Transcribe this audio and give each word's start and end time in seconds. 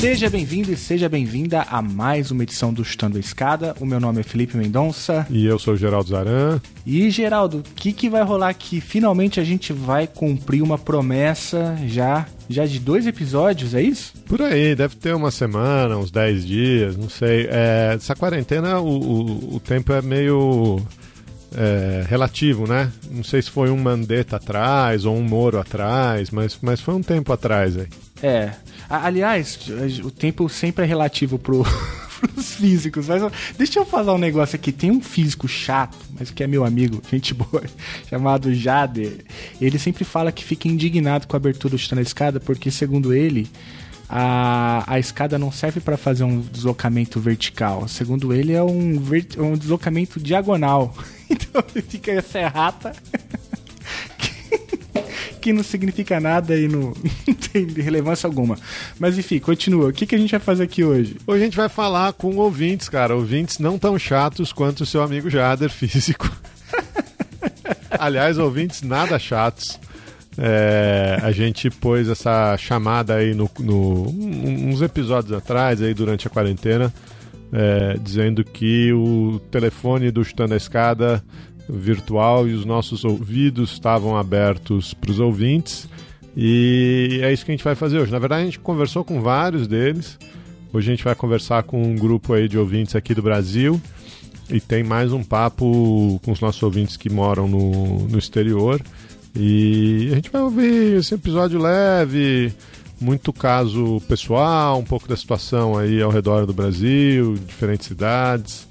Seja 0.00 0.30
bem-vindo 0.30 0.72
e 0.72 0.76
seja 0.78 1.10
bem-vinda 1.10 1.60
a 1.60 1.82
mais 1.82 2.30
uma 2.30 2.42
edição 2.42 2.72
do 2.72 2.82
Chutando 2.82 3.18
a 3.18 3.20
Escada. 3.20 3.76
O 3.78 3.84
meu 3.84 4.00
nome 4.00 4.20
é 4.20 4.22
Felipe 4.22 4.56
Mendonça. 4.56 5.26
E 5.28 5.44
eu 5.44 5.58
sou 5.58 5.74
o 5.74 5.76
Geraldo 5.76 6.08
Zaran. 6.08 6.58
E, 6.86 7.10
Geraldo, 7.10 7.58
o 7.58 7.62
que, 7.74 7.92
que 7.92 8.08
vai 8.08 8.22
rolar 8.22 8.48
aqui? 8.48 8.80
Finalmente 8.80 9.38
a 9.38 9.44
gente 9.44 9.74
vai 9.74 10.06
cumprir 10.06 10.62
uma 10.62 10.78
promessa 10.78 11.76
já 11.86 12.26
já 12.48 12.64
de 12.64 12.80
dois 12.80 13.06
episódios, 13.06 13.74
é 13.74 13.82
isso? 13.82 14.14
Por 14.26 14.40
aí, 14.40 14.74
deve 14.74 14.96
ter 14.96 15.14
uma 15.14 15.30
semana, 15.30 15.98
uns 15.98 16.10
10 16.10 16.46
dias, 16.46 16.96
não 16.96 17.10
sei. 17.10 17.46
É, 17.50 17.92
essa 17.94 18.16
quarentena, 18.16 18.80
o, 18.80 18.88
o, 18.88 19.56
o 19.56 19.60
tempo 19.60 19.92
é 19.92 20.00
meio 20.00 20.80
é, 21.54 22.06
relativo, 22.08 22.66
né? 22.66 22.90
Não 23.10 23.22
sei 23.22 23.42
se 23.42 23.50
foi 23.50 23.70
um 23.70 23.76
Mandetta 23.76 24.36
atrás 24.36 25.04
ou 25.04 25.14
um 25.14 25.22
Moro 25.22 25.60
atrás, 25.60 26.30
mas, 26.30 26.58
mas 26.62 26.80
foi 26.80 26.94
um 26.94 27.02
tempo 27.02 27.32
atrás 27.32 27.76
aí. 27.76 27.86
É. 28.22 28.52
Aliás, 28.88 29.58
o 30.04 30.10
tempo 30.10 30.48
sempre 30.48 30.84
é 30.84 30.88
relativo 30.88 31.38
pro, 31.38 31.64
pros 32.20 32.54
físicos. 32.54 33.06
Mas 33.08 33.22
deixa 33.56 33.78
eu 33.78 33.86
falar 33.86 34.14
um 34.14 34.18
negócio 34.18 34.56
aqui. 34.56 34.72
Tem 34.72 34.90
um 34.90 35.00
físico 35.00 35.48
chato, 35.48 35.96
mas 36.18 36.30
que 36.30 36.42
é 36.42 36.46
meu 36.46 36.64
amigo, 36.64 37.02
gente 37.10 37.32
boa, 37.32 37.62
chamado 38.08 38.52
Jader. 38.54 39.24
Ele 39.60 39.78
sempre 39.78 40.04
fala 40.04 40.32
que 40.32 40.44
fica 40.44 40.68
indignado 40.68 41.26
com 41.26 41.36
a 41.36 41.38
abertura 41.38 41.72
do 41.72 41.78
chutando 41.78 42.00
na 42.00 42.02
escada, 42.02 42.40
porque, 42.40 42.70
segundo 42.70 43.14
ele, 43.14 43.48
a, 44.08 44.82
a 44.86 44.98
escada 44.98 45.38
não 45.38 45.52
serve 45.52 45.80
para 45.80 45.96
fazer 45.96 46.24
um 46.24 46.40
deslocamento 46.40 47.20
vertical. 47.20 47.86
Segundo 47.86 48.32
ele, 48.34 48.52
é 48.52 48.62
um, 48.62 49.00
um 49.38 49.56
deslocamento 49.56 50.20
diagonal. 50.20 50.94
Então 51.32 51.62
fica 51.88 52.10
essa 52.10 52.40
errata. 52.40 52.92
Que 55.40 55.52
não 55.52 55.62
significa 55.62 56.20
nada 56.20 56.56
e 56.56 56.68
não, 56.68 56.92
tem 57.52 57.66
relevância 57.66 58.26
alguma. 58.26 58.56
Mas 58.98 59.18
enfim, 59.18 59.38
continua. 59.38 59.88
O 59.88 59.92
que, 59.92 60.06
que 60.06 60.14
a 60.14 60.18
gente 60.18 60.30
vai 60.30 60.40
fazer 60.40 60.64
aqui 60.64 60.84
hoje? 60.84 61.16
Hoje 61.26 61.42
a 61.42 61.44
gente 61.44 61.56
vai 61.56 61.68
falar 61.68 62.12
com 62.12 62.36
ouvintes, 62.36 62.88
cara. 62.88 63.16
Ouvintes 63.16 63.58
não 63.58 63.78
tão 63.78 63.98
chatos 63.98 64.52
quanto 64.52 64.82
o 64.82 64.86
seu 64.86 65.02
amigo 65.02 65.28
Jader, 65.28 65.70
físico. 65.72 66.30
Aliás, 67.90 68.38
ouvintes 68.38 68.82
nada 68.82 69.18
chatos. 69.18 69.78
É, 70.38 71.18
a 71.22 71.32
gente 71.32 71.68
pôs 71.68 72.08
essa 72.08 72.56
chamada 72.56 73.16
aí 73.16 73.34
no, 73.34 73.50
no, 73.58 74.08
uns 74.08 74.80
episódios 74.80 75.32
atrás, 75.32 75.82
aí 75.82 75.92
durante 75.92 76.26
a 76.26 76.30
quarentena, 76.30 76.92
é, 77.52 77.96
dizendo 78.00 78.44
que 78.44 78.92
o 78.92 79.40
telefone 79.50 80.10
do 80.10 80.24
Chutando 80.24 80.54
a 80.54 80.56
Escada 80.56 81.22
virtual 81.70 82.48
e 82.48 82.54
os 82.54 82.64
nossos 82.64 83.04
ouvidos 83.04 83.72
estavam 83.72 84.16
abertos 84.16 84.92
para 84.94 85.10
os 85.10 85.20
ouvintes. 85.20 85.88
E 86.36 87.20
é 87.22 87.32
isso 87.32 87.44
que 87.44 87.50
a 87.50 87.54
gente 87.54 87.64
vai 87.64 87.74
fazer 87.74 87.98
hoje. 87.98 88.12
Na 88.12 88.18
verdade, 88.18 88.42
a 88.42 88.44
gente 88.44 88.60
conversou 88.60 89.04
com 89.04 89.20
vários 89.20 89.66
deles. 89.66 90.18
Hoje 90.72 90.88
a 90.90 90.94
gente 90.94 91.04
vai 91.04 91.14
conversar 91.14 91.64
com 91.64 91.82
um 91.82 91.96
grupo 91.96 92.32
aí 92.32 92.48
de 92.48 92.56
ouvintes 92.56 92.94
aqui 92.94 93.14
do 93.14 93.22
Brasil. 93.22 93.80
E 94.48 94.60
tem 94.60 94.82
mais 94.82 95.12
um 95.12 95.22
papo 95.22 96.20
com 96.24 96.32
os 96.32 96.40
nossos 96.40 96.62
ouvintes 96.62 96.96
que 96.96 97.08
moram 97.08 97.46
no, 97.46 98.08
no 98.08 98.18
exterior. 98.18 98.80
E 99.34 100.08
a 100.10 100.14
gente 100.16 100.30
vai 100.30 100.42
ouvir 100.42 100.96
esse 100.96 101.14
episódio 101.14 101.60
leve, 101.60 102.52
muito 103.00 103.32
caso 103.32 104.00
pessoal, 104.08 104.78
um 104.78 104.84
pouco 104.84 105.08
da 105.08 105.16
situação 105.16 105.78
aí 105.78 106.02
ao 106.02 106.10
redor 106.10 106.46
do 106.46 106.52
Brasil, 106.52 107.34
diferentes 107.46 107.86
cidades. 107.86 108.69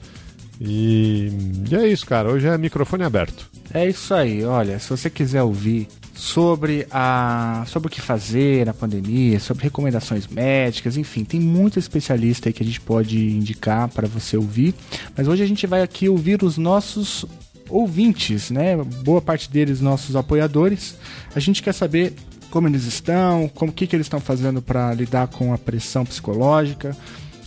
E, 0.60 1.32
e 1.70 1.76
é 1.76 1.88
isso, 1.88 2.06
cara. 2.06 2.30
Hoje 2.30 2.48
é 2.48 2.58
microfone 2.58 3.04
aberto. 3.04 3.50
É 3.74 3.88
isso 3.88 4.14
aí. 4.14 4.44
Olha, 4.44 4.78
se 4.80 4.90
você 4.90 5.10
quiser 5.10 5.42
ouvir 5.44 5.88
sobre 6.14 6.86
a 6.92 7.64
sobre 7.66 7.88
o 7.88 7.90
que 7.90 8.02
fazer 8.02 8.66
na 8.66 8.74
pandemia, 8.74 9.40
sobre 9.40 9.64
recomendações 9.64 10.28
médicas, 10.28 10.98
enfim, 10.98 11.24
tem 11.24 11.40
muito 11.40 11.80
especialista 11.80 12.50
aí 12.50 12.54
que 12.54 12.62
a 12.62 12.66
gente 12.66 12.82
pode 12.82 13.18
indicar 13.18 13.88
para 13.88 14.08
você 14.08 14.36
ouvir. 14.36 14.76
Mas 15.16 15.28
hoje 15.28 15.44
a 15.44 15.48
gente 15.48 15.66
vai 15.66 15.82
aqui 15.82 16.10
ouvir 16.10 16.44
os 16.44 16.58
nossos 16.58 17.26
ouvintes, 17.70 18.50
né? 18.52 18.76
Boa 19.04 19.22
parte 19.22 19.50
deles 19.50 19.80
nossos 19.80 20.16
apoiadores. 20.16 20.98
A 21.34 21.40
gente 21.40 21.64
quer 21.64 21.74
saber 21.74 22.14
como 22.50 22.68
eles 22.68 22.86
estão, 22.86 23.48
como 23.48 23.72
que, 23.72 23.88
que 23.88 23.96
eles 23.96 24.08
estão 24.08 24.20
fazendo 24.20 24.62
para 24.62 24.94
lidar 24.94 25.28
com 25.28 25.54
a 25.54 25.58
pressão 25.58 26.04
psicológica, 26.04 26.98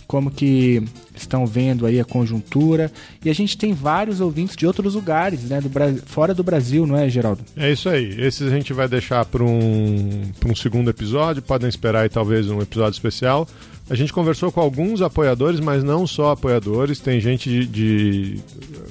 como 0.07 0.31
que 0.31 0.81
estão 1.15 1.45
vendo 1.45 1.85
aí 1.85 1.99
a 1.99 2.05
conjuntura. 2.05 2.91
E 3.23 3.29
a 3.29 3.33
gente 3.33 3.57
tem 3.57 3.73
vários 3.73 4.19
ouvintes 4.19 4.55
de 4.55 4.65
outros 4.65 4.95
lugares, 4.95 5.43
né? 5.43 5.61
Do 5.61 5.69
fora 6.05 6.33
do 6.33 6.43
Brasil, 6.43 6.85
não 6.85 6.97
é, 6.97 7.09
Geraldo? 7.09 7.41
É 7.55 7.71
isso 7.71 7.89
aí. 7.89 8.19
Esses 8.19 8.51
a 8.51 8.55
gente 8.55 8.73
vai 8.73 8.87
deixar 8.87 9.23
para 9.25 9.43
um, 9.43 10.31
um 10.45 10.55
segundo 10.55 10.89
episódio. 10.89 11.41
Podem 11.41 11.69
esperar 11.69 12.01
aí 12.01 12.09
talvez 12.09 12.49
um 12.49 12.61
episódio 12.61 12.95
especial. 12.95 13.47
A 13.89 13.95
gente 13.95 14.13
conversou 14.13 14.51
com 14.51 14.61
alguns 14.61 15.01
apoiadores, 15.01 15.59
mas 15.59 15.83
não 15.83 16.07
só 16.07 16.31
apoiadores, 16.31 16.99
tem 16.99 17.19
gente 17.19 17.49
de. 17.49 17.65
de 17.65 18.39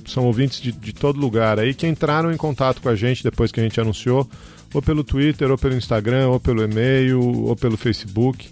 são 0.06 0.26
ouvintes 0.26 0.60
de, 0.60 0.70
de 0.70 0.92
todo 0.92 1.18
lugar 1.18 1.58
aí 1.58 1.72
que 1.72 1.86
entraram 1.86 2.30
em 2.30 2.36
contato 2.36 2.82
com 2.82 2.88
a 2.90 2.94
gente 2.94 3.22
depois 3.22 3.50
que 3.50 3.58
a 3.58 3.62
gente 3.62 3.80
anunciou, 3.80 4.28
ou 4.74 4.82
pelo 4.82 5.02
Twitter, 5.02 5.50
ou 5.50 5.56
pelo 5.56 5.76
Instagram, 5.76 6.28
ou 6.28 6.38
pelo 6.38 6.62
e-mail, 6.62 7.20
ou 7.20 7.56
pelo 7.56 7.78
Facebook. 7.78 8.50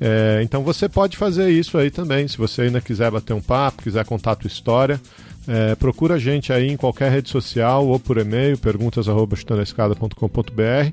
É, 0.00 0.40
então 0.42 0.62
você 0.62 0.88
pode 0.88 1.16
fazer 1.16 1.50
isso 1.50 1.76
aí 1.76 1.90
também, 1.90 2.28
se 2.28 2.38
você 2.38 2.62
ainda 2.62 2.80
quiser 2.80 3.10
bater 3.10 3.32
um 3.32 3.40
papo, 3.40 3.82
quiser 3.82 4.04
contar 4.04 4.30
a 4.32 4.36
tua 4.36 4.48
história. 4.48 5.00
É, 5.46 5.74
procura 5.74 6.16
a 6.16 6.18
gente 6.18 6.52
aí 6.52 6.68
em 6.68 6.76
qualquer 6.76 7.10
rede 7.10 7.30
social 7.30 7.86
ou 7.86 7.98
por 7.98 8.18
e-mail, 8.18 8.58
perguntas.chutandoescada.com.br 8.58 10.92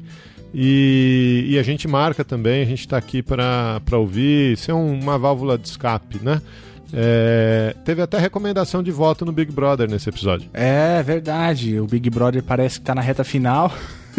e, 0.53 1.47
e 1.49 1.59
a 1.59 1.63
gente 1.63 1.85
marca 1.85 2.23
também, 2.23 2.61
a 2.61 2.65
gente 2.65 2.79
está 2.79 2.95
aqui 2.95 3.21
para 3.21 3.81
ouvir, 3.91 4.57
ser 4.57 4.71
uma 4.71 5.17
válvula 5.17 5.57
de 5.57 5.67
escape, 5.67 6.21
né? 6.23 6.41
É, 6.93 7.75
teve 7.83 8.01
até 8.01 8.17
recomendação 8.17 8.81
de 8.81 8.89
voto 8.89 9.25
no 9.25 9.33
Big 9.33 9.51
Brother 9.51 9.89
nesse 9.89 10.07
episódio. 10.07 10.49
É 10.53 11.03
verdade, 11.03 11.77
o 11.77 11.85
Big 11.85 12.09
Brother 12.09 12.41
parece 12.41 12.75
que 12.75 12.83
está 12.83 12.95
na 12.95 13.01
reta 13.01 13.25
final. 13.25 13.73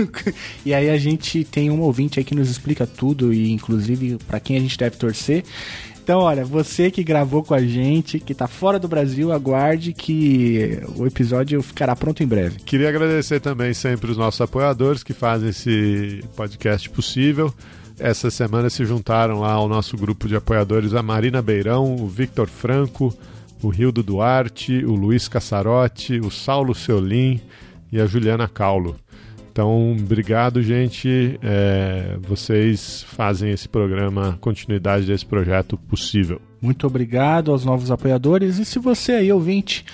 e 0.65 0.75
aí 0.75 0.91
a 0.91 0.97
gente 0.97 1.45
tem 1.45 1.71
um 1.71 1.81
ouvinte 1.81 2.19
aí 2.19 2.25
que 2.25 2.35
nos 2.35 2.51
explica 2.51 2.87
tudo 2.87 3.33
e 3.33 3.51
inclusive 3.51 4.19
para 4.27 4.41
quem 4.41 4.57
a 4.57 4.61
gente 4.61 4.77
deve 4.77 4.97
torcer. 4.97 5.45
Então, 6.07 6.21
olha, 6.21 6.45
você 6.45 6.89
que 6.89 7.03
gravou 7.03 7.43
com 7.43 7.53
a 7.53 7.61
gente, 7.61 8.21
que 8.21 8.33
tá 8.33 8.47
fora 8.47 8.79
do 8.79 8.87
Brasil, 8.87 9.33
aguarde 9.33 9.93
que 9.93 10.81
o 10.95 11.05
episódio 11.05 11.61
ficará 11.61 11.97
pronto 11.97 12.23
em 12.23 12.27
breve. 12.29 12.61
Queria 12.61 12.89
agradecer 12.89 13.41
também 13.41 13.75
sempre 13.75 14.13
os 14.13 14.17
nossos 14.17 14.41
apoiadores 14.41 15.03
que 15.03 15.13
fazem 15.13 15.49
esse 15.49 16.23
podcast 16.37 16.89
possível. 16.91 17.53
Essa 17.99 18.31
semana 18.31 18.71
se 18.71 18.85
juntaram 18.85 19.41
lá 19.41 19.51
ao 19.51 19.69
nosso 19.69 19.97
grupo 19.97 20.29
de 20.29 20.37
apoiadores 20.37 20.95
a 20.95 21.03
Marina 21.03 21.43
Beirão, 21.43 21.97
o 21.97 22.07
Victor 22.07 22.47
Franco, 22.47 23.13
o 23.61 23.69
Rildo 23.69 24.01
Duarte, 24.01 24.85
o 24.85 24.95
Luiz 24.95 25.27
Cassarotti, 25.27 26.21
o 26.21 26.31
Saulo 26.31 26.73
Seolim 26.73 27.41
e 27.91 28.01
a 28.01 28.07
Juliana 28.07 28.47
Caulo. 28.47 28.95
Então, 29.57 29.93
obrigado, 29.93 30.63
gente. 30.63 31.41
É, 31.43 32.19
vocês 32.21 33.03
fazem 33.05 33.51
esse 33.51 33.67
programa, 33.67 34.37
continuidade 34.39 35.07
desse 35.07 35.25
projeto 35.25 35.79
possível. 35.79 36.43
Muito 36.61 36.87
obrigado 36.87 37.51
aos 37.51 37.65
novos 37.65 37.91
apoiadores. 37.91 38.59
E 38.59 38.67
se 38.67 38.79
você 38.79 39.13
aí, 39.13 39.33
ouvinte, 39.33 39.87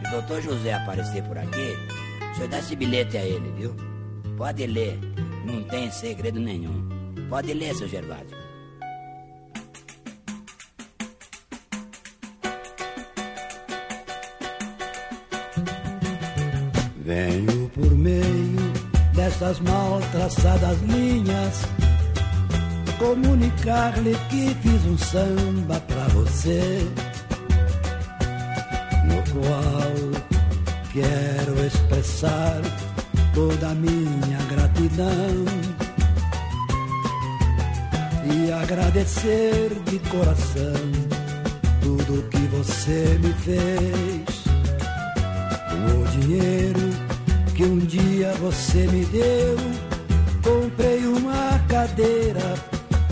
se 0.00 0.08
o 0.08 0.10
doutor 0.10 0.42
José 0.42 0.72
aparecer 0.72 1.22
por 1.24 1.38
aqui, 1.38 1.76
o 2.32 2.34
senhor 2.34 2.48
dá 2.48 2.58
esse 2.58 2.74
bilhete 2.74 3.16
a 3.16 3.24
ele, 3.24 3.52
viu? 3.56 3.89
Pode 4.40 4.66
ler, 4.66 4.98
não 5.44 5.62
tem 5.64 5.90
segredo 5.90 6.40
nenhum. 6.40 6.88
Pode 7.28 7.52
ler, 7.52 7.74
seu 7.74 7.86
Gervásio. 7.86 8.38
Venho 17.04 17.68
por 17.74 17.90
meio 17.90 18.72
dessas 19.14 19.60
mal 19.60 20.00
traçadas 20.10 20.80
linhas 20.84 21.60
comunicar-lhe 22.98 24.16
que 24.30 24.54
fiz 24.62 24.86
um 24.86 24.96
samba 24.96 25.78
pra 25.80 26.08
você, 26.14 26.80
no 29.04 29.22
qual 29.34 30.22
quero 30.94 31.66
expressar 31.66 32.89
toda 33.34 33.68
a 33.68 33.74
minha 33.74 34.38
gratidão 34.48 35.44
e 38.32 38.52
agradecer 38.52 39.70
de 39.86 39.98
coração 40.10 41.10
tudo 41.80 42.28
que 42.28 42.46
você 42.48 43.18
me 43.22 43.32
fez. 43.34 44.40
O 45.90 46.20
dinheiro 46.20 46.80
que 47.54 47.64
um 47.64 47.78
dia 47.78 48.32
você 48.34 48.86
me 48.88 49.04
deu, 49.06 49.56
comprei 50.42 51.06
uma 51.06 51.58
cadeira 51.68 52.54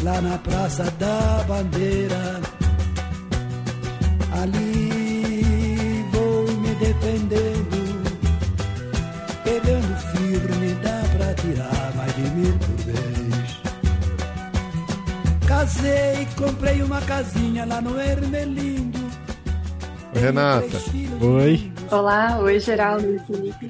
lá 0.02 0.20
na 0.20 0.38
Praça 0.38 0.84
da 0.98 1.44
Bandeira. 1.46 2.40
Ali 4.40 6.04
vou 6.12 6.46
me 6.58 6.74
defendendo 6.76 7.57
mil 12.20 12.58
por 12.58 12.76
vez. 12.84 13.58
Casei, 15.46 16.26
comprei 16.36 16.82
uma 16.82 17.00
casinha 17.02 17.64
lá 17.64 17.80
no 17.80 18.00
Ermelindo. 18.00 18.98
Renata. 20.14 20.66
Oi. 21.20 21.72
Olá, 21.90 22.38
oi 22.40 22.58
Geraldo 22.60 23.14
e 23.14 23.18
Felipe. 23.20 23.68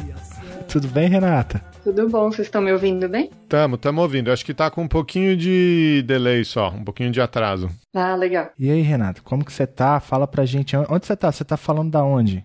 Tudo 0.69 0.87
bem, 0.89 1.09
Renata? 1.09 1.65
Tudo 1.83 2.09
bom, 2.09 2.31
vocês 2.31 2.47
estão 2.47 2.61
me 2.61 2.71
ouvindo 2.73 3.09
bem? 3.09 3.31
Tamo, 3.49 3.79
tamo 3.79 4.03
ouvindo. 4.03 4.31
Acho 4.31 4.45
que 4.45 4.53
tá 4.53 4.71
com 4.71 4.83
um 4.83 4.89
pouquinho 4.89 5.35
de 5.37 6.05
delay 6.07 6.45
só, 6.45 6.69
um 6.69 6.85
pouquinho 6.85 7.11
de 7.11 7.21
atraso. 7.21 7.71
Ah, 7.95 8.15
legal. 8.15 8.51
E 8.59 8.71
aí, 8.71 8.83
Renata, 8.83 9.23
como 9.25 9.45
que 9.45 9.53
você 9.53 9.67
tá? 9.67 9.99
Fala 9.99 10.27
pra 10.27 10.45
gente. 10.45 10.77
Onde 10.77 11.07
você 11.07 11.17
tá? 11.17 11.33
Você 11.33 11.45
tá 11.45 11.57
falando 11.57 11.91
da 11.91 12.05
onde? 12.05 12.45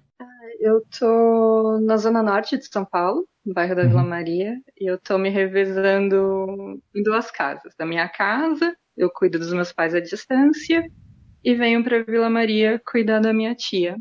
Eu 0.61 0.81
tô 0.97 1.79
na 1.85 1.97
zona 1.97 2.23
norte 2.23 2.57
de 2.57 2.65
São 2.71 2.85
Paulo, 2.85 3.25
no 3.45 3.53
bairro 3.53 3.75
da 3.75 3.83
Uhum. 3.83 3.89
Vila 3.89 4.03
Maria, 4.03 4.55
e 4.79 4.89
eu 4.89 4.97
tô 4.97 5.17
me 5.17 5.29
revezando 5.29 6.81
em 6.95 7.03
duas 7.03 7.29
casas. 7.31 7.73
Da 7.77 7.85
minha 7.85 8.07
casa, 8.09 8.75
eu 8.95 9.09
cuido 9.09 9.39
dos 9.39 9.53
meus 9.53 9.71
pais 9.71 9.93
à 9.95 9.99
distância, 9.99 10.89
e 11.43 11.55
venho 11.55 11.83
pra 11.83 12.03
Vila 12.03 12.29
Maria 12.29 12.81
cuidar 12.85 13.19
da 13.19 13.33
minha 13.33 13.53
tia, 13.55 13.95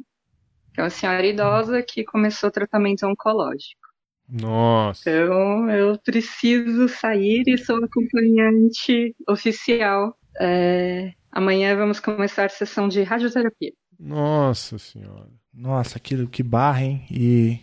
que 0.74 0.80
é 0.80 0.84
uma 0.84 0.90
senhora 0.90 1.26
idosa 1.26 1.82
que 1.82 2.04
começou 2.04 2.50
tratamento 2.50 3.06
oncológico. 3.06 3.82
Nossa. 4.28 5.10
Então 5.10 5.68
eu 5.70 5.98
preciso 5.98 6.88
sair 6.88 7.42
e 7.46 7.58
sou 7.58 7.76
acompanhante 7.84 9.14
oficial. 9.28 10.16
É, 10.40 11.12
amanhã 11.30 11.76
vamos 11.76 12.00
começar 12.00 12.46
a 12.46 12.48
sessão 12.48 12.88
de 12.88 13.02
radioterapia. 13.02 13.72
Nossa 13.98 14.78
senhora. 14.78 15.28
Nossa, 15.52 15.98
aquilo 15.98 16.28
que 16.28 16.42
barra, 16.42 16.82
hein? 16.82 17.06
E 17.10 17.60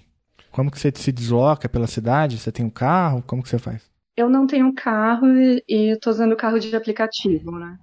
como 0.52 0.72
que 0.72 0.80
você 0.80 0.92
se 0.96 1.12
desloca 1.12 1.70
pela 1.70 1.88
cidade? 1.88 2.38
Você 2.38 2.52
tem 2.52 2.66
um 2.66 2.70
carro? 2.70 3.24
Como 3.24 3.42
que 3.44 3.50
você 3.50 3.60
faz? 3.60 3.90
Eu 4.16 4.30
não 4.30 4.46
tenho 4.46 4.74
carro 4.74 5.28
e 5.28 5.64
e 5.68 5.98
tô 6.00 6.10
usando 6.10 6.36
carro 6.36 6.60
de 6.60 6.76
aplicativo, 6.76 7.52
né? 7.58 7.80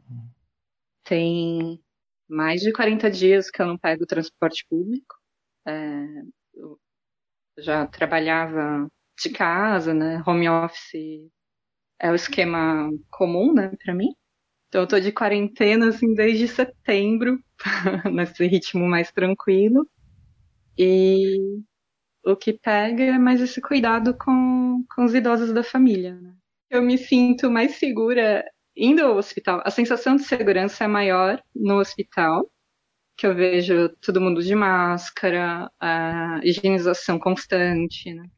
Tem 1.04 1.80
mais 2.28 2.60
de 2.60 2.72
40 2.72 3.10
dias 3.10 3.50
que 3.50 3.62
eu 3.62 3.66
não 3.66 3.78
pego 3.78 4.06
transporte 4.06 4.66
público. 4.68 5.14
É, 5.66 6.04
eu 6.54 6.78
já 7.58 7.86
trabalhava 7.86 8.88
de 9.22 9.30
casa, 9.30 9.94
né? 9.94 10.22
Home 10.26 10.48
office 10.48 11.30
é 12.00 12.10
o 12.10 12.14
esquema 12.14 12.90
comum, 13.10 13.52
né, 13.54 13.72
pra 13.84 13.94
mim. 13.94 14.14
Então 14.68 14.82
eu 14.82 14.88
tô 14.88 15.00
de 15.00 15.12
quarentena, 15.12 15.88
assim, 15.88 16.14
desde 16.14 16.48
setembro, 16.48 17.38
nesse 18.12 18.46
ritmo 18.46 18.86
mais 18.88 19.12
tranquilo. 19.12 19.88
E 20.78 21.60
o 22.26 22.36
que 22.36 22.52
pega 22.52 23.04
é 23.04 23.18
mais 23.18 23.40
esse 23.40 23.60
cuidado 23.60 24.12
com, 24.12 24.84
com 24.94 25.04
os 25.04 25.14
idosos 25.14 25.52
da 25.52 25.62
família, 25.62 26.14
né? 26.20 26.34
Eu 26.68 26.82
me 26.82 26.98
sinto 26.98 27.48
mais 27.48 27.76
segura 27.76 28.44
indo 28.76 29.00
ao 29.02 29.16
hospital. 29.16 29.62
A 29.64 29.70
sensação 29.70 30.16
de 30.16 30.24
segurança 30.24 30.84
é 30.84 30.88
maior 30.88 31.40
no 31.54 31.78
hospital, 31.78 32.50
que 33.16 33.26
eu 33.26 33.34
vejo 33.34 33.88
todo 34.00 34.20
mundo 34.20 34.42
de 34.42 34.54
máscara, 34.56 35.70
a 35.80 36.40
higienização 36.42 37.18
constante, 37.18 38.12
né? 38.12 38.28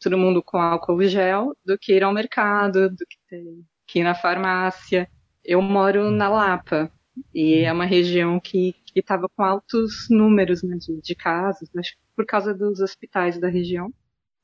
Todo 0.00 0.18
mundo 0.18 0.42
com 0.42 0.58
álcool 0.58 1.02
gel, 1.04 1.56
do 1.64 1.78
que 1.78 1.94
ir 1.94 2.02
ao 2.02 2.12
mercado, 2.12 2.90
do 2.90 3.06
que, 3.06 3.16
ter, 3.28 3.44
que 3.86 4.00
ir 4.00 4.02
na 4.02 4.14
farmácia. 4.14 5.08
Eu 5.44 5.62
moro 5.62 6.10
na 6.10 6.28
Lapa, 6.28 6.90
e 7.32 7.60
é 7.60 7.72
uma 7.72 7.84
região 7.84 8.40
que 8.40 8.74
estava 8.94 9.28
com 9.28 9.42
altos 9.42 10.08
números 10.10 10.62
né, 10.62 10.76
de, 10.76 11.00
de 11.00 11.14
casos, 11.14 11.68
acho 11.76 11.92
que 11.92 12.03
por 12.14 12.26
causa 12.26 12.54
dos 12.54 12.80
hospitais 12.80 13.38
da 13.38 13.48
região. 13.48 13.92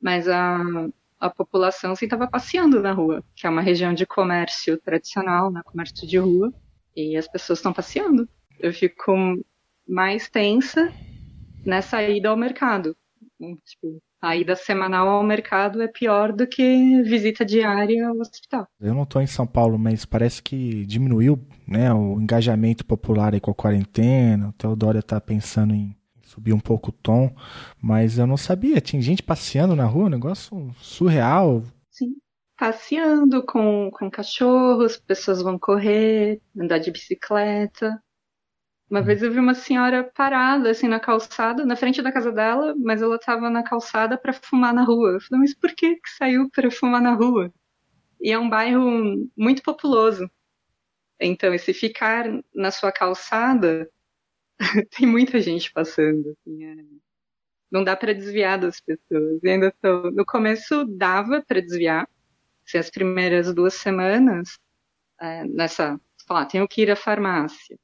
Mas 0.00 0.28
a, 0.28 0.58
a 1.18 1.28
população 1.28 1.92
estava 1.92 2.26
passeando 2.26 2.80
na 2.80 2.92
rua, 2.92 3.22
que 3.34 3.46
é 3.46 3.50
uma 3.50 3.60
região 3.60 3.92
de 3.92 4.06
comércio 4.06 4.78
tradicional, 4.78 5.50
né, 5.50 5.60
comércio 5.64 6.06
de 6.06 6.18
rua, 6.18 6.52
e 6.96 7.16
as 7.16 7.28
pessoas 7.28 7.58
estão 7.58 7.72
passeando. 7.72 8.28
Eu 8.58 8.72
fico 8.72 9.12
mais 9.86 10.28
tensa 10.28 10.92
nessa 11.64 12.02
ida 12.02 12.28
ao 12.28 12.36
mercado. 12.36 12.96
Tipo, 13.64 14.02
a 14.20 14.36
ida 14.36 14.54
semanal 14.54 15.08
ao 15.08 15.22
mercado 15.22 15.80
é 15.80 15.88
pior 15.88 16.32
do 16.32 16.46
que 16.46 17.02
visita 17.02 17.44
diária 17.44 18.06
ao 18.06 18.18
hospital. 18.18 18.66
Eu 18.78 18.94
não 18.94 19.06
tô 19.06 19.20
em 19.20 19.26
São 19.26 19.46
Paulo, 19.46 19.78
mas 19.78 20.04
parece 20.04 20.42
que 20.42 20.84
diminuiu 20.84 21.40
né, 21.66 21.92
o 21.92 22.20
engajamento 22.20 22.84
popular 22.84 23.32
aí 23.32 23.40
com 23.40 23.50
a 23.50 23.54
quarentena. 23.54 24.48
O 24.48 24.52
Teodória 24.52 25.02
tá 25.02 25.18
pensando 25.20 25.74
em 25.74 25.96
subir 26.30 26.52
um 26.52 26.60
pouco 26.60 26.90
o 26.90 26.92
tom, 26.92 27.34
mas 27.82 28.18
eu 28.18 28.26
não 28.26 28.36
sabia. 28.36 28.80
Tinha 28.80 29.02
gente 29.02 29.22
passeando 29.22 29.74
na 29.74 29.84
rua, 29.84 30.06
um 30.06 30.10
negócio 30.10 30.72
surreal. 30.80 31.64
Sim. 31.90 32.16
Passeando 32.56 33.44
com, 33.44 33.90
com 33.90 34.10
cachorros, 34.10 34.96
pessoas 34.96 35.42
vão 35.42 35.58
correr, 35.58 36.40
andar 36.56 36.78
de 36.78 36.90
bicicleta. 36.90 38.00
Uma 38.88 39.02
vez 39.02 39.22
eu 39.22 39.32
vi 39.32 39.38
uma 39.38 39.54
senhora 39.54 40.04
parada 40.04 40.70
assim 40.70 40.86
na 40.86 41.00
calçada, 41.00 41.64
na 41.64 41.74
frente 41.74 42.02
da 42.02 42.12
casa 42.12 42.30
dela, 42.30 42.74
mas 42.76 43.02
ela 43.02 43.16
estava 43.16 43.50
na 43.50 43.62
calçada 43.62 44.16
para 44.16 44.32
fumar 44.32 44.72
na 44.72 44.84
rua. 44.84 45.12
Eu 45.12 45.20
falei, 45.20 45.40
mas 45.40 45.54
por 45.54 45.74
que 45.74 45.96
que 45.96 46.10
saiu 46.16 46.48
para 46.50 46.70
fumar 46.70 47.00
na 47.00 47.14
rua? 47.14 47.52
E 48.20 48.30
é 48.30 48.38
um 48.38 48.48
bairro 48.48 49.28
muito 49.36 49.62
populoso. 49.62 50.30
Então, 51.20 51.52
esse 51.52 51.72
ficar 51.74 52.26
na 52.54 52.70
sua 52.70 52.92
calçada, 52.92 53.90
tem 54.90 55.06
muita 55.08 55.40
gente 55.40 55.72
passando. 55.72 56.30
Assim, 56.30 56.64
é... 56.64 56.76
Não 57.70 57.84
dá 57.84 57.96
para 57.96 58.14
desviar 58.14 58.58
das 58.58 58.80
pessoas. 58.80 59.40
E 59.42 59.48
ainda 59.48 59.72
tô... 59.82 60.10
No 60.12 60.24
começo 60.26 60.84
dava 60.86 61.42
para 61.46 61.60
desviar. 61.60 62.08
Assim, 62.66 62.78
as 62.78 62.90
primeiras 62.90 63.52
duas 63.54 63.74
semanas, 63.74 64.58
é, 65.20 65.44
nessa, 65.46 66.00
falar, 66.26 66.46
tenho 66.46 66.68
que 66.68 66.82
ir 66.82 66.90
à 66.90 66.96
farmácia 66.96 67.78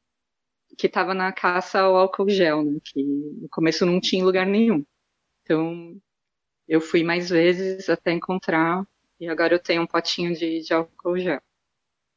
que 0.78 0.87
estava 0.87 1.14
na 1.14 1.33
caça 1.33 1.80
ao 1.80 1.97
álcool 1.97 2.28
gel, 2.28 2.64
né? 2.64 2.78
Que 2.85 3.02
no 3.02 3.49
começo 3.50 3.87
não 3.87 4.00
tinha 4.00 4.25
lugar 4.25 4.47
nenhum. 4.47 4.85
Então, 5.42 6.00
eu 6.68 6.80
fui 6.80 7.04
mais 7.04 7.30
vezes 7.30 7.88
até 7.88 8.12
encontrar, 8.12 8.87
e 9.21 9.28
agora 9.28 9.54
eu 9.54 9.59
tenho 9.62 9.83
um 9.83 9.87
potinho 9.87 10.35
de, 10.35 10.61
de 10.62 10.75
álcool 10.75 11.18
gel. 11.18 11.40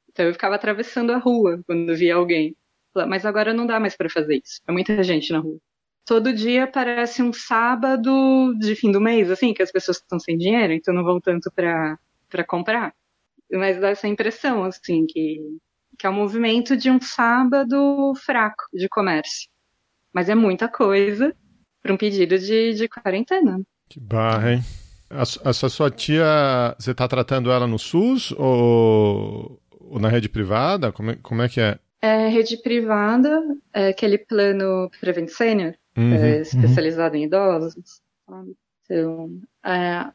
Então 0.10 0.26
eu 0.26 0.34
ficava 0.34 0.56
atravessando 0.56 1.12
a 1.14 1.18
rua 1.18 1.64
quando 1.68 1.96
via 1.96 2.16
alguém. 2.16 2.56
Dupla, 3.00 3.06
mas 3.06 3.26
agora 3.26 3.54
não 3.54 3.66
dá 3.66 3.80
mais 3.80 3.96
para 3.96 4.10
fazer 4.10 4.42
isso. 4.44 4.62
É 4.68 4.72
muita 4.72 5.02
gente 5.04 5.32
na 5.32 5.40
rua. 5.40 5.58
Todo 6.06 6.34
dia 6.34 6.68
parece 6.68 7.22
um 7.22 7.32
sábado 7.32 8.54
de 8.58 8.76
fim 8.76 8.92
do 8.92 9.00
mês, 9.00 9.30
assim, 9.30 9.54
que 9.54 9.62
as 9.62 9.72
pessoas 9.72 9.98
estão 9.98 10.20
sem 10.20 10.38
dinheiro, 10.38 10.74
então 10.74 10.94
não 10.94 11.04
vão 11.04 11.22
tanto 11.22 11.52
para 11.52 12.44
comprar. 12.48 12.94
Mas 13.52 13.80
dá 13.80 13.90
essa 13.90 14.08
impressão, 14.08 14.64
assim, 14.64 15.06
que, 15.08 15.40
que 15.98 16.08
é 16.08 16.10
um 16.10 16.14
movimento 16.14 16.76
de 16.76 16.90
um 16.90 17.00
sábado 17.00 18.14
fraco 18.26 18.64
de 18.74 18.90
comércio. 18.90 19.50
Mas 20.12 20.30
é 20.30 20.36
muita 20.36 20.68
coisa 20.68 21.36
para 21.82 21.94
um 21.94 21.98
pedido 21.98 22.38
de, 22.40 22.74
de 22.74 22.88
quarentena. 22.88 23.62
Que 23.88 24.00
barra, 24.00 24.54
hein? 24.54 24.62
Essa 25.12 25.70
sua 25.70 25.90
tia, 25.90 26.76
você 26.78 26.92
está 26.92 27.08
tratando 27.08 27.52
ela 27.52 27.66
no 27.66 27.80
SUS 27.80 28.32
ou, 28.38 29.60
ou, 29.72 30.00
na 30.00 30.08
rede 30.08 30.30
privada? 30.30 30.92
Como 30.92 31.12
é, 31.12 31.16
como 31.16 31.42
é 31.42 31.50
que 31.50 31.60
é? 31.60 31.80
É 32.02 32.28
rede 32.28 32.58
privada, 32.62 33.44
é 33.74 33.90
aquele 33.90 34.18
plano 34.18 34.90
Prevent 35.02 35.28
Senior, 35.28 35.76
uhum, 35.98 36.14
é, 36.14 36.36
uhum. 36.36 36.42
especializado 36.42 37.16
uhum. 37.16 37.22
em 37.22 37.26
idosos. 37.26 38.02
Então, 38.86 39.42
é, 39.66 40.12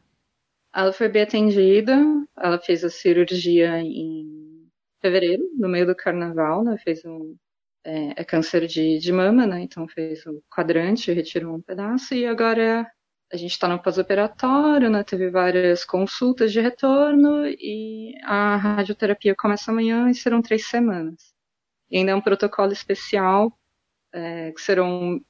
ela 0.75 0.93
foi 0.93 1.09
bem 1.09 1.23
atendida, 1.23 1.97
ela 2.37 2.59
fez 2.59 2.85
a 2.85 2.91
cirurgia 2.91 3.81
em 3.81 4.69
fevereiro, 5.01 5.43
no 5.59 5.69
meio 5.69 5.87
do 5.87 5.95
carnaval, 5.95 6.65
né? 6.65 6.79
Fez 6.79 7.05
um, 7.05 7.37
é, 7.85 8.21
é, 8.23 8.25
câncer 8.25 8.67
de, 8.67 8.99
de 8.99 9.13
mama, 9.13 9.47
né? 9.47 9.61
Então 9.61 9.87
fez 9.87 10.25
o 10.27 10.43
quadrante, 10.51 11.13
retirou 11.13 11.55
um 11.55 11.61
pedaço 11.61 12.15
e 12.15 12.27
agora 12.27 12.91
a 13.31 13.37
gente 13.37 13.53
está 13.53 13.69
no 13.69 13.83
pós-operatório, 13.83 14.89
né? 14.91 15.05
Teve 15.05 15.31
várias 15.31 15.85
consultas 15.85 16.53
de 16.53 16.61
retorno 16.61 17.47
e 17.47 18.15
a 18.23 18.57
radioterapia 18.57 19.35
começa 19.37 19.71
amanhã 19.71 20.09
e 20.11 20.15
serão 20.15 20.41
três 20.41 20.67
semanas. 20.67 21.34
E 21.95 21.99
ainda 21.99 22.11
é 22.11 22.15
um 22.17 22.21
protocolo 22.21 22.73
especial 22.73 23.57
é, 24.13 24.51
que 24.51 24.61
será 24.61 24.85
um, 24.85 25.23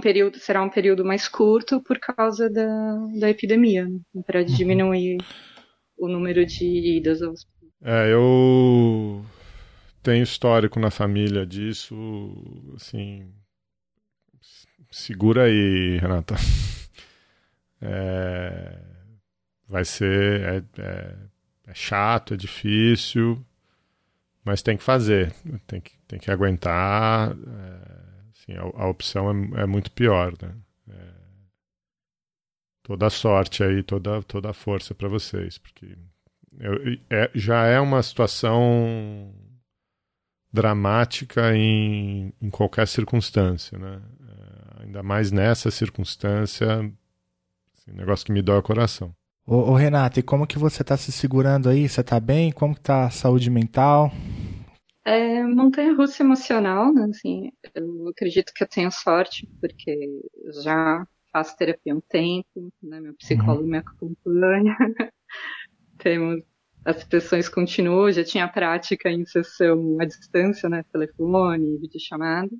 período 0.00 0.38
será 0.38 0.62
um 0.62 0.70
período 0.70 1.04
mais 1.04 1.28
curto 1.28 1.82
por 1.82 1.98
causa 1.98 2.48
da, 2.48 2.96
da 3.18 3.28
epidemia, 3.28 3.86
né? 3.86 4.22
para 4.26 4.40
uhum. 4.40 4.46
diminuir 4.46 5.18
o 5.98 6.08
número 6.08 6.46
de 6.46 6.96
idas 6.96 7.20
aos 7.20 7.46
é, 7.82 8.12
eu 8.12 9.24
tenho 10.02 10.22
histórico 10.22 10.78
na 10.78 10.90
família 10.90 11.46
disso, 11.46 11.94
assim. 12.76 13.32
Segura 14.90 15.44
aí, 15.44 15.98
Renata. 15.98 16.34
É, 17.82 18.78
vai 19.66 19.86
ser. 19.86 20.42
É, 20.42 20.82
é, 20.82 21.16
é, 21.68 21.74
chato, 21.74 22.34
é 22.34 22.36
difícil, 22.36 23.42
mas 24.44 24.62
tem 24.62 24.76
que 24.76 24.82
fazer, 24.82 25.32
tem 25.66 25.80
que, 25.80 25.92
tem 26.08 26.18
que 26.18 26.30
aguentar. 26.30 27.30
É, 27.32 28.00
assim, 28.30 28.52
a, 28.54 28.62
a, 28.82 28.88
opção 28.88 29.30
é, 29.30 29.62
é, 29.62 29.66
muito 29.66 29.90
pior, 29.90 30.34
né? 30.40 30.54
É, 30.88 31.12
toda 32.82 33.06
a 33.06 33.10
sorte 33.10 33.62
aí, 33.62 33.82
toda, 33.82 34.22
toda 34.22 34.50
a 34.50 34.54
força 34.54 34.94
para 34.94 35.08
vocês, 35.08 35.58
porque 35.58 35.96
eu, 36.58 36.74
é, 37.10 37.30
já 37.34 37.66
é 37.66 37.78
uma 37.78 38.02
situação 38.02 39.34
dramática 40.52 41.54
em, 41.54 42.32
em 42.40 42.50
qualquer 42.50 42.88
circunstância, 42.88 43.78
né? 43.78 44.02
É, 44.26 44.82
ainda 44.84 45.02
mais 45.02 45.30
nessa 45.30 45.70
circunstância, 45.70 46.66
assim, 47.74 47.92
negócio 47.92 48.26
que 48.26 48.32
me 48.32 48.42
dói 48.42 48.58
o 48.58 48.62
coração. 48.62 49.14
Ô, 49.50 49.72
ô 49.72 49.74
Renato, 49.74 50.20
e 50.20 50.22
como 50.22 50.46
que 50.46 50.60
você 50.60 50.82
está 50.82 50.96
se 50.96 51.10
segurando 51.10 51.68
aí? 51.68 51.88
Você 51.88 52.02
está 52.02 52.20
bem? 52.20 52.52
Como 52.52 52.72
que 52.72 52.82
tá 52.82 53.06
a 53.06 53.10
saúde 53.10 53.50
mental? 53.50 54.12
É 55.04 55.42
montanha 55.42 55.92
russa 55.92 56.22
emocional, 56.22 56.94
né? 56.94 57.08
Assim, 57.10 57.50
eu 57.74 58.06
acredito 58.10 58.52
que 58.54 58.62
eu 58.62 58.68
tenho 58.68 58.92
sorte, 58.92 59.48
porque 59.60 60.22
já 60.62 61.04
faço 61.32 61.56
terapia 61.56 61.92
há 61.92 61.96
um 61.96 62.00
tempo, 62.00 62.72
né? 62.80 63.00
Meu 63.00 63.12
psicólogo 63.14 63.64
uhum. 63.64 63.70
me 63.70 63.78
acompanha. 63.78 64.76
Temos 65.98 66.44
as 66.84 67.02
sessões 67.10 67.48
continuam, 67.48 68.12
já 68.12 68.22
tinha 68.22 68.46
prática 68.46 69.10
em 69.10 69.26
sessão 69.26 69.96
à 70.00 70.04
distância, 70.04 70.68
né, 70.68 70.84
telefone, 70.92 71.76
videochamada. 71.78 72.56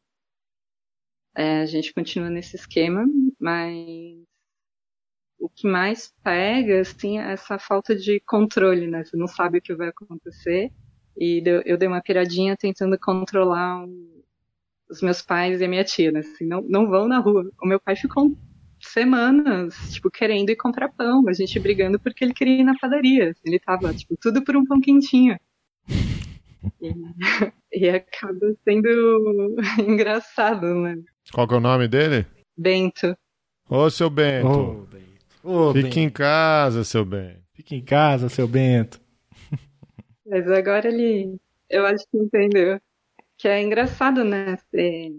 É, 1.37 1.61
a 1.61 1.67
gente 1.67 1.95
continua 1.95 2.29
nesse 2.29 2.57
esquema, 2.57 3.07
mas 3.39 4.29
o 5.41 5.49
que 5.49 5.67
mais 5.67 6.13
pega, 6.23 6.83
assim, 6.83 7.19
é 7.19 7.33
essa 7.33 7.59
falta 7.59 7.97
de 7.97 8.21
controle, 8.21 8.87
né? 8.87 9.03
Você 9.03 9.17
não 9.17 9.27
sabe 9.27 9.59
o 9.59 9.63
que 9.63 9.75
vai 9.75 9.89
acontecer. 9.89 10.71
E 11.19 11.43
eu 11.65 11.77
dei 11.77 11.89
uma 11.89 12.03
piradinha 12.03 12.57
tentando 12.57 12.99
controlar 12.99 13.85
os 14.89 15.01
meus 15.01 15.23
pais 15.23 15.61
e 15.61 15.65
a 15.65 15.69
minha 15.69 15.83
tia, 15.83 16.13
né? 16.13 16.21
Assim, 16.21 16.47
não, 16.47 16.61
não 16.63 16.89
vão 16.89 17.09
na 17.09 17.19
rua. 17.19 17.51
O 17.61 17.67
meu 17.67 17.81
pai 17.81 17.97
ficou 17.97 18.37
semanas, 18.81 19.75
tipo, 19.93 20.11
querendo 20.11 20.51
ir 20.51 20.57
comprar 20.57 20.91
pão, 20.91 21.27
a 21.29 21.33
gente 21.33 21.59
brigando 21.59 21.99
porque 21.99 22.25
ele 22.25 22.35
queria 22.35 22.61
ir 22.61 22.65
na 22.65 22.77
padaria. 22.79 23.35
Ele 23.45 23.59
tava, 23.59 23.93
tipo, 23.95 24.17
tudo 24.21 24.45
por 24.45 24.57
um 24.57 24.65
pão 24.65 24.81
quentinho. 24.81 25.39
E, 26.81 26.95
e 27.73 27.89
acaba 27.89 28.55
sendo 28.63 29.57
engraçado, 29.87 30.75
né? 30.75 30.97
Qual 31.33 31.49
que 31.49 31.55
é 31.55 31.57
o 31.57 31.61
nome 31.61 31.89
dele? 31.89 32.27
Bento. 32.57 33.17
Ô, 33.69 33.89
seu 33.89 34.11
Bento. 34.11 34.49
Ô, 34.49 34.75
Bento. 34.87 35.10
Ô, 35.43 35.73
Fique 35.73 35.85
Bento. 35.85 35.99
em 35.99 36.11
casa, 36.11 36.85
seu 36.85 37.05
Bento. 37.05 37.41
Fique 37.55 37.75
em 37.75 37.85
casa, 37.85 38.29
seu 38.29 38.47
Bento. 38.47 39.01
Mas 40.27 40.51
agora 40.51 40.89
ele, 40.89 41.37
eu 41.69 41.87
acho 41.87 42.05
que 42.11 42.19
entendeu. 42.19 42.81
Que 43.39 43.49
é 43.49 43.63
engraçado, 43.63 44.23
né? 44.23 44.57
Você 44.57 45.13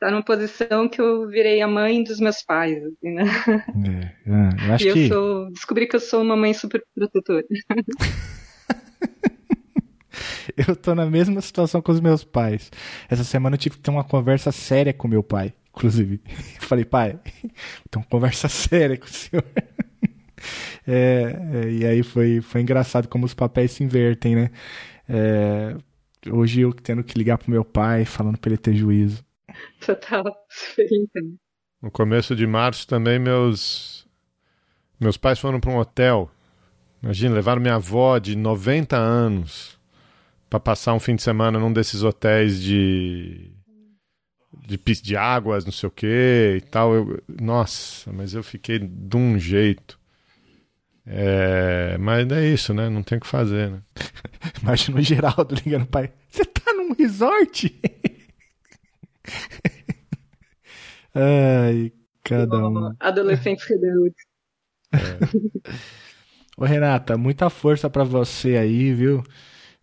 tá 0.00 0.10
numa 0.10 0.22
posição 0.22 0.88
que 0.88 1.00
eu 1.00 1.28
virei 1.28 1.60
a 1.60 1.68
mãe 1.68 2.02
dos 2.02 2.18
meus 2.18 2.42
pais, 2.42 2.76
assim, 2.84 3.12
né? 3.14 3.24
É, 4.26 4.30
é 4.30 4.68
eu 4.68 4.74
acho 4.74 4.84
e 4.84 4.88
eu 4.88 4.94
que... 4.94 5.08
sou, 5.08 5.50
descobri 5.52 5.86
que 5.86 5.96
eu 5.96 6.00
sou 6.00 6.22
uma 6.22 6.36
mãe 6.36 6.52
super 6.52 6.82
protetora. 6.94 7.44
eu 10.66 10.74
tô 10.74 10.94
na 10.94 11.06
mesma 11.06 11.40
situação 11.40 11.80
com 11.80 11.92
os 11.92 12.00
meus 12.00 12.24
pais. 12.24 12.70
Essa 13.08 13.24
semana 13.24 13.54
eu 13.54 13.58
tive 13.58 13.76
que 13.76 13.82
ter 13.82 13.90
uma 13.90 14.04
conversa 14.04 14.50
séria 14.50 14.92
com 14.92 15.06
meu 15.06 15.22
pai, 15.22 15.54
inclusive. 15.70 16.20
Eu 16.26 16.62
falei, 16.66 16.84
pai, 16.84 17.18
tem 17.90 18.02
uma 18.02 18.04
conversa 18.04 18.48
séria 18.48 18.96
com 18.96 19.06
o 19.06 19.08
senhor. 19.08 19.44
É, 20.86 21.36
é, 21.52 21.70
e 21.70 21.86
aí 21.86 22.02
foi, 22.02 22.40
foi 22.40 22.60
engraçado 22.60 23.08
como 23.08 23.26
os 23.26 23.34
papéis 23.34 23.72
se 23.72 23.84
invertem, 23.84 24.34
né? 24.34 24.50
É, 25.08 25.76
hoje 26.30 26.60
eu 26.60 26.72
tendo 26.72 27.04
que 27.04 27.18
ligar 27.18 27.38
pro 27.38 27.50
meu 27.50 27.64
pai, 27.64 28.04
falando 28.04 28.38
pra 28.38 28.50
ele 28.50 28.58
ter 28.58 28.74
juízo. 28.74 29.24
Total, 29.84 30.24
super 30.48 30.86
entendo. 30.86 31.36
No 31.80 31.90
começo 31.90 32.34
de 32.34 32.46
março 32.46 32.86
também 32.86 33.18
meus 33.18 34.06
meus 34.98 35.16
pais 35.16 35.38
foram 35.38 35.60
para 35.60 35.70
um 35.70 35.78
hotel. 35.78 36.30
Imagina, 37.02 37.34
levaram 37.34 37.62
minha 37.62 37.76
avó 37.76 38.18
de 38.18 38.34
90 38.34 38.96
anos 38.96 39.77
para 40.48 40.60
passar 40.60 40.94
um 40.94 41.00
fim 41.00 41.14
de 41.14 41.22
semana 41.22 41.58
num 41.58 41.72
desses 41.72 42.02
hotéis 42.02 42.60
de 42.60 43.52
de, 44.66 44.76
de 45.02 45.16
águas, 45.16 45.64
não 45.64 45.72
sei 45.72 45.88
o 45.88 45.92
que 45.92 46.56
e 46.58 46.60
tal. 46.60 46.94
Eu, 46.94 47.22
nossa, 47.40 48.12
mas 48.12 48.34
eu 48.34 48.42
fiquei 48.42 48.78
de 48.78 49.16
um 49.16 49.38
jeito. 49.38 49.98
É, 51.06 51.96
mas 51.98 52.30
é 52.30 52.46
isso, 52.46 52.74
né? 52.74 52.90
Não 52.90 53.02
tem 53.02 53.16
o 53.16 53.20
que 53.20 53.26
fazer, 53.26 53.70
né? 53.70 53.82
Imagina 54.62 54.98
o 54.98 55.02
Geraldo 55.02 55.54
ligando 55.54 55.86
pai. 55.86 56.12
Você 56.28 56.44
tá 56.44 56.72
num 56.74 56.92
resort? 56.92 57.74
Ai, 61.14 61.92
cada 62.22 62.68
um. 62.68 62.94
Adolescentes 63.00 63.64
rebeldes. 63.64 64.22
É. 64.92 65.18
Ô, 66.58 66.64
Renata, 66.64 67.16
muita 67.16 67.48
força 67.48 67.88
para 67.88 68.04
você 68.04 68.56
aí, 68.56 68.92
viu? 68.92 69.22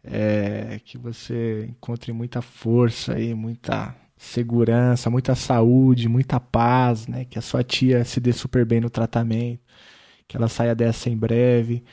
É, 0.08 0.80
que 0.86 0.98
você 0.98 1.66
encontre 1.70 2.14
muita 2.14 2.42
força 2.42 3.14
aí, 3.14 3.34
muita 3.34 3.96
segurança, 4.18 5.10
muita 5.10 5.36
saúde, 5.36 6.08
muita 6.08 6.40
paz, 6.40 7.08
né? 7.08 7.26
Que 7.26 7.40
a 7.40 7.42
sua 7.42 7.64
tia 7.64 8.04
se 8.06 8.20
dê 8.20 8.32
super 8.32 8.66
bem 8.66 8.80
no 8.80 8.90
tratamento, 8.90 9.62
que 10.28 10.38
ela 10.38 10.48
saia 10.48 10.76
dessa 10.76 11.10
em 11.10 11.18
breve. 11.18 11.84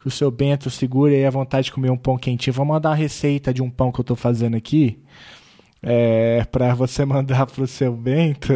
Que 0.00 0.08
o 0.08 0.10
seu 0.10 0.30
Bento 0.30 0.70
segure 0.70 1.14
aí 1.14 1.24
a 1.24 1.30
vontade 1.30 1.66
de 1.66 1.72
comer 1.72 1.90
um 1.90 1.96
pão 1.96 2.18
quentinho. 2.18 2.54
Vou 2.54 2.66
mandar 2.66 2.90
uma 2.90 2.94
receita 2.96 3.54
de 3.54 3.62
um 3.62 3.70
pão 3.70 3.90
que 3.92 4.00
eu 4.00 4.04
tô 4.04 4.16
fazendo 4.16 4.56
aqui 4.56 5.02
é, 5.84 6.44
para 6.44 6.74
você 6.74 7.04
mandar 7.06 7.46
pro 7.46 7.66
seu 7.66 7.92
Bento, 7.92 8.54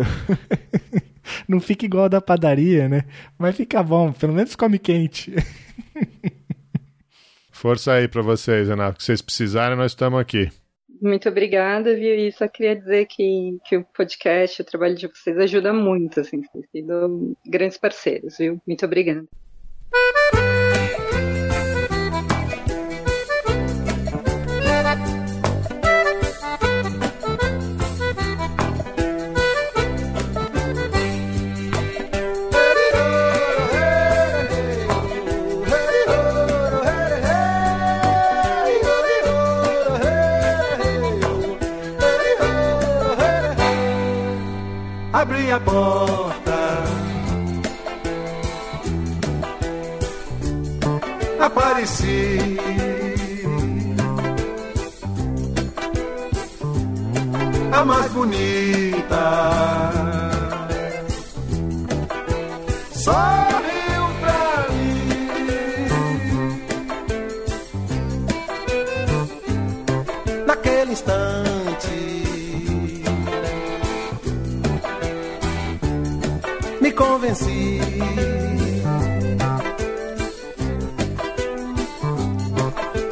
não 1.46 1.60
fica 1.60 1.84
igual 1.84 2.08
da 2.08 2.20
padaria, 2.20 2.88
né? 2.88 3.04
Mas 3.36 3.54
fica 3.56 3.82
bom, 3.82 4.12
pelo 4.12 4.32
menos 4.32 4.56
come 4.56 4.78
quente. 4.78 5.34
Força 7.58 7.94
aí 7.94 8.06
para 8.06 8.22
vocês, 8.22 8.68
Renato. 8.68 8.98
que 8.98 9.04
vocês 9.04 9.20
precisarem, 9.20 9.76
nós 9.76 9.90
estamos 9.90 10.20
aqui. 10.20 10.48
Muito 11.02 11.28
obrigada, 11.28 11.92
viu? 11.92 12.14
E 12.14 12.30
só 12.30 12.46
queria 12.46 12.76
dizer 12.76 13.06
que, 13.06 13.58
que 13.64 13.76
o 13.76 13.84
podcast, 13.84 14.62
o 14.62 14.64
trabalho 14.64 14.94
de 14.94 15.08
vocês 15.08 15.36
ajuda 15.36 15.72
muito, 15.72 16.20
assim, 16.20 16.40
vocês 16.40 16.64
têm 16.72 16.82
sido 16.82 17.36
grandes 17.44 17.76
parceiros, 17.76 18.38
viu? 18.38 18.62
Muito 18.64 18.86
obrigada. 18.86 19.24
Abri 45.20 45.50
a 45.50 45.58
porta. 45.58 46.84
Apareci. 51.40 52.56
A 57.72 57.84
mais 57.84 58.12
bonita. 58.12 59.97
Convenci. 76.98 77.80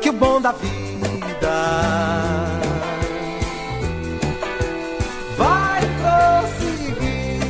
Que 0.03 0.11
o 0.11 0.13
bom 0.13 0.41
da 0.41 0.51
vida 0.51 1.57
vai 5.39 5.81
prosseguir. 6.03 7.45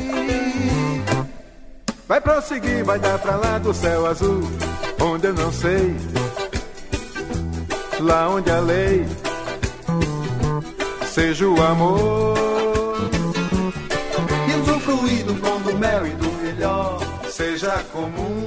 Vai 2.07 2.21
prosseguir, 2.21 2.85
vai 2.85 2.99
dar 2.99 3.19
pra 3.19 3.37
lá 3.37 3.59
do 3.59 3.73
céu 3.73 4.07
azul, 4.07 4.43
onde 5.01 5.29
eu 5.29 5.35
não 5.35 5.51
sei. 5.51 5.97
Lá 7.99 8.29
onde 8.29 8.51
a 8.51 8.61
lei 8.61 9.07
seja 11.07 11.49
o 11.49 11.63
amor. 11.63 12.37
E 14.49 14.53
usufruir 14.61 15.25
do 15.25 15.35
pão 15.37 15.59
do 15.63 15.73
mel 15.79 16.07
e 16.07 16.11
do 16.11 16.26
seja 17.37 17.85
comum. 17.93 18.47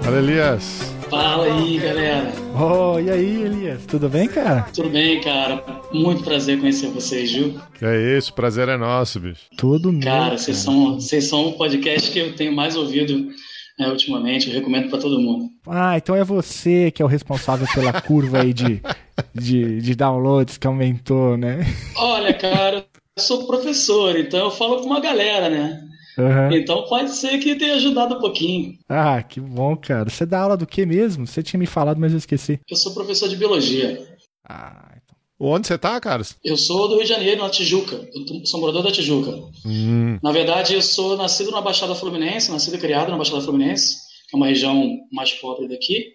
Fala, 0.00 0.16
Elias. 0.16 0.94
Fala 1.10 1.44
aí, 1.44 1.78
galera. 1.78 2.32
Oh, 2.58 2.98
e 2.98 3.10
aí, 3.10 3.42
Elias? 3.42 3.84
Tudo 3.84 4.08
bem, 4.08 4.26
cara? 4.26 4.62
Tudo 4.72 4.88
bem, 4.88 5.20
cara? 5.20 5.62
Muito 5.92 6.24
prazer 6.24 6.58
conhecer 6.58 6.88
vocês, 6.88 7.30
viu? 7.30 7.60
Que 7.78 7.84
é 7.84 8.16
isso, 8.16 8.32
prazer 8.32 8.66
é 8.70 8.78
nosso, 8.78 9.20
bicho. 9.20 9.42
Tudo 9.58 9.92
meu. 9.92 10.00
Cara, 10.00 10.38
vocês 10.38 10.56
são, 10.56 10.94
vocês 10.94 11.28
são 11.28 11.48
um 11.48 11.52
podcast 11.52 12.10
que 12.10 12.18
eu 12.18 12.34
tenho 12.34 12.56
mais 12.56 12.76
ouvido 12.76 13.28
né, 13.78 13.86
ultimamente. 13.88 14.48
Eu 14.48 14.54
recomendo 14.54 14.88
pra 14.88 14.98
todo 14.98 15.20
mundo. 15.20 15.44
Ah, 15.66 15.98
então 15.98 16.16
é 16.16 16.24
você 16.24 16.90
que 16.90 17.02
é 17.02 17.04
o 17.04 17.08
responsável 17.08 17.66
pela 17.74 18.00
curva 18.00 18.40
aí 18.40 18.54
de, 18.54 18.80
de, 19.34 19.82
de 19.82 19.94
downloads 19.94 20.56
que 20.56 20.66
aumentou, 20.66 21.36
né? 21.36 21.58
Olha, 21.94 22.32
cara, 22.32 22.86
eu 23.18 23.22
sou 23.22 23.46
professor, 23.46 24.18
então 24.18 24.46
eu 24.46 24.50
falo 24.50 24.80
com 24.80 24.86
uma 24.86 25.00
galera, 25.00 25.50
né? 25.50 25.78
Aham. 26.18 26.50
Então 26.56 26.84
pode 26.88 27.10
ser 27.10 27.38
que 27.38 27.54
tenha 27.54 27.74
ajudado 27.76 28.16
um 28.16 28.20
pouquinho. 28.20 28.76
Ah, 28.88 29.22
que 29.22 29.40
bom, 29.40 29.76
cara. 29.76 30.10
Você 30.10 30.26
dá 30.26 30.40
aula 30.40 30.56
do 30.56 30.66
que 30.66 30.84
mesmo? 30.84 31.26
Você 31.26 31.42
tinha 31.42 31.58
me 31.60 31.66
falado, 31.66 31.98
mas 31.98 32.12
eu 32.12 32.18
esqueci. 32.18 32.58
Eu 32.68 32.76
sou 32.76 32.92
professor 32.92 33.28
de 33.28 33.36
biologia. 33.36 34.04
Ah, 34.48 34.92
então. 34.96 35.16
Onde 35.40 35.68
você 35.68 35.78
tá, 35.78 36.00
cara? 36.00 36.22
Eu 36.44 36.56
sou 36.56 36.88
do 36.88 36.94
Rio 36.96 37.04
de 37.04 37.08
Janeiro, 37.10 37.40
na 37.42 37.48
Tijuca. 37.48 38.08
Eu 38.12 38.44
sou 38.44 38.58
morador 38.60 38.82
da 38.82 38.90
Tijuca. 38.90 39.30
Hum, 39.64 40.18
Na 40.20 40.32
verdade, 40.32 40.74
eu 40.74 40.82
sou 40.82 41.16
nascido 41.16 41.52
na 41.52 41.60
Baixada 41.60 41.94
Fluminense, 41.94 42.50
nascido 42.50 42.74
e 42.74 42.78
criado 42.80 43.10
na 43.10 43.16
Baixada 43.16 43.40
Fluminense, 43.40 43.98
que 44.28 44.34
é 44.34 44.36
uma 44.36 44.46
região 44.48 44.98
mais 45.12 45.32
pobre 45.34 45.68
daqui. 45.68 46.14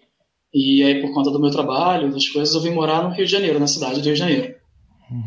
E 0.52 0.82
aí, 0.84 1.00
por 1.00 1.14
conta 1.14 1.30
do 1.30 1.40
meu 1.40 1.50
trabalho, 1.50 2.12
das 2.12 2.28
coisas, 2.28 2.54
eu 2.54 2.60
vim 2.60 2.70
morar 2.70 3.02
no 3.02 3.14
Rio 3.14 3.24
de 3.24 3.32
Janeiro, 3.32 3.58
na 3.58 3.66
cidade 3.66 3.94
do 4.00 4.04
Rio 4.04 4.12
de 4.12 4.18
Janeiro. 4.18 4.54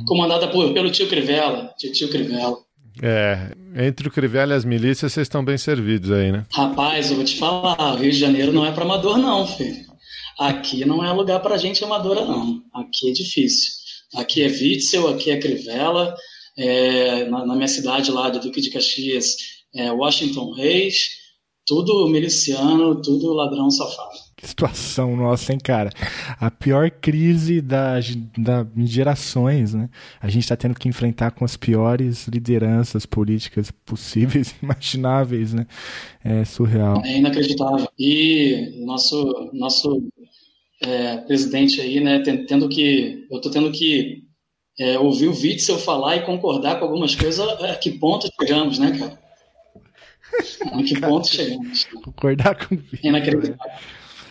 Comandada 0.08 0.48
por, 0.48 0.72
pelo 0.74 0.90
tio 0.92 1.08
Crivella, 1.08 1.74
tio, 1.78 1.92
tio 1.92 2.10
Crivella. 2.10 2.58
é, 3.02 3.52
entre 3.78 4.08
o 4.08 4.12
Crivella 4.12 4.54
e 4.54 4.58
as 4.58 4.66
milícias, 4.66 5.14
vocês 5.14 5.26
estão 5.26 5.46
bem 5.46 5.58
servidos 5.58 6.12
aí, 6.12 6.32
né? 6.32 6.46
Rapaz, 6.52 7.12
eu 7.12 7.16
vou 7.16 7.26
te 7.26 7.38
falar, 7.38 7.94
o 7.94 7.98
Rio 7.98 8.12
de 8.12 8.18
Janeiro 8.18 8.52
não 8.52 8.66
é 8.66 8.72
para 8.72 8.84
amador 8.84 9.18
não, 9.18 9.46
filho. 9.46 9.86
Aqui 10.40 10.84
não 10.84 11.04
é 11.04 11.12
lugar 11.12 11.40
para 11.42 11.58
gente 11.58 11.84
amadora 11.84 12.26
não. 12.26 12.64
Aqui 12.74 13.10
é 13.10 13.14
difícil. 13.14 13.72
Aqui 14.16 14.42
é 14.42 14.48
Witzel, 14.48 15.08
aqui 15.08 15.30
é 15.30 15.38
Crivella, 15.38 16.16
é, 16.58 17.26
na, 17.26 17.46
na 17.46 17.56
minha 17.56 17.68
cidade 17.68 18.10
lá 18.10 18.30
de 18.30 18.40
Duque 18.40 18.62
de 18.62 18.72
Caxias, 18.72 19.36
é 19.76 19.92
Washington 19.92 20.54
Reis, 20.54 21.10
tudo 21.66 22.08
miliciano, 22.08 23.00
tudo 23.02 23.34
ladrão 23.34 23.70
safado. 23.70 24.27
Que 24.38 24.48
situação 24.48 25.16
nossa, 25.18 25.52
hein, 25.52 25.58
cara? 25.58 25.90
A 26.40 26.52
pior 26.52 26.92
crise 26.92 27.60
da, 27.60 27.96
da 28.38 28.68
gerações, 28.86 29.74
né? 29.74 29.90
A 30.22 30.30
gente 30.30 30.48
tá 30.48 30.56
tendo 30.56 30.76
que 30.76 30.88
enfrentar 30.88 31.32
com 31.32 31.44
as 31.44 31.58
piores 31.58 32.28
lideranças 32.28 33.04
políticas 33.04 33.72
possíveis, 33.72 34.54
imagináveis, 34.62 35.54
né? 35.56 35.66
É 36.24 36.46
surreal. 36.46 37.02
É 37.04 37.18
inacreditável. 37.18 37.88
E 37.98 38.84
nosso 38.86 39.50
nosso 39.54 40.08
é, 40.84 41.18
presidente 41.18 41.82
aí, 41.82 42.00
né, 42.00 42.20
ten- 42.20 42.46
tendo 42.46 42.70
que 42.70 43.26
eu 43.32 43.42
tô 43.42 43.50
tendo 43.50 43.72
que 43.72 44.24
é, 44.80 45.00
ouvir 45.00 45.30
o 45.30 45.32
Witzel 45.34 45.80
falar 45.80 46.18
e 46.18 46.22
concordar 46.28 46.78
com 46.78 46.86
algumas 46.86 47.16
coisas. 47.16 47.40
A 47.64 47.76
que 47.76 47.90
ponto 47.90 48.30
chegamos, 48.40 48.78
né, 48.78 48.96
cara? 49.00 49.20
A 50.74 50.84
que 50.84 50.94
ponto 51.02 51.28
chegamos? 51.28 51.86
Concordar 52.04 52.68
com 52.68 52.76
o 52.76 52.80
É 53.04 53.08
inacreditável. 53.08 53.74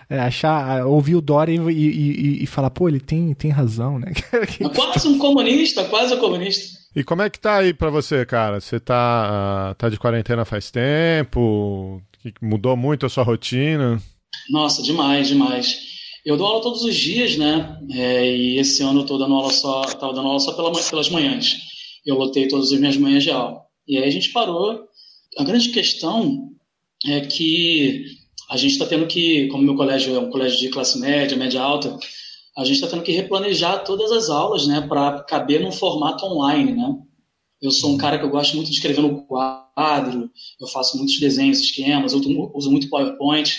É, 0.08 0.20
achar, 0.20 0.86
ouvir 0.86 1.16
o 1.16 1.20
Dória 1.20 1.52
e, 1.52 1.58
e, 1.58 1.80
e- 2.40 2.42
e 2.44 2.46
falar, 2.46 2.70
pô, 2.70 2.88
ele 2.88 3.00
tem, 3.00 3.34
tem 3.34 3.50
razão, 3.50 3.98
né? 3.98 4.12
Quase 4.74 5.08
um 5.08 5.18
comunista, 5.18 5.82
quase 5.84 6.14
um 6.14 6.18
comunista. 6.18 6.76
E 6.94 7.02
como 7.02 7.22
é 7.22 7.28
que 7.28 7.40
tá 7.40 7.56
aí 7.58 7.74
pra 7.74 7.90
você, 7.90 8.24
cara? 8.24 8.60
Você 8.60 8.78
tá, 8.78 9.70
ah, 9.70 9.74
tá 9.74 9.88
de 9.88 9.98
quarentena 9.98 10.44
faz 10.44 10.70
tempo? 10.70 12.00
Mudou 12.40 12.76
muito 12.76 13.04
a 13.04 13.08
sua 13.08 13.24
rotina? 13.24 14.00
Nossa, 14.50 14.82
demais, 14.82 15.28
demais. 15.28 15.76
Eu 16.24 16.36
dou 16.36 16.46
aula 16.46 16.62
todos 16.62 16.82
os 16.84 16.94
dias, 16.94 17.36
né? 17.36 17.76
É, 17.92 18.34
e 18.34 18.58
esse 18.58 18.82
ano 18.82 19.00
eu 19.00 19.06
tô 19.06 19.18
dando 19.18 19.34
aula 19.34 19.52
só, 19.52 19.82
tava 19.84 20.12
dando 20.14 20.28
aula 20.28 20.40
só 20.40 20.52
pela, 20.52 20.72
pelas 20.72 21.08
manhãs. 21.10 21.56
Eu 22.04 22.16
lotei 22.16 22.48
todas 22.48 22.72
as 22.72 22.78
minhas 22.78 22.96
manhãs 22.96 23.22
de 23.24 23.30
aula. 23.30 23.60
E 23.86 23.98
aí 23.98 24.04
a 24.04 24.10
gente 24.10 24.30
parou. 24.30 24.84
A 25.38 25.44
grande 25.44 25.68
questão 25.70 26.48
é 27.06 27.20
que 27.20 28.06
a 28.48 28.56
gente 28.56 28.72
está 28.72 28.86
tendo 28.86 29.06
que, 29.06 29.48
como 29.48 29.62
meu 29.64 29.74
colégio 29.76 30.14
é 30.14 30.18
um 30.18 30.30
colégio 30.30 30.58
de 30.58 30.68
classe 30.68 30.98
média, 30.98 31.36
média 31.36 31.60
alta, 31.60 31.98
a 32.56 32.64
gente 32.64 32.76
está 32.76 32.86
tendo 32.86 33.02
que 33.02 33.12
replanejar 33.12 33.84
todas 33.84 34.10
as 34.12 34.30
aulas, 34.30 34.66
né, 34.66 34.80
para 34.88 35.20
caber 35.24 35.60
num 35.60 35.72
formato 35.72 36.24
online, 36.24 36.72
né? 36.72 36.94
Eu 37.60 37.70
sou 37.70 37.90
um 37.90 37.96
cara 37.98 38.18
que 38.18 38.24
eu 38.24 38.30
gosto 38.30 38.54
muito 38.54 38.68
de 38.68 38.74
escrever 38.76 39.00
no 39.00 39.22
quadro, 39.26 40.30
eu 40.60 40.66
faço 40.68 40.96
muitos 40.96 41.18
desenhos, 41.18 41.58
esquemas, 41.60 42.12
eu 42.12 42.18
uso- 42.20 42.50
uso 42.54 42.70
muito 42.70 42.88
PowerPoint 42.88 43.50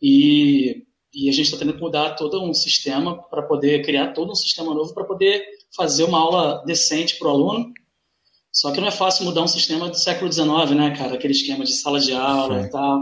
e, 0.00 0.84
e 1.12 1.28
a 1.28 1.32
gente 1.32 1.46
está 1.46 1.58
tendo 1.58 1.74
que 1.74 1.80
mudar 1.80 2.14
todo 2.14 2.42
um 2.42 2.54
sistema 2.54 3.20
para 3.28 3.42
poder 3.42 3.84
criar 3.84 4.12
todo 4.12 4.30
um 4.30 4.34
sistema 4.34 4.72
novo 4.74 4.94
para 4.94 5.04
poder 5.04 5.44
fazer 5.76 6.04
uma 6.04 6.18
aula 6.18 6.62
decente 6.64 7.16
para 7.18 7.28
o 7.28 7.30
aluno. 7.30 7.72
Só 8.52 8.72
que 8.72 8.80
não 8.80 8.88
é 8.88 8.92
fácil 8.92 9.24
mudar 9.24 9.42
um 9.42 9.48
sistema 9.48 9.88
do 9.88 9.98
século 9.98 10.32
XIX, 10.32 10.70
né, 10.76 10.96
cara? 10.96 11.14
Aquele 11.14 11.34
esquema 11.34 11.64
de 11.64 11.72
sala 11.72 12.00
de 12.00 12.12
aula 12.14 12.62
Sim. 12.62 12.68
e 12.68 12.70
tal. 12.70 13.00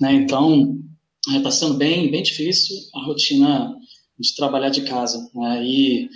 Né? 0.00 0.14
Então, 0.14 0.78
está 1.28 1.50
sendo 1.50 1.74
bem, 1.74 2.10
bem 2.10 2.22
difícil 2.22 2.76
a 2.94 3.04
rotina 3.04 3.74
de 4.18 4.34
trabalhar 4.34 4.70
de 4.70 4.82
casa. 4.82 5.30
Né? 5.34 5.64
E 5.64 6.10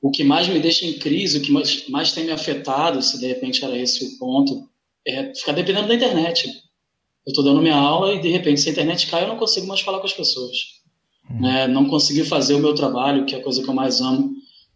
o 0.00 0.10
que 0.10 0.22
mais 0.22 0.48
me 0.48 0.58
deixa 0.58 0.84
em 0.84 0.98
crise, 0.98 1.38
o 1.38 1.42
que 1.42 1.50
mais, 1.50 1.88
mais 1.88 2.12
tem 2.12 2.24
me 2.24 2.32
afetado, 2.32 3.02
se 3.02 3.18
de 3.18 3.26
repente 3.26 3.64
era 3.64 3.76
esse 3.76 4.04
o 4.04 4.18
ponto, 4.18 4.68
é 5.06 5.34
ficar 5.34 5.52
dependendo 5.52 5.88
da 5.88 5.94
internet. 5.94 6.48
Eu 7.26 7.30
estou 7.30 7.42
dando 7.42 7.62
minha 7.62 7.76
aula 7.76 8.14
e 8.14 8.20
de 8.20 8.28
repente 8.28 8.60
se 8.60 8.68
a 8.68 8.72
internet 8.72 9.06
cai 9.06 9.24
eu 9.24 9.28
não 9.28 9.38
consigo 9.38 9.66
mais 9.66 9.80
falar 9.80 9.98
com 9.98 10.06
as 10.06 10.12
pessoas. 10.12 10.56
Né? 11.40 11.66
Não 11.66 11.86
consegui 11.86 12.22
fazer 12.24 12.54
o 12.54 12.58
meu 12.58 12.74
trabalho, 12.74 13.24
que 13.24 13.34
é 13.34 13.38
a 13.38 13.42
coisa 13.42 13.62
que 13.62 13.68
eu 13.68 13.74
mais 13.74 14.00
amo, 14.00 14.30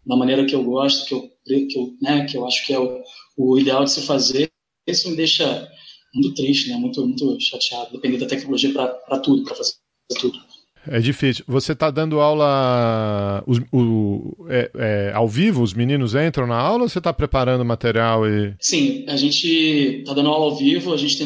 da 0.05 0.15
maneira 0.15 0.45
que 0.45 0.55
eu 0.55 0.63
gosto, 0.63 1.05
que 1.05 1.13
eu, 1.13 1.67
que 1.67 1.77
eu, 1.77 1.93
né, 2.01 2.25
que 2.25 2.35
eu 2.35 2.47
acho 2.47 2.65
que 2.65 2.73
é 2.73 2.79
o, 2.79 3.01
o 3.37 3.59
ideal 3.59 3.83
de 3.83 3.91
se 3.91 4.01
fazer. 4.01 4.51
Isso 4.87 5.09
me 5.09 5.15
deixa 5.15 5.69
muito 6.13 6.33
triste, 6.33 6.69
né? 6.69 6.75
muito, 6.77 7.05
muito 7.05 7.39
chateado, 7.39 7.91
depender 7.91 8.17
da 8.17 8.25
tecnologia 8.27 8.71
para 8.73 9.19
tudo, 9.19 9.43
para 9.43 9.55
fazer 9.55 9.73
tudo. 10.19 10.37
É 10.87 10.99
difícil. 10.99 11.43
Você 11.47 11.75
tá 11.75 11.91
dando 11.91 12.19
aula 12.21 13.43
os- 13.45 13.59
o- 13.71 14.45
é- 14.49 14.71
é, 14.75 15.11
ao 15.13 15.27
vivo? 15.27 15.61
Os 15.61 15.73
meninos 15.73 16.15
entram 16.15 16.47
na 16.47 16.57
aula 16.57 16.83
ou 16.83 16.89
você 16.89 17.01
tá 17.01 17.11
preparando 17.13 17.65
material 17.65 18.25
e. 18.27 18.55
Sim, 18.59 19.05
a 19.07 19.17
gente 19.17 19.45
está 19.47 20.13
dando 20.13 20.29
aula 20.29 20.45
ao 20.45 20.55
vivo, 20.55 20.93
a 20.93 20.97
gente 20.97 21.17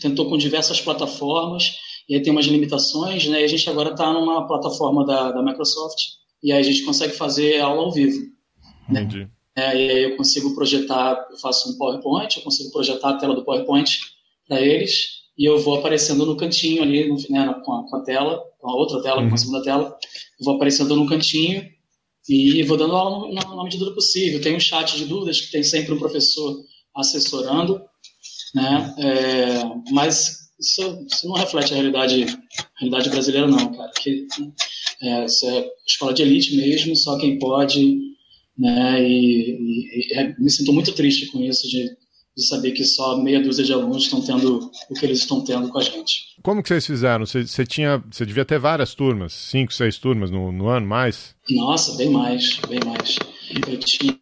tentou 0.00 0.28
com 0.30 0.38
diversas 0.38 0.80
plataformas, 0.80 1.74
e 2.08 2.14
aí 2.14 2.22
tem 2.22 2.32
umas 2.32 2.46
limitações, 2.46 3.26
né? 3.26 3.40
E 3.40 3.44
a 3.44 3.48
gente 3.48 3.68
agora 3.68 3.90
está 3.90 4.12
numa 4.12 4.46
plataforma 4.46 5.04
da, 5.04 5.32
da 5.32 5.42
Microsoft, 5.42 5.98
e 6.42 6.52
aí 6.52 6.60
a 6.60 6.62
gente 6.64 6.84
consegue 6.84 7.12
fazer 7.14 7.60
aula 7.60 7.82
ao 7.82 7.92
vivo. 7.92 8.18
Entendi. 8.88 9.28
É, 9.56 9.76
e 9.76 9.90
aí 9.90 10.02
eu 10.04 10.16
consigo 10.16 10.54
projetar, 10.54 11.26
eu 11.30 11.36
faço 11.38 11.70
um 11.70 11.76
PowerPoint, 11.76 12.36
eu 12.36 12.42
consigo 12.42 12.70
projetar 12.70 13.10
a 13.10 13.16
tela 13.18 13.34
do 13.34 13.44
PowerPoint 13.44 13.98
para 14.46 14.60
eles, 14.60 15.22
e 15.36 15.44
eu 15.44 15.58
vou 15.58 15.78
aparecendo 15.78 16.26
no 16.26 16.36
cantinho 16.36 16.82
ali, 16.82 17.08
no, 17.08 17.16
né, 17.30 17.54
com, 17.64 17.72
a, 17.72 17.88
com 17.88 17.96
a 17.96 18.02
tela, 18.02 18.42
com 18.58 18.70
a 18.70 18.76
outra 18.76 19.02
tela, 19.02 19.26
com 19.26 19.34
a 19.34 19.38
segunda 19.38 19.62
tela, 19.62 19.96
eu 20.38 20.44
vou 20.44 20.56
aparecendo 20.56 20.94
no 20.94 21.08
cantinho 21.08 21.68
e 22.28 22.62
vou 22.62 22.76
dando 22.76 22.94
aula 22.94 23.32
na, 23.32 23.56
na 23.56 23.64
medida 23.64 23.84
do 23.84 23.94
possível. 23.94 24.40
Tem 24.40 24.54
um 24.54 24.60
chat 24.60 24.96
de 24.96 25.06
dúvidas 25.06 25.40
que 25.40 25.50
tem 25.50 25.62
sempre 25.62 25.92
um 25.92 25.98
professor 25.98 26.62
assessorando, 26.94 27.82
né? 28.54 28.94
É, 28.98 29.92
mas 29.92 30.50
isso, 30.60 31.06
isso, 31.10 31.26
não 31.26 31.34
reflete 31.34 31.72
a 31.72 31.76
realidade, 31.76 32.24
a 32.24 32.80
realidade 32.80 33.10
brasileira, 33.10 33.48
não, 33.48 33.72
cara. 33.72 33.90
Que, 34.00 34.26
é, 35.02 35.24
isso 35.24 35.48
é 35.48 35.68
escola 35.86 36.14
de 36.14 36.22
elite 36.22 36.54
mesmo, 36.54 36.94
só 36.94 37.18
quem 37.18 37.38
pode, 37.38 37.98
né? 38.56 39.02
E, 39.02 39.56
e, 39.58 40.12
e 40.12 40.18
é, 40.18 40.34
me 40.38 40.50
sinto 40.50 40.72
muito 40.72 40.92
triste 40.92 41.26
com 41.26 41.42
isso 41.42 41.68
de, 41.68 41.90
de 42.36 42.46
saber 42.46 42.72
que 42.72 42.84
só 42.84 43.16
meia 43.18 43.42
dúzia 43.42 43.64
de 43.64 43.72
alunos 43.72 44.04
estão 44.04 44.20
tendo 44.20 44.70
o 44.90 44.94
que 44.94 45.04
eles 45.04 45.18
estão 45.18 45.42
tendo 45.44 45.68
com 45.68 45.78
a 45.78 45.82
gente. 45.82 46.32
Como 46.42 46.62
que 46.62 46.68
vocês 46.68 46.86
fizeram? 46.86 47.26
Você, 47.26 47.46
você 47.46 47.66
tinha, 47.66 48.02
você 48.10 48.24
devia 48.24 48.44
ter 48.44 48.58
várias 48.58 48.94
turmas, 48.94 49.32
cinco, 49.32 49.72
seis 49.72 49.98
turmas 49.98 50.30
no, 50.30 50.50
no 50.50 50.68
ano, 50.68 50.86
mais? 50.86 51.34
Nossa, 51.50 51.96
bem 51.96 52.10
mais, 52.10 52.58
bem 52.68 52.80
mais. 52.84 53.16
Eu 53.68 53.78
tinha 53.78 54.18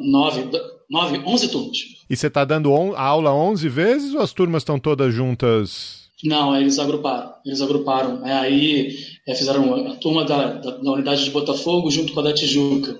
nove, 0.00 0.48
nove, 0.90 1.22
onze 1.26 1.48
turmas. 1.48 1.78
E 2.08 2.16
você 2.16 2.26
está 2.26 2.44
dando 2.44 2.72
on, 2.72 2.94
aula 2.96 3.32
onze 3.32 3.68
vezes 3.68 4.14
ou 4.14 4.20
as 4.20 4.32
turmas 4.32 4.62
estão 4.62 4.78
todas 4.78 5.12
juntas? 5.14 6.04
Não, 6.24 6.56
eles 6.56 6.78
agruparam. 6.78 7.34
Eles 7.44 7.60
agruparam. 7.60 8.26
É, 8.26 8.32
aí 8.32 8.96
é, 9.26 9.34
fizeram 9.34 9.88
a 9.88 9.96
turma 9.96 10.24
da, 10.24 10.54
da, 10.54 10.70
da, 10.78 10.92
unidade 10.92 11.24
de 11.24 11.30
Botafogo 11.30 11.90
junto 11.90 12.12
com 12.12 12.20
a 12.20 12.22
da 12.22 12.32
Tijuca. 12.32 12.98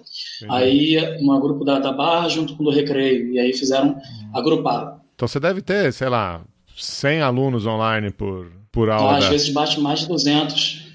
Aí 0.49 1.19
um 1.21 1.41
grupo 1.41 1.65
da, 1.65 1.79
da 1.79 1.93
Barra 1.93 2.29
junto 2.29 2.57
com 2.57 2.63
o 2.63 2.67
do 2.67 2.73
Recreio. 2.73 3.33
E 3.33 3.39
aí 3.39 3.53
fizeram, 3.53 3.91
uhum. 3.91 4.01
agruparam. 4.35 5.01
Então 5.15 5.29
você 5.29 5.39
deve 5.39 5.61
ter, 5.61 5.93
sei 5.93 6.09
lá, 6.09 6.43
100 6.77 7.21
alunos 7.21 7.67
online 7.67 8.11
por, 8.11 8.51
por 8.73 8.91
aula. 8.91 9.17
Então, 9.17 9.19
às 9.19 9.29
vezes 9.29 9.49
bate 9.51 9.81
mais 9.81 10.01
de 10.01 10.09
200. 10.09 10.87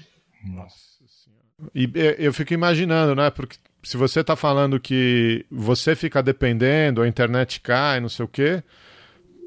Nossa 0.44 0.76
Senhora. 1.06 1.70
E 1.74 1.90
eu 2.18 2.32
fico 2.32 2.52
imaginando, 2.52 3.14
né? 3.14 3.30
Porque 3.30 3.56
se 3.82 3.96
você 3.96 4.20
está 4.20 4.36
falando 4.36 4.78
que 4.78 5.44
você 5.50 5.96
fica 5.96 6.22
dependendo, 6.22 7.02
a 7.02 7.08
internet 7.08 7.60
cai, 7.60 8.00
não 8.00 8.08
sei 8.08 8.24
o 8.24 8.28
quê, 8.28 8.62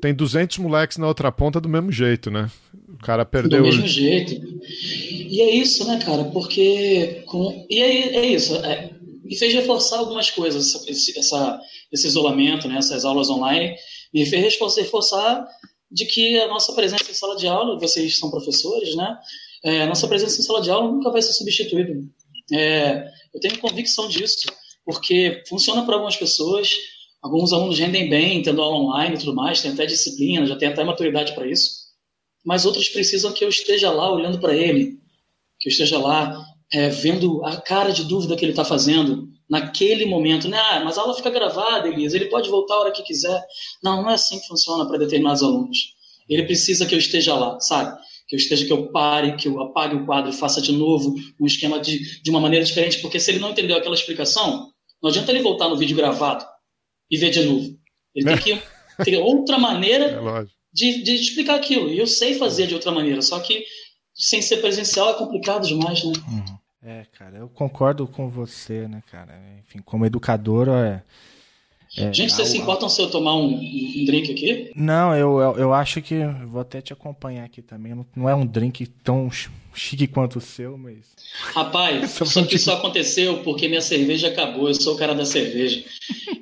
tem 0.02 0.14
200 0.14 0.58
moleques 0.58 0.98
na 0.98 1.08
outra 1.08 1.32
ponta 1.32 1.62
do 1.62 1.70
mesmo 1.70 1.92
jeito, 1.92 2.30
né? 2.30 2.50
O 2.90 2.98
cara 2.98 3.24
perdeu. 3.24 3.60
Do 3.60 3.66
mesmo 3.66 3.88
jeito. 3.88 4.34
E 4.34 5.42
é 5.42 5.56
isso, 5.56 5.88
né, 5.88 6.00
cara? 6.04 6.26
Porque. 6.26 7.24
Com... 7.26 7.66
E 7.70 7.82
é, 7.82 8.18
é 8.18 8.26
isso. 8.26 8.56
É... 8.58 8.90
Me 9.24 9.38
fez 9.38 9.54
reforçar 9.54 10.00
algumas 10.00 10.30
coisas, 10.30 10.88
esse, 10.88 11.18
essa, 11.18 11.60
esse 11.92 12.08
isolamento, 12.08 12.68
né, 12.68 12.78
essas 12.78 13.06
aulas 13.06 13.30
online, 13.30 13.76
me 14.14 14.26
fez 14.26 14.58
reforçar 14.58 15.48
de 15.90 16.06
que 16.06 16.40
a 16.40 16.48
nossa 16.48 16.74
presença 16.74 17.10
em 17.10 17.14
sala 17.14 17.36
de 17.36 17.48
aula, 17.48 17.80
vocês 17.80 18.18
são 18.18 18.30
professores, 18.30 18.96
né? 18.96 19.18
É, 19.64 19.84
a 19.84 19.88
nossa 19.88 20.08
presença 20.08 20.40
em 20.40 20.44
sala 20.44 20.62
de 20.62 20.70
aula 20.70 20.92
nunca 20.92 21.12
vai 21.12 21.22
ser 21.22 21.34
substituída. 21.34 21.94
É, 22.52 23.08
eu 23.34 23.40
tenho 23.40 23.60
convicção 23.60 24.08
disso, 24.08 24.46
porque 24.84 25.44
funciona 25.48 25.86
para 25.86 25.94
algumas 25.96 26.18
pessoas, 26.18 26.76
alguns 27.22 27.54
alunos 27.54 27.80
rendem 27.80 28.10
bem, 28.10 28.42
tendo 28.42 28.62
aula 28.62 28.78
online 28.78 29.16
e 29.16 29.20
tudo 29.20 29.36
mais, 29.36 29.62
tem 29.62 29.72
até 29.72 29.86
disciplina, 29.86 30.46
já 30.46 30.58
tem 30.58 30.68
até 30.68 30.84
maturidade 30.84 31.34
para 31.34 31.48
isso, 31.48 31.84
mas 32.44 32.66
outros 32.66 32.90
precisam 32.90 33.32
que 33.32 33.44
eu 33.46 33.50
esteja 33.50 33.90
lá 33.92 34.12
olhando 34.12 34.40
para 34.40 34.56
ele, 34.56 34.98
que 35.60 35.70
eu 35.70 35.72
esteja 35.72 35.98
lá 35.98 36.44
é, 36.74 36.90
vendo 36.90 37.44
a 37.46 37.58
cara 37.58 37.92
de 37.92 38.04
dúvida 38.04 38.36
que 38.36 38.44
ele 38.44 38.52
está 38.52 38.66
fazendo 38.66 39.30
naquele 39.50 40.06
momento. 40.06 40.48
Né? 40.48 40.58
Ah, 40.58 40.82
mas 40.84 40.98
a 40.98 41.02
aula 41.02 41.14
fica 41.14 41.30
gravada, 41.30 41.88
Elias, 41.88 42.14
ele 42.14 42.26
pode 42.26 42.50
voltar 42.50 42.76
a 42.76 42.80
hora 42.80 42.92
que 42.92 43.04
quiser. 43.04 43.44
Não, 43.84 44.02
não 44.02 44.10
é 44.10 44.16
assim 44.16 44.40
que 44.40 44.48
funciona 44.48 44.86
para 44.88 44.98
determinados 44.98 45.44
alunos. 45.44 45.94
Ele 46.28 46.44
precisa 46.44 46.86
que 46.86 46.96
eu 46.96 47.00
esteja 47.00 47.36
lá, 47.36 47.60
sabe? 47.60 47.98
que 48.28 48.36
eu 48.36 48.38
esteja, 48.38 48.66
que 48.66 48.74
eu 48.74 48.88
pare, 48.88 49.36
que 49.36 49.48
eu 49.48 49.62
apague 49.62 49.96
o 49.96 50.06
quadro 50.06 50.32
e 50.32 50.34
faça 50.34 50.62
de 50.62 50.72
novo 50.72 51.14
um 51.40 51.46
esquema 51.46 51.80
de, 51.80 52.22
de 52.22 52.30
uma 52.30 52.40
maneira 52.40 52.66
diferente, 52.66 53.00
porque 53.00 53.20
se 53.20 53.32
ele 53.32 53.40
não 53.40 53.52
entendeu 53.52 53.78
aquela 53.78 53.96
explicação, 53.96 54.72
não 55.02 55.10
adianta 55.10 55.32
ele 55.32 55.44
voltar 55.44 55.68
no 55.68 55.78
vídeo 55.78 55.96
gravado 55.96 56.46
e 57.12 57.18
ver 57.18 57.30
de 57.30 57.44
novo. 57.44 57.78
Ele 58.16 58.26
tem 58.26 58.38
que 58.38 58.64
ter 59.04 59.18
outra 59.18 59.58
maneira 59.58 60.06
é 60.06 60.46
de, 60.74 61.04
de 61.04 61.16
explicar 61.16 61.56
aquilo. 61.56 61.90
E 61.90 62.00
eu 62.00 62.08
sei 62.08 62.36
fazer 62.36 62.68
de 62.68 62.74
outra 62.74 62.92
maneira, 62.92 63.22
só 63.22 63.40
que 63.40 63.66
sem 64.14 64.42
ser 64.42 64.58
presencial 64.58 65.10
é 65.10 65.14
complicado 65.16 65.68
demais, 65.68 66.04
né? 66.04 66.14
Uhum. 66.28 66.58
É, 66.86 67.06
cara, 67.18 67.38
eu 67.38 67.48
concordo 67.48 68.06
com 68.08 68.30
você, 68.30 68.88
né, 68.88 69.02
cara? 69.10 69.40
Enfim, 69.60 69.80
como 69.84 70.06
educador, 70.06 70.68
é, 70.70 71.02
é, 71.96 72.12
Gente, 72.12 72.34
vocês 72.34 72.48
se 72.48 72.58
importam 72.58 72.90
se 72.90 73.00
eu 73.00 73.10
tomar 73.10 73.36
um, 73.36 73.54
um 73.54 74.06
drink 74.06 74.32
aqui? 74.32 74.72
Não, 74.76 75.16
eu, 75.16 75.40
eu, 75.40 75.58
eu, 75.58 75.74
acho 75.74 76.02
que. 76.02 76.16
Vou 76.48 76.60
até 76.60 76.82
te 76.82 76.92
acompanhar 76.92 77.46
aqui 77.46 77.62
também. 77.62 77.94
Não, 77.94 78.06
não 78.16 78.28
é 78.28 78.34
um 78.34 78.48
drink 78.48 78.88
tão 79.04 79.30
chique 79.76 80.08
quanto 80.08 80.38
o 80.38 80.42
seu, 80.42 80.76
mas. 80.76 80.98
Rapaz, 81.54 82.10
só 82.26 82.44
que 82.44 82.56
isso 82.56 82.72
aconteceu 82.72 83.44
porque 83.44 83.68
minha 83.68 83.82
cerveja 83.82 84.30
acabou. 84.30 84.70
Eu 84.70 84.74
sou 84.74 84.96
o 84.96 84.98
cara 84.98 85.14
da 85.14 85.24
cerveja. 85.24 85.84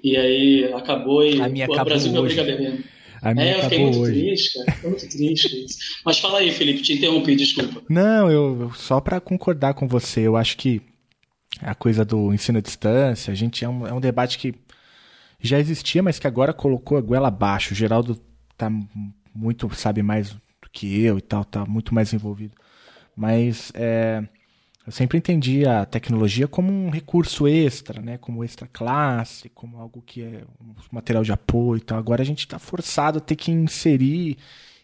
E 0.01 0.15
aí 0.15 0.73
acabou 0.73 1.21
e 1.21 1.41
a 1.41 1.49
minha 1.49 1.67
o 1.69 1.83
Brasil 1.83 2.13
me 2.13 2.19
obriga 2.19 2.43
a 2.43 2.45
beber. 2.45 2.85
A 3.21 3.33
minha 3.33 3.45
é, 3.45 3.57
eu 3.59 3.63
fiquei 3.63 3.79
muito 3.83 3.99
hoje. 3.99 4.19
triste, 4.19 4.65
cara. 4.65 4.77
Muito 4.83 5.09
triste. 5.09 5.77
Mas 6.03 6.19
fala 6.19 6.39
aí, 6.39 6.51
Felipe, 6.51 6.81
te 6.81 6.93
interrompi, 6.93 7.35
desculpa. 7.35 7.83
Não, 7.87 8.31
eu 8.31 8.71
só 8.75 8.99
para 8.99 9.19
concordar 9.19 9.73
com 9.73 9.87
você, 9.87 10.21
eu 10.21 10.35
acho 10.35 10.57
que 10.57 10.81
a 11.59 11.75
coisa 11.75 12.03
do 12.03 12.33
ensino 12.33 12.57
à 12.57 12.61
distância, 12.61 13.31
a 13.31 13.35
gente 13.35 13.63
é 13.63 13.69
um, 13.69 13.85
é 13.85 13.93
um 13.93 13.99
debate 13.99 14.37
que 14.37 14.55
já 15.39 15.59
existia, 15.59 16.01
mas 16.01 16.17
que 16.17 16.27
agora 16.27 16.53
colocou 16.53 16.97
a 16.97 17.01
goela 17.01 17.27
abaixo. 17.27 17.73
O 17.73 17.75
Geraldo 17.77 18.19
tá 18.57 18.71
muito, 19.33 19.69
sabe 19.75 20.01
mais 20.01 20.31
do 20.31 20.39
que 20.71 21.01
eu 21.01 21.17
e 21.17 21.21
tal, 21.21 21.43
tá 21.45 21.65
muito 21.65 21.93
mais 21.93 22.13
envolvido. 22.13 22.55
Mas 23.15 23.71
é, 23.75 24.23
eu 24.91 24.93
sempre 24.93 25.17
entendi 25.17 25.65
a 25.65 25.85
tecnologia 25.85 26.49
como 26.49 26.69
um 26.69 26.89
recurso 26.89 27.47
extra, 27.47 28.01
né? 28.01 28.17
Como 28.17 28.43
extra 28.43 28.67
classe, 28.67 29.47
como 29.47 29.77
algo 29.77 30.03
que 30.05 30.21
é 30.21 30.43
um 30.61 30.73
material 30.91 31.23
de 31.23 31.31
apoio 31.31 31.77
e 31.77 31.81
tal. 31.81 31.97
Agora 31.97 32.21
a 32.21 32.25
gente 32.25 32.39
está 32.39 32.59
forçado 32.59 33.19
a 33.19 33.21
ter 33.21 33.37
que 33.37 33.51
inserir 33.51 34.37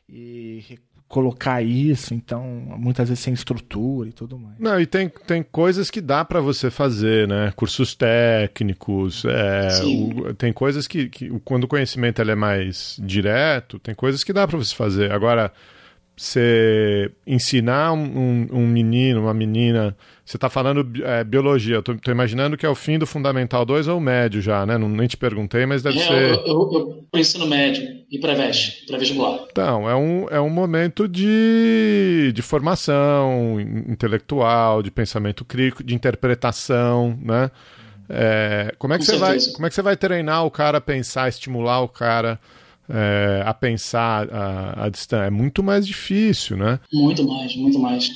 e 0.08 0.80
colocar 1.10 1.62
isso, 1.62 2.14
então 2.14 2.44
muitas 2.78 3.10
vezes 3.10 3.22
sem 3.22 3.34
estrutura 3.34 4.08
e 4.08 4.14
tudo 4.14 4.40
mais. 4.40 4.58
Não, 4.60 4.80
e 4.80 4.86
tem, 4.86 5.10
tem 5.10 5.44
coisas 5.44 5.90
que 5.90 6.00
dá 6.00 6.24
para 6.24 6.40
você 6.40 6.72
fazer, 6.72 7.28
né? 7.28 7.52
Cursos 7.54 7.94
técnicos, 7.94 9.26
é, 9.26 9.70
o, 9.84 10.34
tem 10.36 10.54
coisas 10.54 10.88
que, 10.88 11.10
que, 11.10 11.30
quando 11.44 11.66
o 11.66 11.68
conhecimento 11.68 12.22
ele 12.22 12.32
é 12.32 12.36
mais 12.36 12.98
direto, 13.04 13.78
tem 13.78 13.94
coisas 13.94 14.24
que 14.24 14.32
dá 14.32 14.48
para 14.48 14.58
você 14.58 14.74
fazer. 14.74 15.12
Agora, 15.12 15.52
você 16.18 17.12
ensinar 17.28 17.94
um, 17.94 18.48
um, 18.52 18.68
menino, 18.68 19.22
uma 19.22 19.36
menina. 19.36 19.96
Você 20.26 20.36
está 20.36 20.50
falando 20.50 20.84
é, 21.04 21.24
biologia, 21.24 21.82
tô, 21.84 21.96
imaginando 22.08 22.58
que 22.58 22.66
é 22.66 22.70
o 22.70 22.74
fim 22.74 22.98
do 22.98 23.06
Fundamental 23.06 23.64
2 23.64 23.88
ou 23.88 24.00
médio 24.00 24.42
já, 24.42 24.66
né? 24.66 24.80
Não, 24.80 24.90
nem 24.90 25.08
te 25.08 25.16
perguntei, 25.16 25.68
mas 25.68 25.84
deve 25.84 26.00
é, 26.00 26.02
ser. 26.02 26.32
Eu, 26.40 26.72
eu, 26.72 27.06
eu 27.14 27.20
ensino 27.20 27.46
médio 27.46 27.88
e 28.10 28.18
pré-veste, 28.20 28.88
pré-vestibular. 28.88 29.46
Então, 29.52 29.88
é 29.88 29.96
um, 29.96 30.28
é 30.30 30.42
um 30.42 30.50
momento 30.50 31.08
de, 31.08 32.32
de 32.34 32.42
formação 32.42 33.60
intelectual, 33.88 34.82
de 34.82 34.90
pensamento 34.90 35.46
crítico, 35.46 35.84
de 35.84 35.94
interpretação, 35.94 37.18
né? 37.22 37.52
É, 38.10 38.74
como, 38.80 38.94
é 38.94 38.98
que 38.98 39.06
você 39.06 39.18
vai, 39.18 39.38
como 39.54 39.68
é 39.68 39.70
que 39.70 39.76
você 39.76 39.82
vai 39.84 39.96
treinar 39.96 40.46
o 40.46 40.50
cara 40.50 40.80
a 40.80 40.82
pensar, 40.82 41.30
estimular 41.30 41.82
o 41.82 41.88
cara 41.88 42.40
é, 42.90 43.44
a 43.46 43.54
pensar 43.54 44.30
a, 44.32 44.86
a 44.86 44.90
distância. 44.90 45.26
É 45.26 45.30
muito 45.30 45.64
mais 45.64 45.86
difícil, 45.86 46.58
né? 46.58 46.80
Muito 46.92 47.24
mais, 47.24 47.56
muito 47.56 47.80
mais. 47.80 48.12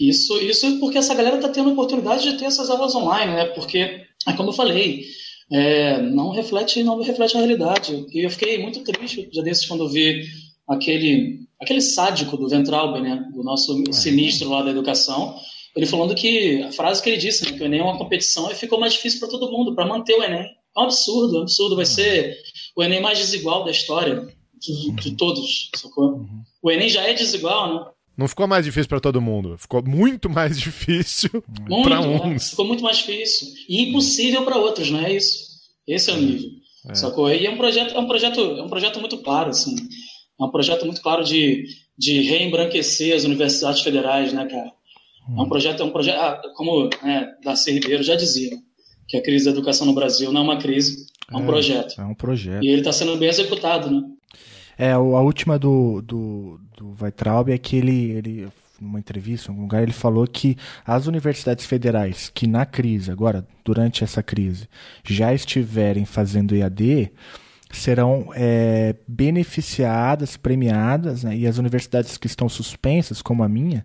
Isso, 0.00 0.36
isso 0.40 0.66
é 0.66 0.78
porque 0.78 0.98
essa 0.98 1.14
galera 1.14 1.36
está 1.36 1.48
tendo 1.48 1.70
a 1.70 1.72
oportunidade 1.72 2.24
de 2.24 2.36
ter 2.38 2.46
essas 2.46 2.70
aulas 2.70 2.94
online, 2.94 3.32
né? 3.32 3.44
Porque, 3.46 3.78
é 4.26 4.32
como 4.36 4.50
eu 4.50 4.54
falei, 4.54 5.04
é, 5.50 6.00
não 6.00 6.30
reflete 6.30 6.82
não 6.82 7.00
reflete 7.00 7.36
a 7.36 7.40
realidade. 7.40 8.06
E 8.12 8.24
eu 8.24 8.30
fiquei 8.30 8.58
muito 8.58 8.82
triste 8.82 9.28
já 9.32 9.42
desses 9.42 9.66
quando 9.66 9.84
eu 9.84 9.88
vi 9.88 10.24
aquele 10.68 11.40
aquele 11.60 11.80
sádico 11.80 12.36
do 12.36 12.48
Ventralbe, 12.48 13.00
né? 13.00 13.24
Do 13.32 13.44
nosso 13.44 13.82
é. 13.88 13.92
sinistro 13.92 14.48
lá 14.48 14.62
da 14.62 14.70
educação. 14.70 15.36
Ele 15.76 15.86
falando 15.86 16.14
que 16.14 16.62
a 16.62 16.72
frase 16.72 17.02
que 17.02 17.08
ele 17.08 17.18
disse, 17.18 17.44
né, 17.44 17.56
que 17.56 17.62
o 17.62 17.66
Enem 17.66 17.80
é 17.80 17.82
uma 17.82 17.96
competição 17.96 18.50
e 18.50 18.54
ficou 18.54 18.78
mais 18.78 18.92
difícil 18.92 19.20
para 19.20 19.28
todo 19.28 19.50
mundo, 19.50 19.74
para 19.74 19.86
manter 19.86 20.14
o 20.14 20.22
Enem. 20.22 20.44
É 20.76 20.80
um 20.80 20.84
absurdo, 20.84 21.36
é 21.36 21.38
um 21.38 21.42
absurdo. 21.42 21.76
Vai 21.76 21.86
ser 21.86 22.36
o 22.76 22.82
Enem 22.82 23.00
mais 23.00 23.18
desigual 23.18 23.64
da 23.64 23.70
história 23.70 24.28
de, 24.58 24.92
de 24.92 25.16
todos, 25.16 25.70
sacou? 25.76 26.14
Uhum. 26.14 26.42
O 26.62 26.70
Enem 26.70 26.88
já 26.88 27.02
é 27.02 27.14
desigual, 27.14 27.74
né? 27.74 27.90
Não 28.16 28.28
ficou 28.28 28.46
mais 28.46 28.64
difícil 28.64 28.88
para 28.88 29.00
todo 29.00 29.20
mundo, 29.20 29.56
ficou 29.58 29.82
muito 29.82 30.28
mais 30.28 30.58
difícil 30.60 31.42
para 31.82 32.00
né? 32.00 32.06
uns. 32.06 32.50
Ficou 32.50 32.66
muito 32.66 32.82
mais 32.82 32.98
difícil 32.98 33.48
e 33.68 33.88
impossível 33.88 34.44
para 34.44 34.58
outros, 34.58 34.90
não 34.90 35.00
é 35.00 35.12
isso? 35.12 35.52
Esse 35.86 36.10
é 36.10 36.14
o 36.14 36.18
nível, 36.18 36.50
é. 36.88 36.94
sacou? 36.94 37.30
E 37.30 37.46
é 37.46 37.50
um 37.50 37.56
projeto, 37.56 37.94
é 37.94 37.98
um 37.98 38.06
projeto, 38.06 38.40
é 38.40 38.62
um 38.62 38.68
projeto 38.68 39.00
muito 39.00 39.18
claro, 39.18 39.50
assim. 39.50 39.74
É 40.40 40.44
um 40.44 40.50
projeto 40.50 40.84
muito 40.84 41.00
claro 41.00 41.24
de, 41.24 41.64
de 41.96 42.22
reembranquecer 42.22 43.14
as 43.14 43.24
universidades 43.24 43.80
federais, 43.80 44.32
né, 44.32 44.46
cara? 44.46 44.72
É 45.36 45.40
um 45.40 45.48
projeto, 45.48 45.82
é 45.82 45.84
um 45.84 45.90
projeto, 45.90 46.18
ah, 46.18 46.42
como 46.56 46.90
né, 47.02 47.32
Darcy 47.44 47.72
Ribeiro 47.72 48.02
já 48.02 48.16
dizia, 48.16 48.50
que 49.12 49.18
a 49.18 49.22
crise 49.22 49.44
da 49.44 49.50
educação 49.50 49.86
no 49.86 49.92
Brasil 49.92 50.32
não 50.32 50.40
é 50.40 50.44
uma 50.44 50.56
crise, 50.56 51.06
é 51.30 51.36
um 51.36 51.42
é, 51.42 51.46
projeto. 51.46 52.00
É 52.00 52.04
um 52.04 52.14
projeto. 52.14 52.64
E 52.64 52.68
ele 52.68 52.80
está 52.80 52.92
sendo 52.94 53.14
bem 53.18 53.28
executado, 53.28 53.90
né? 53.90 54.02
É, 54.78 54.92
a 54.92 54.98
última 54.98 55.58
do, 55.58 56.00
do, 56.00 56.58
do 56.78 56.96
Weitraub 56.98 57.50
é 57.50 57.58
que 57.58 57.76
ele, 57.76 58.10
ele, 58.12 58.48
numa 58.80 58.98
entrevista, 58.98 59.48
em 59.48 59.50
algum 59.50 59.64
lugar, 59.64 59.82
ele 59.82 59.92
falou 59.92 60.26
que 60.26 60.56
as 60.82 61.06
universidades 61.06 61.66
federais 61.66 62.32
que 62.34 62.46
na 62.46 62.64
crise, 62.64 63.10
agora, 63.10 63.46
durante 63.62 64.02
essa 64.02 64.22
crise, 64.22 64.66
já 65.04 65.34
estiverem 65.34 66.06
fazendo 66.06 66.56
EAD, 66.56 67.12
serão 67.70 68.30
é, 68.34 68.94
beneficiadas, 69.06 70.38
premiadas, 70.38 71.22
né? 71.22 71.36
e 71.36 71.46
as 71.46 71.58
universidades 71.58 72.16
que 72.16 72.26
estão 72.26 72.48
suspensas, 72.48 73.20
como 73.20 73.42
a 73.42 73.48
minha, 73.48 73.84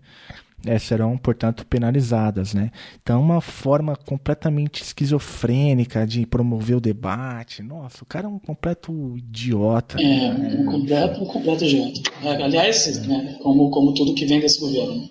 é, 0.65 0.77
serão, 0.79 1.17
portanto, 1.17 1.65
penalizadas. 1.65 2.53
Né? 2.53 2.71
Então, 3.01 3.21
uma 3.21 3.41
forma 3.41 3.95
completamente 3.95 4.81
esquizofrênica 4.81 6.05
de 6.05 6.25
promover 6.25 6.77
o 6.77 6.81
debate. 6.81 7.61
Nossa, 7.61 8.03
o 8.03 8.05
cara 8.05 8.25
é 8.25 8.29
um 8.29 8.39
completo 8.39 9.17
idiota. 9.17 10.01
É, 10.01 10.31
um 10.31 10.65
completo, 10.65 11.23
um 11.23 11.27
completo 11.27 11.63
idiota. 11.65 12.11
É, 12.23 12.43
aliás, 12.43 13.07
né, 13.07 13.37
como, 13.41 13.69
como 13.69 13.93
tudo 13.93 14.15
que 14.15 14.25
vem 14.25 14.39
desse 14.39 14.59
governo. 14.59 15.09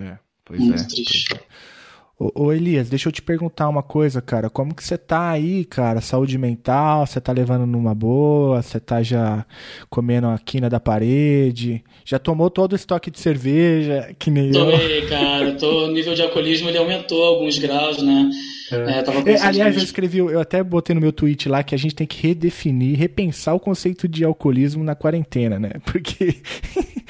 É, 0.00 0.18
pois 0.44 0.60
Muito 0.60 0.80
é. 0.80 0.86
Triste. 0.86 1.28
Pois 1.28 1.40
é. 1.40 1.73
Ô, 2.16 2.44
ô, 2.44 2.52
Elias, 2.52 2.88
deixa 2.88 3.08
eu 3.08 3.12
te 3.12 3.20
perguntar 3.20 3.68
uma 3.68 3.82
coisa, 3.82 4.22
cara. 4.22 4.48
Como 4.48 4.72
que 4.72 4.84
você 4.84 4.96
tá 4.96 5.30
aí, 5.30 5.64
cara? 5.64 6.00
Saúde 6.00 6.38
mental? 6.38 7.04
Você 7.04 7.20
tá 7.20 7.32
levando 7.32 7.66
numa 7.66 7.92
boa? 7.92 8.62
Você 8.62 8.78
tá 8.78 9.02
já 9.02 9.44
comendo 9.90 10.28
a 10.28 10.38
quina 10.38 10.70
da 10.70 10.78
parede? 10.78 11.82
Já 12.04 12.20
tomou 12.20 12.50
todo 12.50 12.72
o 12.72 12.76
estoque 12.76 13.10
de 13.10 13.18
cerveja? 13.18 14.14
Que 14.16 14.30
nem 14.30 14.52
Tomei, 14.52 15.02
eu. 15.02 15.08
cara. 15.08 15.54
Tô, 15.54 15.86
o 15.86 15.90
nível 15.90 16.14
de 16.14 16.22
alcoolismo 16.22 16.68
ele 16.68 16.78
aumentou 16.78 17.24
alguns 17.24 17.58
graus, 17.58 18.00
né? 18.00 18.30
É. 18.74 19.32
É, 19.32 19.40
aliás, 19.42 19.76
eu 19.76 19.82
escrevi, 19.82 20.18
eu 20.18 20.40
até 20.40 20.62
botei 20.62 20.94
no 20.94 21.00
meu 21.00 21.12
tweet 21.12 21.48
lá 21.48 21.62
que 21.62 21.74
a 21.74 21.78
gente 21.78 21.94
tem 21.94 22.06
que 22.06 22.26
redefinir, 22.26 22.98
repensar 22.98 23.54
o 23.54 23.60
conceito 23.60 24.08
de 24.08 24.24
alcoolismo 24.24 24.82
na 24.82 24.94
quarentena, 24.94 25.58
né? 25.58 25.70
Porque. 25.84 26.36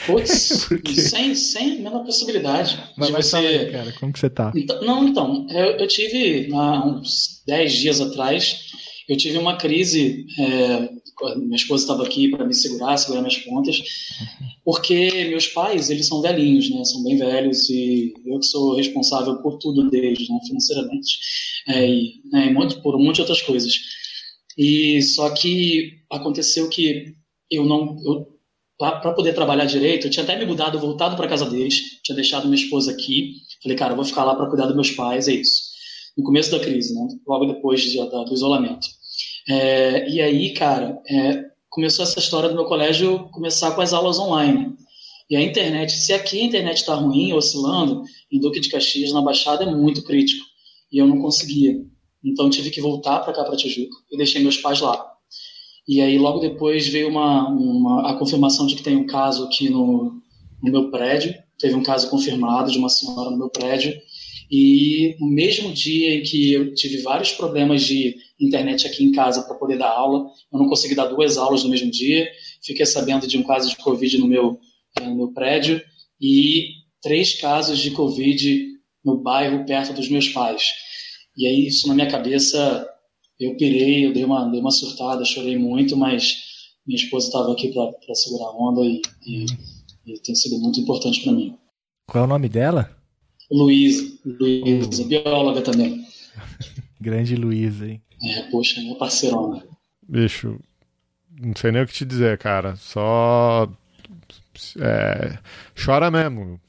Putz, 0.07 0.67
Porque... 0.69 0.95
sem, 0.95 1.35
sem 1.35 1.73
a 1.73 1.75
menor 1.77 2.05
possibilidade. 2.05 2.79
Mas 2.97 3.09
de 3.09 3.13
você. 3.15 3.37
Aí, 3.37 3.73
cara, 3.73 3.93
como 3.99 4.13
que 4.13 4.19
você 4.19 4.31
tá? 4.31 4.53
Então, 4.55 4.81
não, 4.83 5.09
então, 5.09 5.47
eu, 5.51 5.77
eu 5.79 5.89
tive 5.89 6.49
há 6.53 6.87
uns 6.87 7.43
10 7.47 7.73
dias 7.73 8.01
atrás, 8.01 8.67
eu 9.09 9.17
tive 9.17 9.39
uma 9.39 9.57
crise. 9.57 10.27
É, 10.39 10.89
minha 11.37 11.57
esposa 11.57 11.85
estava 11.85 12.05
aqui 12.05 12.29
para 12.29 12.45
me 12.45 12.55
segurar, 12.55 12.97
segurar 12.97 13.21
minhas 13.21 13.39
pontas, 13.39 13.83
porque 14.65 15.27
meus 15.29 15.47
pais, 15.49 15.91
eles 15.91 16.07
são 16.07 16.21
velhinhos, 16.21 16.71
né? 16.71 16.85
São 16.85 17.03
bem 17.05 17.17
velhos 17.17 17.69
e 17.71 18.15
eu 18.25 18.39
que 18.39 18.47
sou 18.47 18.75
responsável 18.77 19.37
por 19.37 19.59
tudo 19.59 19.89
deles, 19.91 20.29
né? 20.29 20.39
Financeiramente 20.47 21.19
é, 21.69 21.89
e 21.89 22.21
né, 22.33 22.55
por 22.83 22.97
um 22.97 23.03
monte 23.03 23.17
de 23.17 23.21
outras 23.23 23.43
coisas. 23.43 23.75
E 24.57 25.03
só 25.03 25.31
que 25.31 25.99
aconteceu 26.11 26.69
que 26.69 27.15
eu 27.51 27.65
não, 27.65 27.97
para 28.79 29.13
poder 29.13 29.35
trabalhar 29.35 29.65
direito, 29.65 30.07
eu 30.07 30.11
tinha 30.11 30.25
até 30.25 30.39
me 30.39 30.47
mudado, 30.47 30.79
voltado 30.79 31.17
para 31.17 31.29
casa 31.29 31.49
deles, 31.49 32.01
tinha 32.03 32.17
deixado 32.17 32.49
minha 32.49 32.63
esposa 32.63 32.91
aqui. 32.91 33.35
Falei, 33.63 33.77
cara, 33.77 33.93
eu 33.93 33.97
vou 33.97 34.05
ficar 34.05 34.25
lá 34.25 34.35
para 34.35 34.49
cuidar 34.49 34.67
dos 34.67 34.75
meus 34.75 34.91
pais, 34.91 35.29
é 35.29 35.35
isso. 35.35 35.75
No 36.17 36.25
começo 36.25 36.51
da 36.51 36.61
crise, 36.61 36.95
né? 36.95 37.09
Logo 37.27 37.47
depois 37.47 37.83
do 37.85 38.35
isolamento. 38.35 38.87
É, 39.49 40.09
e 40.09 40.21
aí, 40.21 40.55
cara, 40.55 41.01
é, 41.09 41.45
começou 41.69 42.03
essa 42.03 42.19
história 42.19 42.49
do 42.49 42.55
meu 42.55 42.65
colégio 42.65 43.29
começar 43.31 43.73
com 43.73 43.81
as 43.81 43.93
aulas 43.93 44.19
online. 44.19 44.75
E 45.29 45.37
a 45.37 45.43
internet, 45.43 45.93
se 45.93 46.13
aqui 46.13 46.41
a 46.41 46.45
internet 46.45 46.79
está 46.79 46.95
ruim, 46.95 47.33
oscilando, 47.33 48.03
em 48.31 48.39
Duque 48.39 48.61
de 48.61 48.69
Caxias, 48.69 49.13
na 49.13 49.23
Baixada, 49.23 49.65
é 49.65 49.75
muito 49.75 50.05
crítico. 50.05 50.45
E 50.93 50.99
eu 50.99 51.07
não 51.07 51.21
conseguia. 51.21 51.81
Então 52.23 52.49
tive 52.49 52.71
que 52.71 52.81
voltar 52.81 53.21
para 53.21 53.33
cá, 53.33 53.45
para 53.45 53.57
Tijuca, 53.57 53.97
e 54.11 54.17
deixei 54.17 54.43
meus 54.43 54.57
pais 54.59 54.81
lá. 54.81 55.05
E 55.87 56.01
aí 56.01 56.19
logo 56.19 56.39
depois 56.39 56.89
veio 56.89 57.09
uma, 57.09 57.49
uma, 57.49 58.11
a 58.11 58.15
confirmação 58.15 58.67
de 58.67 58.75
que 58.75 58.83
tem 58.83 58.97
um 58.97 59.07
caso 59.07 59.45
aqui 59.45 59.69
no, 59.69 60.23
no 60.63 60.73
meu 60.73 60.91
prédio. 60.91 61.35
Teve 61.59 61.75
um 61.75 61.83
caso 61.83 62.09
confirmado 62.09 62.71
de 62.71 62.79
uma 62.79 62.89
senhora 62.89 63.31
no 63.31 63.37
meu 63.39 63.51
prédio. 63.51 63.95
E 64.57 65.17
no 65.19 65.27
mesmo 65.27 65.73
dia 65.73 66.15
em 66.15 66.23
que 66.23 66.53
eu 66.53 66.73
tive 66.77 66.99
vários 66.99 67.33
problemas 67.33 67.83
de 67.83 68.15
internet 68.39 68.87
aqui 68.87 69.03
em 69.03 69.11
casa 69.11 69.43
para 69.43 69.57
poder 69.57 69.77
dar 69.77 69.91
aula, 69.91 70.31
eu 70.53 70.59
não 70.61 70.69
consegui 70.69 70.95
dar 70.95 71.07
duas 71.07 71.37
aulas 71.37 71.65
no 71.65 71.71
mesmo 71.71 71.91
dia. 71.91 72.31
Fiquei 72.63 72.87
sabendo 72.87 73.27
de 73.27 73.37
um 73.37 73.43
caso 73.43 73.69
de 73.69 73.77
Covid 73.77 74.17
no 74.19 74.29
meu, 74.29 74.61
eh, 74.97 75.07
no 75.09 75.17
meu 75.17 75.33
prédio 75.33 75.83
e 76.21 76.69
três 77.03 77.35
casos 77.41 77.81
de 77.81 77.91
Covid 77.91 78.69
no 79.05 79.21
bairro 79.21 79.67
perto 79.67 79.93
dos 79.93 80.09
meus 80.09 80.29
pais. 80.29 80.73
E 81.37 81.49
aí, 81.49 81.67
isso 81.67 81.89
na 81.89 81.95
minha 81.95 82.09
cabeça, 82.09 82.89
eu 83.41 83.57
pirei, 83.57 84.07
eu 84.07 84.13
dei 84.13 84.25
uma, 84.25 84.49
dei 84.53 84.61
uma 84.61 84.71
surtada, 84.71 85.25
chorei 85.25 85.59
muito, 85.59 85.97
mas 85.97 86.37
minha 86.87 87.03
esposa 87.03 87.27
estava 87.27 87.53
aqui 87.53 87.73
para 87.73 88.15
segurar 88.15 88.51
a 88.51 88.57
onda 88.57 88.83
e, 88.83 89.03
e, 89.27 89.47
e 90.07 90.21
tem 90.21 90.37
sido 90.37 90.61
muito 90.61 90.79
importante 90.79 91.25
para 91.25 91.33
mim. 91.33 91.59
Qual 92.09 92.23
é 92.23 92.25
o 92.25 92.31
nome 92.31 92.49
dela? 92.49 93.04
Luísa, 93.51 94.19
Luísa, 94.25 95.05
bióloga 95.05 95.63
também. 95.63 96.05
Grande 97.01 97.37
Luísa, 97.37 97.87
hein? 97.89 98.03
É, 98.23 98.43
poxa, 98.51 98.81
minha 98.81 98.95
parceirona. 98.97 99.63
Bicho, 100.09 100.59
não 101.41 101.55
sei 101.55 101.73
nem 101.73 101.83
o 101.83 101.87
que 101.87 101.93
te 101.93 102.05
dizer, 102.05 102.39
cara. 102.39 102.77
Só. 102.77 103.69
É, 104.81 105.39
chora 105.75 106.11
mesmo. 106.11 106.61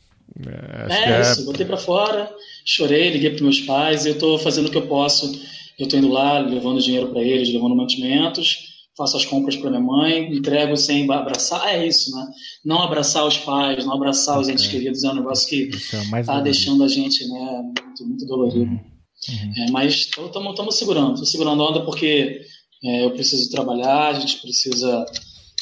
É, 0.46 0.94
é, 0.94 1.12
é 1.12 1.22
isso, 1.22 1.46
botei 1.46 1.66
pra 1.66 1.78
fora, 1.78 2.30
chorei, 2.66 3.10
liguei 3.12 3.30
pros 3.30 3.42
meus 3.42 3.62
pais, 3.62 4.06
eu 4.06 4.18
tô 4.18 4.38
fazendo 4.38 4.68
o 4.68 4.72
que 4.72 4.78
eu 4.78 4.88
posso. 4.88 5.32
Eu 5.80 5.88
tô 5.88 5.98
indo 5.98 6.10
lá, 6.10 6.40
levando 6.40 6.82
dinheiro 6.82 7.08
para 7.10 7.22
eles, 7.22 7.54
levando 7.54 7.76
mantimentos 7.76 8.75
faço 8.98 9.18
as 9.18 9.26
compras 9.26 9.56
para 9.56 9.70
minha 9.70 9.82
mãe, 9.82 10.34
entrego 10.34 10.76
sem 10.78 11.10
abraçar. 11.12 11.68
É 11.68 11.86
isso, 11.86 12.16
né? 12.16 12.28
Não 12.64 12.82
abraçar 12.82 13.26
os 13.26 13.38
pais, 13.38 13.86
não 13.86 13.94
abraçar 13.94 14.40
os 14.40 14.48
entes 14.48 14.68
queridos 14.68 15.04
é 15.04 15.10
um 15.10 15.16
negócio 15.16 15.48
que 15.48 15.70
está 15.70 16.40
é 16.40 16.42
deixando 16.42 16.84
a 16.84 16.88
gente 16.88 17.28
né, 17.28 17.62
muito, 17.62 18.08
muito 18.08 18.26
dolorido. 18.26 18.72
Uhum. 18.72 18.96
Uhum. 19.30 19.64
É, 19.64 19.72
mas 19.72 19.96
estamos 19.96 20.78
segurando, 20.78 21.14
estou 21.14 21.26
segurando 21.26 21.64
a 21.64 21.70
onda 21.70 21.84
porque 21.84 22.42
é, 22.84 23.06
eu 23.06 23.12
preciso 23.12 23.50
trabalhar, 23.50 24.10
a 24.10 24.20
gente 24.20 24.40
precisa. 24.42 25.06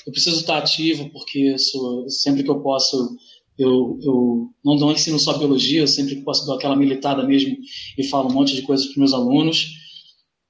Eu 0.05 0.11
preciso 0.11 0.41
estar 0.41 0.57
ativo 0.57 1.09
porque 1.11 1.57
sou, 1.57 2.09
sempre 2.09 2.43
que 2.43 2.49
eu 2.49 2.61
posso. 2.61 3.15
Eu, 3.57 3.99
eu 4.01 4.49
não, 4.65 4.75
não 4.75 4.91
ensino 4.91 5.19
só 5.19 5.37
biologia, 5.37 5.81
eu 5.81 5.87
sempre 5.87 6.15
que 6.15 6.23
posso 6.23 6.45
dar 6.47 6.55
aquela 6.55 6.75
militada 6.75 7.23
mesmo 7.23 7.55
e 7.97 8.03
falo 8.03 8.29
um 8.29 8.33
monte 8.33 8.55
de 8.55 8.63
coisas 8.63 8.87
para 8.87 8.99
meus 8.99 9.13
alunos 9.13 9.82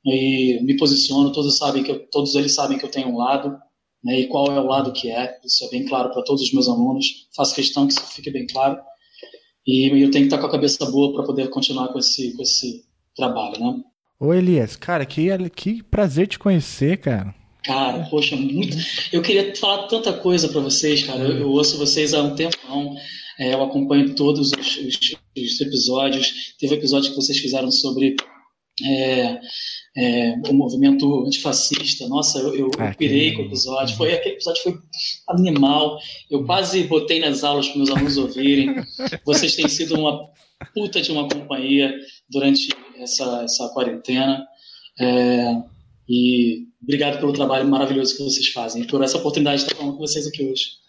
e 0.05 0.59
me 0.63 0.75
posiciono, 0.77 1.31
todos 1.31 1.57
sabem 1.57 1.83
que 1.83 1.91
eu, 1.91 1.99
todos 2.09 2.35
eles 2.35 2.53
sabem 2.53 2.77
que 2.77 2.85
eu 2.85 2.91
tenho 2.91 3.09
um 3.09 3.17
lado, 3.17 3.57
né, 4.03 4.19
e 4.19 4.27
qual 4.27 4.47
é 4.51 4.59
o 4.59 4.67
lado 4.67 4.91
que 4.91 5.09
é, 5.09 5.39
isso 5.43 5.63
é 5.65 5.69
bem 5.69 5.85
claro 5.85 6.11
para 6.11 6.23
todos 6.23 6.41
os 6.41 6.53
meus 6.53 6.67
alunos, 6.67 7.27
faço 7.35 7.55
questão 7.55 7.87
que 7.87 7.93
isso 7.93 8.05
fique 8.07 8.31
bem 8.31 8.45
claro, 8.47 8.77
e 9.65 9.87
eu 9.87 10.11
tenho 10.11 10.27
que 10.27 10.33
estar 10.33 10.39
com 10.39 10.47
a 10.47 10.51
cabeça 10.51 10.85
boa 10.91 11.13
para 11.13 11.23
poder 11.23 11.49
continuar 11.49 11.87
com 11.87 11.99
esse, 11.99 12.35
com 12.35 12.41
esse 12.41 12.83
trabalho, 13.15 13.59
né. 13.59 13.81
Ô 14.19 14.33
Elias, 14.33 14.75
cara, 14.75 15.05
que, 15.05 15.27
que 15.49 15.83
prazer 15.83 16.27
te 16.27 16.39
conhecer, 16.39 16.97
cara. 16.97 17.33
Cara, 17.63 18.05
poxa, 18.09 18.35
muito. 18.35 18.77
Eu 19.11 19.21
queria 19.21 19.55
falar 19.55 19.87
tanta 19.87 20.11
coisa 20.13 20.49
para 20.49 20.59
vocês, 20.59 21.03
cara. 21.03 21.19
Eu, 21.23 21.39
eu, 21.39 21.49
ouço 21.49 21.77
vocês 21.77 22.13
há 22.13 22.21
um 22.21 22.35
tempão. 22.35 22.95
É, 23.39 23.53
eu 23.53 23.63
acompanho 23.63 24.13
todos 24.15 24.51
os, 24.51 24.77
os, 24.77 25.15
os, 25.37 25.61
episódios. 25.61 26.55
Teve 26.59 26.75
episódio 26.75 27.09
que 27.09 27.15
vocês 27.15 27.37
fizeram 27.37 27.71
sobre 27.71 28.15
é, 28.81 29.39
é, 29.95 30.35
o 30.49 30.53
movimento 30.53 31.25
antifascista. 31.25 32.07
Nossa, 32.07 32.39
eu, 32.39 32.55
eu 32.55 32.71
ah, 32.79 32.93
pirei 32.97 33.31
que... 33.31 33.37
com 33.37 33.43
o 33.43 33.45
episódio. 33.45 33.95
Foi, 33.95 34.13
aquele 34.13 34.35
episódio 34.35 34.63
foi 34.63 34.77
animal. 35.29 35.99
Eu 36.29 36.43
quase 36.45 36.83
botei 36.83 37.19
nas 37.19 37.43
aulas 37.43 37.67
para 37.67 37.77
meus 37.77 37.89
alunos 37.89 38.17
ouvirem. 38.17 38.75
Vocês 39.25 39.55
têm 39.55 39.67
sido 39.67 39.95
uma 39.95 40.29
puta 40.73 41.01
de 41.01 41.11
uma 41.11 41.27
companhia 41.27 41.93
durante 42.29 42.69
essa, 42.97 43.43
essa 43.43 43.69
quarentena. 43.69 44.45
É, 44.99 45.55
e 46.07 46.67
obrigado 46.81 47.19
pelo 47.19 47.33
trabalho 47.33 47.67
maravilhoso 47.67 48.15
que 48.17 48.23
vocês 48.23 48.47
fazem, 48.49 48.85
por 48.85 49.01
essa 49.03 49.17
oportunidade 49.17 49.57
de 49.57 49.63
estar 49.63 49.75
falando 49.75 49.93
com 49.93 49.99
vocês 49.99 50.27
aqui 50.27 50.43
hoje. 50.43 50.82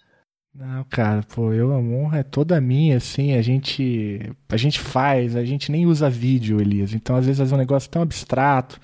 Não, 0.54 0.84
cara, 0.84 1.22
pô, 1.24 1.52
eu 1.52 1.72
a 1.72 1.78
honra 1.78 2.18
é 2.18 2.22
toda 2.22 2.60
minha, 2.60 2.96
assim, 2.98 3.34
a 3.34 3.42
gente 3.42 4.20
a 4.48 4.56
gente 4.56 4.78
faz, 4.78 5.34
a 5.34 5.44
gente 5.44 5.72
nem 5.72 5.84
usa 5.84 6.08
vídeo, 6.08 6.60
Elias, 6.60 6.94
então 6.94 7.16
às 7.16 7.26
vezes 7.26 7.50
é 7.50 7.54
um 7.54 7.58
negócio 7.58 7.90
tão 7.90 8.02
abstrato, 8.02 8.80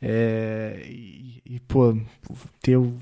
é, 0.00 0.80
e, 0.86 1.42
e, 1.44 1.60
pô, 1.60 1.96
ter 2.62 2.76
o 2.76 2.96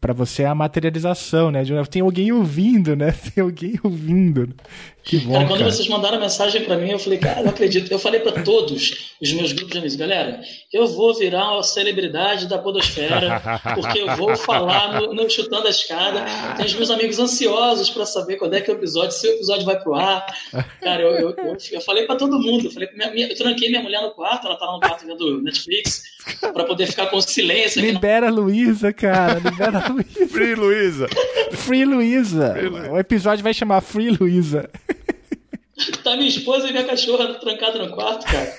para 0.00 0.12
você 0.12 0.42
é 0.42 0.46
a 0.46 0.54
materialização, 0.54 1.50
né? 1.50 1.62
Tem 1.90 2.02
alguém 2.02 2.30
ouvindo, 2.30 2.94
né? 2.94 3.10
Tem 3.12 3.42
alguém 3.42 3.78
ouvindo. 3.82 4.54
Que 5.04 5.18
bom. 5.18 5.34
Cara, 5.34 5.46
quando 5.46 5.58
cara. 5.60 5.70
vocês 5.70 5.86
mandaram 5.86 6.16
a 6.16 6.20
mensagem 6.20 6.64
para 6.64 6.78
mim, 6.78 6.90
eu 6.90 6.98
falei, 6.98 7.18
cara, 7.18 7.42
não 7.42 7.50
acredito. 7.50 7.92
Eu 7.92 7.98
falei 7.98 8.20
para 8.20 8.42
todos 8.42 9.14
os 9.20 9.32
meus 9.34 9.52
grupos 9.52 9.72
de 9.72 9.78
amigos, 9.78 9.96
galera, 9.96 10.40
eu 10.72 10.86
vou 10.86 11.14
virar 11.14 11.52
uma 11.52 11.62
celebridade 11.62 12.48
da 12.48 12.56
Podosfera, 12.56 13.40
porque 13.76 13.98
eu 13.98 14.16
vou 14.16 14.34
falar 14.34 15.00
no, 15.00 15.12
no 15.12 15.28
Chutando 15.28 15.66
a 15.66 15.70
Escada. 15.70 16.24
Tem 16.56 16.64
os 16.64 16.74
meus 16.74 16.90
amigos 16.90 17.18
ansiosos 17.18 17.90
para 17.90 18.06
saber 18.06 18.36
quando 18.36 18.54
é 18.54 18.62
que 18.62 18.70
é 18.70 18.74
o 18.74 18.78
episódio, 18.78 19.12
se 19.12 19.28
o 19.28 19.32
episódio 19.32 19.66
vai 19.66 19.78
pro 19.78 19.94
ar. 19.94 20.24
Cara, 20.80 21.02
eu, 21.02 21.12
eu, 21.12 21.30
eu, 21.36 21.56
eu 21.72 21.80
falei 21.82 22.06
para 22.06 22.16
todo 22.16 22.40
mundo. 22.40 22.66
Eu, 22.66 22.70
falei, 22.70 22.88
minha, 22.94 23.10
minha, 23.10 23.28
eu 23.28 23.36
tranquei 23.36 23.68
minha 23.68 23.82
mulher 23.82 24.00
no 24.00 24.10
quarto, 24.12 24.46
ela 24.46 24.56
tá 24.56 24.64
lá 24.64 24.72
no 24.72 24.80
quarto 24.80 25.06
vendo 25.06 25.42
Netflix, 25.42 26.02
para 26.40 26.64
poder 26.64 26.86
ficar 26.86 27.06
com 27.06 27.20
silêncio. 27.20 27.82
Libera 27.82 28.28
a 28.28 28.30
Luísa, 28.30 28.90
cara. 28.90 29.38
Libera 29.38 29.84
a 29.84 29.88
Luísa. 29.92 30.28
Free 30.28 30.54
Luísa. 30.54 31.08
Free 31.52 31.84
Luísa. 31.84 32.54
O 32.90 32.98
episódio 32.98 33.44
vai 33.44 33.52
chamar 33.52 33.82
Free 33.82 34.10
Luísa. 34.10 34.70
Tá 36.02 36.16
minha 36.16 36.28
esposa 36.28 36.68
e 36.68 36.72
minha 36.72 36.84
cachorra 36.84 37.34
trancada 37.34 37.78
no 37.84 37.94
quarto, 37.94 38.24
cara. 38.26 38.54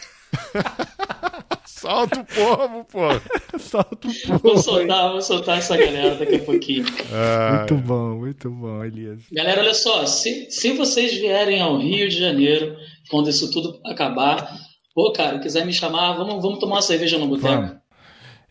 Solta 1.65 2.19
o 2.21 2.25
povo, 2.25 2.85
pô. 2.85 2.99
Solta 3.59 4.07
o 4.07 4.11
Vou 4.27 4.39
povo. 4.39 4.57
soltar, 4.61 5.11
vou 5.11 5.21
soltar 5.21 5.57
essa 5.59 5.77
galera 5.77 6.15
daqui 6.15 6.35
a 6.35 6.39
pouquinho. 6.39 6.85
Ah, 7.13 7.57
Muito 7.59 7.75
bom, 7.85 8.15
muito 8.17 8.49
bom, 8.49 8.83
Elias. 8.83 9.21
Galera, 9.31 9.61
olha 9.61 9.73
só, 9.73 10.05
se, 10.05 10.49
se 10.49 10.71
vocês 10.73 11.13
vierem 11.13 11.61
ao 11.61 11.77
Rio 11.77 12.09
de 12.09 12.17
Janeiro, 12.19 12.75
quando 13.09 13.29
isso 13.29 13.51
tudo 13.51 13.79
acabar, 13.85 14.51
pô, 14.93 15.11
cara, 15.11 15.39
quiser 15.39 15.65
me 15.65 15.73
chamar, 15.73 16.13
vamos, 16.13 16.41
vamos 16.41 16.59
tomar 16.59 16.75
uma 16.77 16.81
cerveja 16.81 17.17
no 17.17 17.27
boteco. 17.27 17.75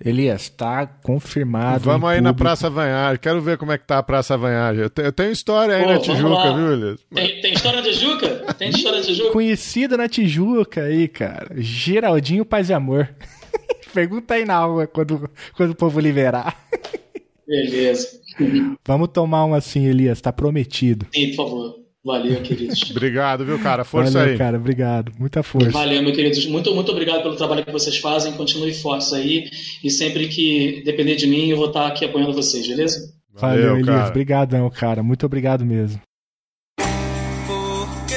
Elias, 0.03 0.49
tá 0.49 0.87
confirmado. 0.87 1.85
Vamos 1.85 2.09
aí 2.09 2.21
na 2.21 2.31
público. 2.31 2.45
Praça 2.45 2.69
Vanhar. 2.71 3.19
Quero 3.19 3.41
ver 3.41 3.57
como 3.59 3.73
é 3.73 3.79
que 3.79 3.87
tá 3.87 3.99
a 3.99 4.03
Praça 4.03 4.37
Vanhar. 4.37 4.75
Eu 4.77 4.91
te- 4.91 5.03
eu 5.03 5.13
tenho 5.13 5.31
história 5.31 5.77
aí 5.77 5.85
Pô, 5.85 5.91
na 5.93 5.99
Tijuca, 5.99 6.29
lá. 6.29 6.57
viu, 6.57 6.73
Elias? 6.73 7.01
Tem, 7.15 7.41
tem 7.41 7.53
história 7.55 7.81
de 7.83 7.93
Juca? 7.93 8.55
Tem 8.55 8.71
história 8.71 9.01
de 9.03 9.15
Juca? 9.15 9.31
Conhecido 9.33 9.97
na 9.97 10.09
Tijuca 10.09 10.83
aí, 10.83 11.07
cara. 11.09 11.49
Geraldinho 11.57 12.45
Paz 12.45 12.69
e 12.71 12.75
Amor. 12.75 13.09
Pergunta 13.95 14.35
aí 14.35 14.45
na 14.45 14.55
aula 14.57 14.87
quando, 14.87 15.31
quando 15.57 15.71
o 15.71 15.75
povo 15.77 16.01
liberar. 16.01 16.57
Beleza. 17.47 18.09
Vamos 18.85 19.09
tomar 19.13 19.45
um 19.45 19.55
assim, 19.55 19.87
Elias, 19.87 20.21
tá 20.21 20.33
prometido. 20.33 21.07
Sim, 21.15 21.29
por 21.31 21.37
favor. 21.37 21.84
Valeu, 22.05 22.41
queridos. 22.43 22.83
Obrigado, 22.91 23.45
viu, 23.47 23.59
cara? 23.59 23.83
Força 23.85 24.13
Valeu, 24.19 24.33
aí. 24.33 24.39
cara, 24.39 24.59
obrigado. 24.59 25.11
Muita 25.19 25.43
força. 25.43 25.71
Valeu, 25.71 26.03
meu 26.03 26.13
queridos. 26.13 26.45
Muito, 26.47 26.75
muito 26.75 26.93
obrigado 26.93 27.23
pelo 27.23 27.35
trabalho 27.35 27.65
que 27.65 27.73
vocês 27.73 27.97
fazem. 27.97 28.33
Continue 28.35 28.75
fortes 28.75 29.13
aí. 29.15 29.49
E 29.83 29.91
sempre 29.91 30.29
que 30.29 30.83
depender 30.85 31.17
de 31.17 31.27
mim, 31.27 31.49
eu 31.49 31.57
vou 31.57 31.69
estar 31.69 31.87
aqui 31.87 32.05
apoiando 32.05 32.35
vocês, 32.35 32.67
beleza? 32.69 33.11
Valeu, 33.33 33.57
Valeu, 33.63 33.77
Elias. 33.79 33.87
cara. 33.97 34.09
Obrigadão, 34.11 34.71
cara. 34.71 35.03
Muito 35.03 35.25
obrigado 35.25 35.65
mesmo. 35.65 35.99
Porque 37.47 38.15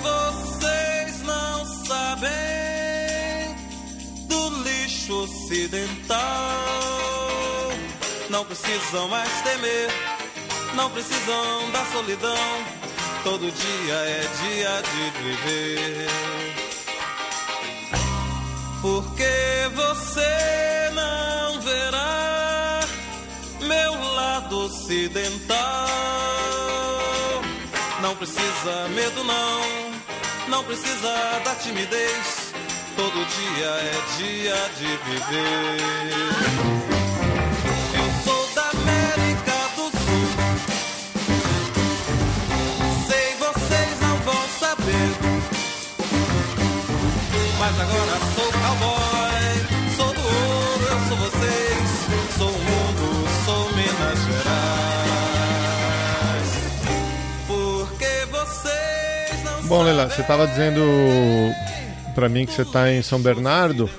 vocês 0.00 1.22
não 1.24 1.64
sabem 1.84 2.30
do 4.28 4.62
lixo 4.64 5.12
ocidental. 5.24 6.24
Não 8.30 8.44
precisam 8.44 9.08
mais 9.08 9.30
temer, 9.42 9.88
não 10.74 10.90
precisam 10.90 11.70
da 11.70 11.84
solidão. 11.92 12.75
Todo 13.26 13.50
dia 13.50 13.94
é 13.94 14.20
dia 14.20 14.82
de 14.82 15.10
viver. 15.18 16.06
Porque 18.80 19.68
você 19.74 20.90
não 20.94 21.60
verá 21.60 22.80
meu 23.62 24.14
lado 24.14 24.66
ocidental. 24.66 25.56
Não 28.00 28.14
precisa 28.14 28.88
medo, 28.94 29.24
não. 29.24 29.60
Não 30.46 30.62
precisa 30.62 31.40
da 31.44 31.56
timidez. 31.56 32.52
Todo 32.94 33.12
dia 33.12 33.66
é 33.66 34.02
dia 34.18 34.70
de 34.78 34.86
viver. 35.10 35.80
Eu 37.92 38.08
sou 38.22 38.46
da 38.54 38.70
América 38.70 39.55
Mas 47.66 47.80
agora 47.80 48.16
sou 48.36 48.52
cowboy. 48.52 49.42
Sou 49.96 50.10
do 50.14 50.20
ouro, 50.20 50.84
eu 50.84 51.00
sou 51.08 51.16
vocês. 51.16 51.88
Sou 52.38 52.48
o 52.48 52.52
mundo, 52.52 53.06
sou 53.44 53.64
Minas 53.72 54.18
Gerais. 54.24 54.46
Porque 57.48 58.12
vocês 58.30 59.42
não 59.44 59.62
Bom, 59.68 59.82
Leila, 59.82 60.08
você 60.08 60.22
tava 60.22 60.46
dizendo 60.46 60.80
pra 62.14 62.28
mim 62.28 62.46
que 62.46 62.52
você 62.52 62.64
tá 62.64 62.88
em 62.92 63.02
São 63.02 63.20
Bernardo. 63.20 63.90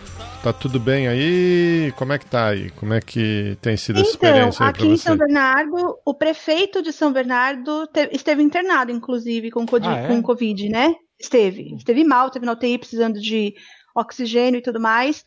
Tá 0.41 0.53
tudo 0.53 0.79
bem 0.79 1.09
aí? 1.09 1.91
Como 1.97 2.13
é 2.13 2.17
que 2.19 2.25
tá 2.25 2.47
aí? 2.49 2.69
Como 2.71 2.93
é 2.93 3.01
que 3.01 3.57
tem 3.61 3.75
sido 3.75 3.99
essa 3.99 4.11
Então, 4.11 4.29
experiência 4.29 4.63
aí 4.63 4.69
aqui 4.69 4.87
em 4.87 4.95
você? 4.95 5.03
São 5.03 5.17
Bernardo, 5.17 5.97
o 6.05 6.13
prefeito 6.13 6.81
de 6.81 6.93
São 6.93 7.11
Bernardo 7.11 7.85
te- 7.87 8.07
esteve 8.13 8.41
internado, 8.43 8.91
inclusive, 8.93 9.51
com, 9.51 9.65
Ah, 9.81 9.97
é? 9.97 10.07
com 10.07 10.21
Covid, 10.21 10.69
né? 10.69 10.95
Esteve. 11.19 11.75
Esteve 11.75 12.03
mal, 12.03 12.27
esteve 12.27 12.45
na 12.45 12.53
UTI 12.53 12.77
precisando 12.77 13.19
de 13.19 13.55
oxigênio 13.95 14.59
e 14.59 14.61
tudo 14.61 14.79
mais. 14.79 15.25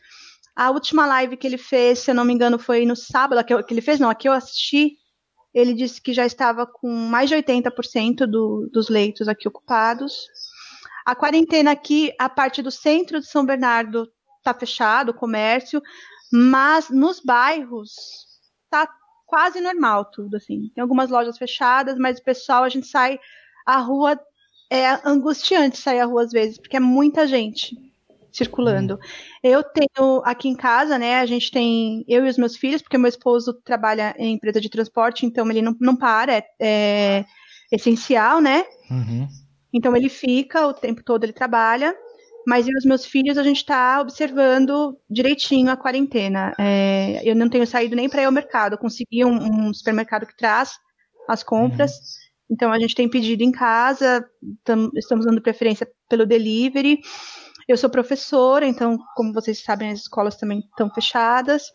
A 0.54 0.70
última 0.70 1.06
live 1.06 1.36
que 1.36 1.46
ele 1.46 1.58
fez, 1.58 2.00
se 2.00 2.10
eu 2.10 2.14
não 2.14 2.24
me 2.24 2.32
engano, 2.32 2.58
foi 2.58 2.84
no 2.84 2.94
sábado, 2.96 3.44
que, 3.44 3.52
eu- 3.54 3.64
que 3.64 3.72
ele 3.74 3.80
fez, 3.80 3.98
não, 3.98 4.10
a 4.10 4.14
que 4.14 4.28
eu 4.28 4.32
assisti, 4.32 4.96
ele 5.52 5.74
disse 5.74 6.00
que 6.00 6.12
já 6.12 6.24
estava 6.26 6.66
com 6.66 6.88
mais 6.88 7.28
de 7.28 7.34
80% 7.34 8.26
do, 8.26 8.68
dos 8.72 8.88
leitos 8.88 9.26
aqui 9.28 9.48
ocupados. 9.48 10.26
A 11.04 11.14
quarentena 11.14 11.72
aqui, 11.72 12.12
a 12.18 12.28
parte 12.28 12.62
do 12.62 12.70
centro 12.70 13.20
de 13.20 13.26
São 13.26 13.44
Bernardo 13.44 14.08
está 14.38 14.54
fechado, 14.54 15.10
o 15.10 15.14
comércio, 15.14 15.82
mas 16.32 16.88
nos 16.90 17.20
bairros 17.20 17.92
tá 18.70 18.88
quase 19.26 19.60
normal 19.60 20.04
tudo, 20.04 20.36
assim. 20.36 20.70
Tem 20.74 20.82
algumas 20.82 21.10
lojas 21.10 21.36
fechadas, 21.38 21.96
mas 21.98 22.18
o 22.18 22.22
pessoal, 22.24 22.64
a 22.64 22.68
gente 22.68 22.86
sai 22.86 23.18
à 23.66 23.78
rua, 23.78 24.18
é 24.70 25.00
angustiante 25.04 25.76
sair 25.76 26.00
à 26.00 26.04
rua 26.04 26.22
às 26.22 26.30
vezes, 26.30 26.56
porque 26.56 26.76
é 26.76 26.80
muita 26.80 27.26
gente 27.26 27.76
circulando. 28.32 28.98
Eu 29.42 29.62
tenho 29.64 30.22
aqui 30.24 30.48
em 30.48 30.54
casa, 30.54 30.96
né, 30.96 31.16
a 31.16 31.26
gente 31.26 31.50
tem 31.50 32.04
eu 32.06 32.24
e 32.24 32.28
os 32.28 32.38
meus 32.38 32.56
filhos, 32.56 32.80
porque 32.80 32.96
meu 32.96 33.08
esposo 33.08 33.52
trabalha 33.64 34.14
em 34.16 34.34
empresa 34.34 34.60
de 34.60 34.68
transporte, 34.68 35.26
então 35.26 35.50
ele 35.50 35.62
não, 35.62 35.76
não 35.80 35.96
para, 35.96 36.34
é, 36.34 36.44
é 36.60 37.24
essencial, 37.72 38.40
né? 38.40 38.64
Uhum. 38.90 39.26
Então 39.72 39.96
ele 39.96 40.08
fica 40.08 40.66
o 40.66 40.72
tempo 40.72 41.02
todo, 41.04 41.24
ele 41.24 41.32
trabalha, 41.32 41.94
mas 42.46 42.66
eu 42.66 42.72
e 42.72 42.78
os 42.78 42.84
meus 42.84 43.04
filhos 43.04 43.36
a 43.38 43.42
gente 43.42 43.58
está 43.58 44.00
observando 44.00 44.96
direitinho 45.08 45.70
a 45.70 45.76
quarentena. 45.76 46.54
É, 46.58 47.20
eu 47.24 47.34
não 47.34 47.48
tenho 47.48 47.66
saído 47.66 47.96
nem 47.96 48.08
para 48.08 48.22
ir 48.22 48.26
ao 48.26 48.32
mercado, 48.32 48.74
eu 48.74 48.78
consegui 48.78 49.24
um, 49.24 49.68
um 49.68 49.74
supermercado 49.74 50.26
que 50.26 50.36
traz 50.36 50.78
as 51.28 51.42
compras, 51.42 51.92
então 52.50 52.72
a 52.72 52.78
gente 52.78 52.94
tem 52.94 53.08
pedido 53.08 53.42
em 53.42 53.52
casa, 53.52 54.24
tam- 54.64 54.90
estamos 54.96 55.24
dando 55.24 55.40
preferência 55.40 55.88
pelo 56.08 56.26
delivery. 56.26 57.00
Eu 57.68 57.76
sou 57.76 57.88
professora, 57.88 58.66
então, 58.66 58.98
como 59.14 59.32
vocês 59.32 59.62
sabem, 59.62 59.90
as 59.90 60.00
escolas 60.00 60.36
também 60.36 60.58
estão 60.58 60.90
fechadas. 60.90 61.70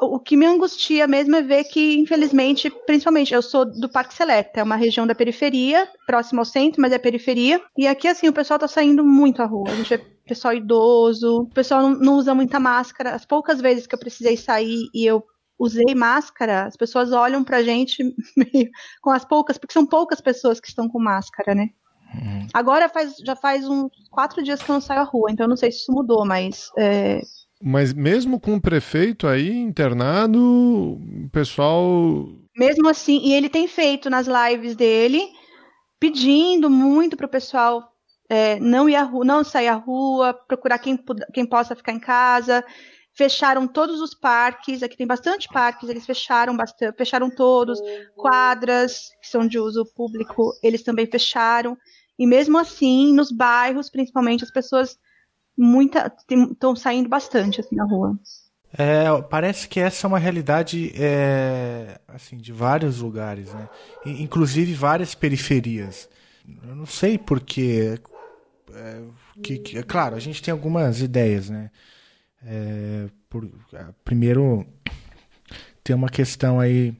O 0.00 0.18
que 0.18 0.36
me 0.36 0.44
angustia 0.46 1.06
mesmo 1.06 1.36
é 1.36 1.42
ver 1.42 1.64
que, 1.64 1.96
infelizmente, 1.98 2.70
principalmente, 2.86 3.32
eu 3.32 3.40
sou 3.42 3.64
do 3.64 3.88
Parque 3.88 4.14
Seleta, 4.14 4.60
é 4.60 4.62
uma 4.62 4.74
região 4.76 5.06
da 5.06 5.14
periferia, 5.14 5.88
próxima 6.06 6.40
ao 6.40 6.44
centro, 6.46 6.80
mas 6.80 6.92
é 6.92 6.98
periferia. 6.98 7.60
E 7.78 7.86
aqui, 7.86 8.08
assim, 8.08 8.28
o 8.28 8.32
pessoal 8.32 8.58
tá 8.58 8.66
saindo 8.66 9.04
muito 9.04 9.40
à 9.42 9.46
rua. 9.46 9.70
A 9.70 9.74
gente 9.74 9.88
vê 9.90 9.98
pessoal 10.26 10.54
idoso, 10.54 11.42
o 11.42 11.46
pessoal 11.50 11.82
não, 11.82 11.90
não 11.98 12.14
usa 12.16 12.34
muita 12.34 12.58
máscara. 12.58 13.14
As 13.14 13.24
poucas 13.24 13.60
vezes 13.60 13.86
que 13.86 13.94
eu 13.94 13.98
precisei 13.98 14.36
sair 14.36 14.88
e 14.94 15.04
eu 15.04 15.22
usei 15.62 15.94
máscara, 15.94 16.64
as 16.64 16.76
pessoas 16.76 17.12
olham 17.12 17.44
pra 17.44 17.62
gente 17.62 18.02
meio 18.36 18.70
com 19.00 19.10
as 19.10 19.24
poucas, 19.24 19.56
porque 19.56 19.72
são 19.72 19.86
poucas 19.86 20.20
pessoas 20.20 20.60
que 20.60 20.68
estão 20.68 20.88
com 20.88 20.98
máscara, 20.98 21.54
né? 21.54 21.70
Agora 22.52 22.88
faz, 22.90 23.16
já 23.24 23.34
faz 23.34 23.66
uns 23.66 23.90
quatro 24.10 24.42
dias 24.42 24.62
que 24.62 24.70
eu 24.70 24.74
não 24.74 24.80
saio 24.80 25.00
à 25.00 25.04
rua, 25.04 25.30
então 25.30 25.44
eu 25.44 25.48
não 25.48 25.56
sei 25.56 25.72
se 25.72 25.78
isso 25.78 25.92
mudou, 25.92 26.26
mas 26.26 26.70
é, 26.76 27.22
Mas 27.62 27.94
mesmo 27.94 28.38
com 28.38 28.56
o 28.56 28.60
prefeito 28.60 29.26
aí 29.26 29.50
internado, 29.50 30.38
o 30.38 31.30
pessoal. 31.30 32.28
Mesmo 32.54 32.88
assim, 32.88 33.18
e 33.24 33.32
ele 33.32 33.48
tem 33.48 33.66
feito 33.66 34.10
nas 34.10 34.26
lives 34.26 34.76
dele, 34.76 35.22
pedindo 35.98 36.68
muito 36.68 37.16
pro 37.16 37.28
pessoal 37.28 37.90
é, 38.28 38.58
não 38.60 38.88
ir 38.88 38.96
à 38.96 39.02
rua, 39.02 39.24
não 39.24 39.42
sair 39.42 39.68
à 39.68 39.74
rua, 39.74 40.34
procurar 40.34 40.78
quem, 40.78 40.98
quem 41.32 41.46
possa 41.46 41.74
ficar 41.74 41.92
em 41.92 42.00
casa. 42.00 42.64
Fecharam 43.14 43.68
todos 43.68 44.00
os 44.00 44.14
parques, 44.14 44.82
aqui 44.82 44.96
tem 44.96 45.06
bastante 45.06 45.48
parques, 45.48 45.88
eles 45.88 46.06
fecharam 46.06 46.56
bastante, 46.56 46.96
fecharam 46.96 47.28
todos, 47.30 47.78
quadras 48.16 49.10
que 49.20 49.28
são 49.28 49.46
de 49.46 49.58
uso 49.58 49.84
público, 49.94 50.52
eles 50.62 50.82
também 50.82 51.06
fecharam. 51.06 51.76
E 52.18 52.26
mesmo 52.26 52.58
assim, 52.58 53.12
nos 53.12 53.30
bairros, 53.30 53.90
principalmente, 53.90 54.44
as 54.44 54.50
pessoas 54.50 54.96
estão 56.50 56.74
saindo 56.74 57.08
bastante 57.08 57.60
assim 57.60 57.76
na 57.76 57.84
rua. 57.84 58.18
É, 58.78 59.04
parece 59.28 59.68
que 59.68 59.78
essa 59.78 60.06
é 60.06 60.08
uma 60.08 60.18
realidade 60.18 60.92
é, 60.96 62.00
assim 62.08 62.38
de 62.38 62.52
vários 62.52 62.98
lugares, 63.00 63.52
né? 63.52 63.68
Inclusive 64.04 64.72
várias 64.72 65.14
periferias. 65.14 66.08
Eu 66.66 66.74
não 66.74 66.86
sei 66.86 67.18
porque, 67.18 67.98
é, 68.72 69.02
que, 69.42 69.58
que- 69.58 69.82
claro, 69.82 70.16
a 70.16 70.20
gente 70.20 70.42
tem 70.42 70.52
algumas 70.52 71.00
ideias, 71.02 71.50
né? 71.50 71.70
É, 72.44 73.08
por- 73.28 73.48
é, 73.72 73.86
primeiro 74.04 74.66
tem 75.82 75.94
uma 75.94 76.08
questão 76.08 76.60
aí 76.60 76.94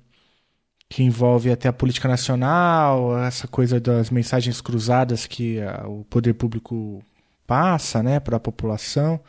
que 0.88 1.02
envolve 1.02 1.50
até 1.50 1.68
a 1.68 1.72
política 1.72 2.06
nacional, 2.08 3.18
essa 3.18 3.48
coisa 3.48 3.80
das 3.80 4.10
mensagens 4.10 4.60
cruzadas 4.60 5.26
que 5.26 5.60
ah, 5.60 5.86
o 5.88 6.04
poder 6.04 6.34
público 6.34 7.02
passa, 7.46 8.02
né, 8.02 8.20
para 8.20 8.36
a 8.36 8.40
população. 8.40 9.20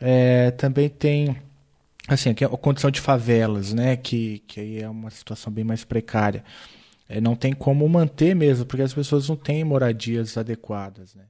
É, 0.00 0.50
também 0.52 0.88
tem 0.88 1.36
assim, 2.08 2.30
é 2.30 2.44
a 2.44 2.48
condição 2.50 2.90
de 2.90 3.00
favelas, 3.00 3.72
né, 3.72 3.96
que, 3.96 4.40
que 4.46 4.60
aí 4.60 4.80
é 4.82 4.88
uma 4.88 5.10
situação 5.10 5.52
bem 5.52 5.64
mais 5.64 5.84
precária. 5.84 6.44
É, 7.08 7.20
não 7.20 7.36
tem 7.36 7.52
como 7.52 7.88
manter 7.88 8.34
mesmo, 8.34 8.66
porque 8.66 8.82
as 8.82 8.94
pessoas 8.94 9.28
não 9.28 9.36
têm 9.36 9.64
moradias 9.64 10.36
adequadas, 10.38 11.14
né. 11.14 11.24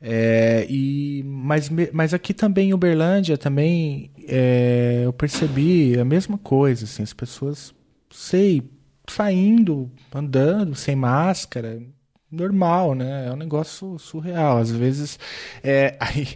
É, 0.00 0.66
e 0.68 1.22
mas, 1.24 1.70
mas 1.92 2.14
aqui 2.14 2.34
também 2.34 2.70
em 2.70 2.74
Uberlândia 2.74 3.38
também 3.38 4.10
é, 4.28 5.02
eu 5.04 5.12
percebi 5.12 5.98
a 5.98 6.04
mesma 6.04 6.38
coisa, 6.38 6.84
assim, 6.84 7.02
as 7.02 7.12
pessoas, 7.12 7.74
sei, 8.10 8.62
saindo, 9.08 9.90
andando, 10.14 10.74
sem 10.74 10.96
máscara, 10.96 11.82
normal, 12.30 12.94
né? 12.94 13.26
É 13.26 13.32
um 13.32 13.36
negócio 13.36 13.98
surreal. 13.98 14.58
Às 14.58 14.70
vezes, 14.70 15.18
é, 15.62 15.96
aí, 16.00 16.28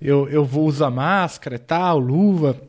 eu, 0.00 0.28
eu 0.28 0.44
vou 0.44 0.66
usar 0.66 0.90
máscara 0.90 1.56
e 1.56 1.58
tal, 1.58 1.98
luva, 1.98 2.60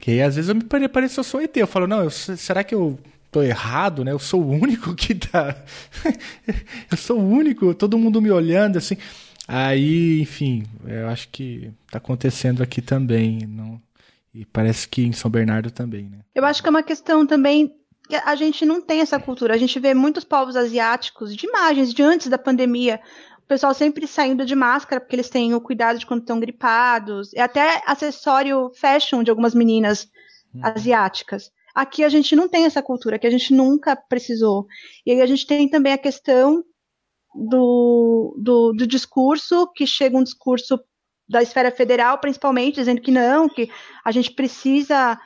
que 0.00 0.10
aí, 0.10 0.22
às 0.22 0.36
vezes 0.36 0.48
eu 0.48 0.54
me 0.54 0.88
pareço 0.88 1.20
eu 1.20 1.24
sou 1.24 1.40
ET. 1.40 1.56
Eu 1.56 1.66
falo, 1.66 1.86
não, 1.86 2.02
eu, 2.04 2.10
será 2.10 2.62
que 2.62 2.74
eu 2.74 2.98
tô 3.30 3.42
errado, 3.42 4.04
né? 4.04 4.12
Eu 4.12 4.18
sou 4.18 4.42
o 4.42 4.50
único 4.50 4.94
que 4.94 5.14
tá. 5.14 5.56
eu 6.90 6.96
sou 6.96 7.18
o 7.18 7.28
único, 7.28 7.74
todo 7.74 7.98
mundo 7.98 8.20
me 8.20 8.30
olhando 8.30 8.78
assim. 8.78 8.96
Aí, 9.48 10.20
enfim, 10.20 10.64
eu 10.84 11.08
acho 11.08 11.28
que 11.28 11.70
tá 11.90 11.98
acontecendo 11.98 12.62
aqui 12.62 12.82
também. 12.82 13.46
Não... 13.46 13.80
E 14.34 14.44
parece 14.44 14.88
que 14.88 15.02
em 15.02 15.12
São 15.12 15.30
Bernardo 15.30 15.70
também, 15.70 16.08
né? 16.10 16.18
Eu 16.34 16.44
acho 16.44 16.60
que 16.62 16.68
é 16.68 16.70
uma 16.70 16.82
questão 16.82 17.26
também 17.26 17.72
a 18.24 18.34
gente 18.36 18.64
não 18.64 18.80
tem 18.80 19.00
essa 19.00 19.18
cultura. 19.18 19.54
A 19.54 19.58
gente 19.58 19.78
vê 19.80 19.92
muitos 19.92 20.24
povos 20.24 20.54
asiáticos 20.56 21.34
de 21.34 21.46
imagens 21.46 21.92
de 21.92 22.02
antes 22.02 22.28
da 22.28 22.38
pandemia. 22.38 23.00
O 23.38 23.46
pessoal 23.48 23.74
sempre 23.74 24.06
saindo 24.06 24.44
de 24.44 24.54
máscara 24.54 25.00
porque 25.00 25.16
eles 25.16 25.28
têm 25.28 25.54
o 25.54 25.60
cuidado 25.60 25.98
de 25.98 26.06
quando 26.06 26.20
estão 26.20 26.38
gripados. 26.38 27.32
É 27.34 27.42
até 27.42 27.82
acessório 27.86 28.70
fashion 28.74 29.22
de 29.22 29.30
algumas 29.30 29.54
meninas 29.54 30.08
hum. 30.54 30.60
asiáticas. 30.62 31.50
Aqui 31.76 32.02
a 32.02 32.08
gente 32.08 32.34
não 32.34 32.48
tem 32.48 32.64
essa 32.64 32.82
cultura, 32.82 33.18
que 33.18 33.26
a 33.26 33.30
gente 33.30 33.52
nunca 33.52 33.94
precisou. 33.94 34.66
E 35.04 35.12
aí 35.12 35.20
a 35.20 35.26
gente 35.26 35.46
tem 35.46 35.68
também 35.68 35.92
a 35.92 35.98
questão 35.98 36.64
do, 37.34 38.34
do, 38.42 38.72
do 38.72 38.86
discurso, 38.86 39.70
que 39.74 39.86
chega 39.86 40.16
um 40.16 40.22
discurso 40.22 40.80
da 41.28 41.42
esfera 41.42 41.70
federal, 41.70 42.16
principalmente, 42.18 42.76
dizendo 42.76 43.02
que 43.02 43.10
não, 43.10 43.46
que 43.46 43.68
a 44.02 44.10
gente 44.10 44.32
precisa 44.32 45.20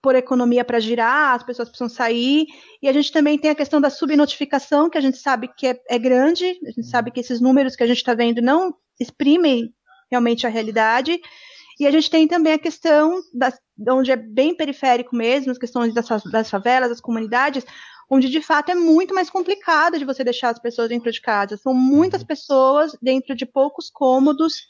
por 0.00 0.14
economia 0.14 0.64
para 0.64 0.78
girar, 0.78 1.34
as 1.34 1.42
pessoas 1.42 1.68
precisam 1.68 1.88
sair. 1.88 2.46
E 2.80 2.88
a 2.88 2.92
gente 2.92 3.10
também 3.10 3.36
tem 3.36 3.50
a 3.50 3.54
questão 3.56 3.80
da 3.80 3.90
subnotificação, 3.90 4.88
que 4.88 4.98
a 4.98 5.00
gente 5.00 5.18
sabe 5.18 5.48
que 5.56 5.66
é, 5.66 5.80
é 5.88 5.98
grande, 5.98 6.44
a 6.44 6.70
gente 6.70 6.86
sabe 6.86 7.10
que 7.10 7.18
esses 7.18 7.40
números 7.40 7.74
que 7.74 7.82
a 7.82 7.86
gente 7.88 7.96
está 7.96 8.14
vendo 8.14 8.40
não 8.40 8.72
exprimem 9.00 9.74
realmente 10.08 10.46
a 10.46 10.50
realidade. 10.50 11.20
E 11.80 11.86
a 11.86 11.90
gente 11.90 12.10
tem 12.10 12.28
também 12.28 12.52
a 12.52 12.58
questão 12.58 13.22
das, 13.32 13.58
onde 13.88 14.12
é 14.12 14.16
bem 14.16 14.54
periférico 14.54 15.16
mesmo, 15.16 15.50
as 15.50 15.56
questões 15.56 15.94
das, 15.94 16.06
das 16.24 16.50
favelas, 16.50 16.90
das 16.90 17.00
comunidades, 17.00 17.64
onde 18.10 18.28
de 18.28 18.42
fato 18.42 18.70
é 18.70 18.74
muito 18.74 19.14
mais 19.14 19.30
complicado 19.30 19.98
de 19.98 20.04
você 20.04 20.22
deixar 20.22 20.50
as 20.50 20.58
pessoas 20.58 20.90
dentro 20.90 21.10
de 21.10 21.22
casa. 21.22 21.56
São 21.56 21.72
muitas 21.72 22.20
uhum. 22.20 22.26
pessoas 22.26 22.92
dentro 23.00 23.34
de 23.34 23.46
poucos 23.46 23.88
cômodos. 23.88 24.66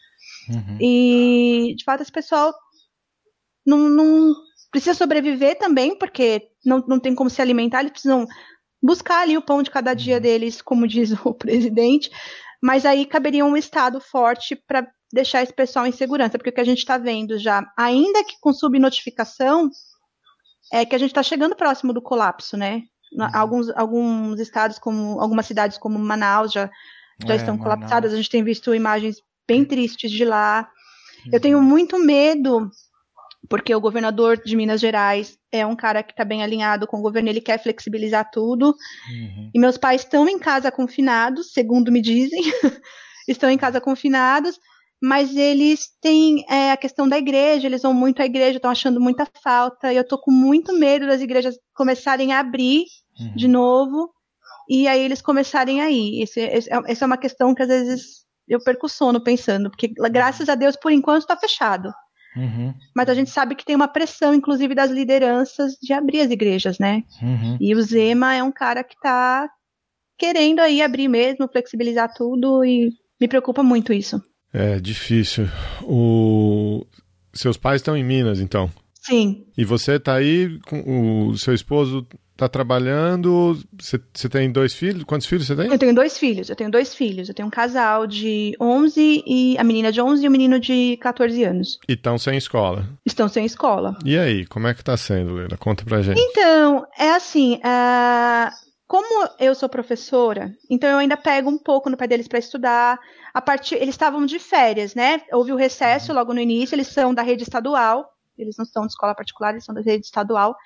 Uhum. 0.49 0.79
E 0.81 1.75
de 1.77 1.83
fato 1.83 2.03
esse 2.03 2.13
pessoal 2.13 2.55
não, 3.67 3.89
não, 3.89 4.33
precisa 4.71 4.95
sobreviver 4.95 5.59
também, 5.59 5.99
porque 5.99 6.49
não, 6.65 6.79
não 6.87 7.01
tem 7.01 7.13
como 7.13 7.29
se 7.29 7.43
alimentar, 7.43 7.81
eles 7.81 7.91
precisam 7.91 8.25
buscar 8.81 9.23
ali 9.23 9.37
o 9.37 9.43
pão 9.43 9.65
de 9.65 9.71
cada 9.71 9.95
dia 9.95 10.15
uhum. 10.15 10.23
deles, 10.23 10.63
como 10.63 10.87
diz 10.89 11.11
o 11.25 11.35
presidente. 11.35 12.09
Mas 12.63 12.87
aí 12.87 13.05
caberia 13.05 13.45
um 13.45 13.57
Estado 13.57 14.01
forte 14.01 14.55
para 14.55 14.87
deixar 15.13 15.43
esse 15.43 15.53
pessoal 15.53 15.87
em 15.87 15.93
segurança, 15.93 16.39
porque 16.39 16.51
o 16.51 16.53
que 16.53 16.61
a 16.61 16.65
gente 16.65 16.79
está 16.79 16.97
vendo 16.97 17.39
já, 17.39 17.71
ainda 17.77 18.25
que 18.25 18.37
com 18.41 18.53
subnotificação, 18.53 19.71
é 20.73 20.85
que 20.85 20.95
a 20.95 20.99
gente 20.99 21.11
está 21.11 21.23
chegando 21.23 21.57
próximo 21.57 21.93
do 21.93 22.01
colapso, 22.01 22.57
né? 22.57 22.83
Uhum. 23.13 23.29
Alguns, 23.35 23.71
alguns 23.71 24.39
estados, 24.39 24.79
como 24.79 25.21
algumas 25.21 25.47
cidades 25.47 25.77
como 25.77 25.99
Manaus 25.99 26.53
já, 26.53 26.71
já 27.27 27.35
é, 27.35 27.37
estão 27.37 27.57
Manaus. 27.57 27.75
colapsadas, 27.75 28.13
a 28.13 28.17
gente 28.17 28.31
tem 28.31 28.45
visto 28.45 28.75
imagens 28.75 29.17
bem 29.49 29.65
tristes 29.65 30.11
de 30.11 30.25
lá. 30.25 30.71
Uhum. 31.27 31.31
Eu 31.33 31.41
tenho 31.41 31.61
muito 31.61 31.99
medo, 31.99 32.71
porque 33.49 33.75
o 33.75 33.81
governador 33.81 34.37
de 34.37 34.55
Minas 34.55 34.81
Gerais 34.81 35.37
é 35.51 35.67
um 35.67 35.75
cara 35.75 36.05
que 36.05 36.13
está 36.13 36.25
bem 36.25 36.45
alinhado 36.45 36.87
com 36.87 36.99
o 36.99 37.03
governo, 37.03 37.29
ele 37.29 37.41
quer 37.41 37.61
flexibilizar 37.61 38.31
tudo. 38.31 38.77
Uhum. 39.11 39.51
E 39.53 39.59
meus 39.59 39.77
pais 39.77 40.03
estão 40.03 40.29
em 40.29 40.39
casa 40.39 40.71
confinados, 40.71 41.53
segundo 41.53 41.91
me 41.91 42.01
dizem, 42.01 42.41
estão 43.27 43.51
em 43.51 43.59
casa 43.59 43.81
confinados 43.81 44.61
mas 45.01 45.35
eles 45.35 45.89
têm 46.01 46.45
é, 46.49 46.73
a 46.73 46.77
questão 46.77 47.09
da 47.09 47.17
igreja, 47.17 47.67
eles 47.67 47.83
vão 47.83 47.95
muito 47.95 48.21
à 48.21 48.27
igreja, 48.27 48.57
estão 48.57 48.71
achando 48.71 49.01
muita 49.01 49.27
falta, 49.43 49.93
e 49.93 49.97
eu 49.97 50.07
tô 50.07 50.19
com 50.19 50.31
muito 50.31 50.77
medo 50.79 51.07
das 51.07 51.23
igrejas 51.23 51.59
começarem 51.75 52.33
a 52.33 52.41
abrir 52.41 52.85
uhum. 53.19 53.35
de 53.35 53.49
novo, 53.49 54.11
e 54.69 54.87
aí 54.87 55.03
eles 55.03 55.23
começarem 55.23 55.81
a 55.81 55.91
ir. 55.91 56.23
Esse, 56.23 56.41
esse, 56.41 56.73
é, 56.73 56.81
essa 56.87 57.05
é 57.05 57.07
uma 57.07 57.17
questão 57.17 57.55
que 57.55 57.63
às 57.63 57.69
vezes 57.69 58.25
eu 58.47 58.63
perco 58.63 58.89
sono 58.89 59.23
pensando, 59.23 59.71
porque 59.71 59.89
graças 59.89 60.49
a 60.49 60.55
Deus, 60.55 60.77
por 60.77 60.93
enquanto, 60.93 61.23
está 61.23 61.37
fechado. 61.37 61.91
Uhum. 62.37 62.75
Mas 62.95 63.09
a 63.09 63.15
gente 63.15 63.31
sabe 63.31 63.55
que 63.55 63.65
tem 63.65 63.75
uma 63.75 63.89
pressão, 63.89 64.35
inclusive, 64.35 64.75
das 64.75 64.91
lideranças 64.91 65.77
de 65.81 65.93
abrir 65.93 66.21
as 66.21 66.31
igrejas, 66.31 66.79
né? 66.79 67.03
Uhum. 67.23 67.57
E 67.61 67.75
o 67.75 67.83
Zema 67.83 68.35
é 68.35 68.43
um 68.43 68.53
cara 68.53 68.85
que 68.85 68.95
está 68.95 69.49
querendo 70.17 70.61
aí 70.61 70.83
abrir 70.83 71.09
mesmo, 71.09 71.49
flexibilizar 71.49 72.13
tudo, 72.15 72.65
e 72.65 72.93
me 73.21 73.27
preocupa 73.27 73.63
muito 73.63 73.93
isso. 73.93 74.23
É 74.53 74.81
difícil. 74.81 75.49
O... 75.83 76.85
Seus 77.33 77.57
pais 77.57 77.81
estão 77.81 77.97
em 77.97 78.05
Minas, 78.05 78.41
então? 78.41 78.71
Sim. 79.01 79.47
E 79.57 79.65
você 79.65 79.93
está 79.93 80.15
aí, 80.15 80.59
com 80.67 81.29
o 81.29 81.39
seu 81.39 81.55
esposo 81.55 82.07
está 82.41 82.49
trabalhando, 82.49 83.59
você, 83.79 83.99
tem 84.31 84.51
dois 84.51 84.73
filhos? 84.73 85.05
Quantos 85.05 85.27
filhos 85.27 85.47
você 85.47 85.55
tem? 85.55 85.71
Eu 85.71 85.79
tenho 85.79 85.95
dois 85.95 86.17
filhos, 86.17 86.49
eu 86.49 86.57
tenho 86.57 86.71
dois 86.71 86.95
filhos. 86.95 87.29
Eu 87.29 87.35
tenho 87.35 87.49
um 87.49 87.51
casal 87.51 88.07
de 88.07 88.57
11 88.59 89.23
e 89.27 89.59
a 89.59 89.65
menina 89.65 89.93
de 89.93 90.01
11 90.01 90.25
e 90.25 90.29
o 90.29 90.31
menino 90.31 90.59
de 90.59 90.97
14 91.03 91.45
anos. 91.45 91.79
E 91.87 91.93
estão 91.93 92.17
sem 92.17 92.39
escola? 92.39 92.89
Estão 93.05 93.29
sem 93.29 93.45
escola. 93.45 93.97
E 94.05 94.19
aí, 94.19 94.47
como 94.47 94.67
é 94.67 94.75
que 94.75 94.81
está 94.81 94.97
sendo, 94.97 95.35
Leila? 95.35 95.59
Conta 95.59 95.85
pra 95.85 96.01
gente. 96.01 96.19
Então, 96.19 96.87
é 96.99 97.11
assim, 97.11 97.57
uh, 97.57 98.51
como 98.89 99.29
eu 99.39 99.55
sou 99.55 99.69
professora, 99.69 100.51
então 100.69 100.89
eu 100.89 100.99
ainda 100.99 101.17
pego 101.17 101.51
um 101.51 101.59
pouco 101.59 101.91
no 101.91 101.97
pé 101.97 102.07
deles 102.07 102.27
para 102.27 102.39
estudar. 102.39 102.99
A 103.33 103.41
partir, 103.41 103.77
eles 103.77 103.91
estavam 103.91 104.27
de 104.27 104.39
férias, 104.39 104.95
né? 104.95 105.23
Houve 105.33 105.53
o 105.53 105.57
recesso 105.57 106.13
logo 106.13 106.35
no 106.35 106.41
início. 106.41 106.75
Eles 106.75 106.89
são 106.89 107.15
da 107.15 107.23
rede 107.23 107.43
estadual. 107.43 108.11
Eles 108.37 108.57
não 108.57 108.65
são 108.65 108.87
de 108.87 108.93
escola 108.93 109.15
particular, 109.15 109.51
eles 109.51 109.65
são 109.65 109.75
da 109.75 109.81
rede 109.81 110.07
estadual. 110.07 110.57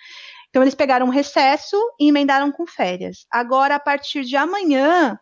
Então 0.48 0.62
eles 0.62 0.74
pegaram 0.74 1.06
um 1.06 1.10
recesso 1.10 1.76
e 1.98 2.08
emendaram 2.08 2.52
com 2.52 2.66
férias. 2.66 3.26
Agora, 3.30 3.74
a 3.74 3.80
partir 3.80 4.24
de 4.24 4.36
amanhã, 4.36 5.18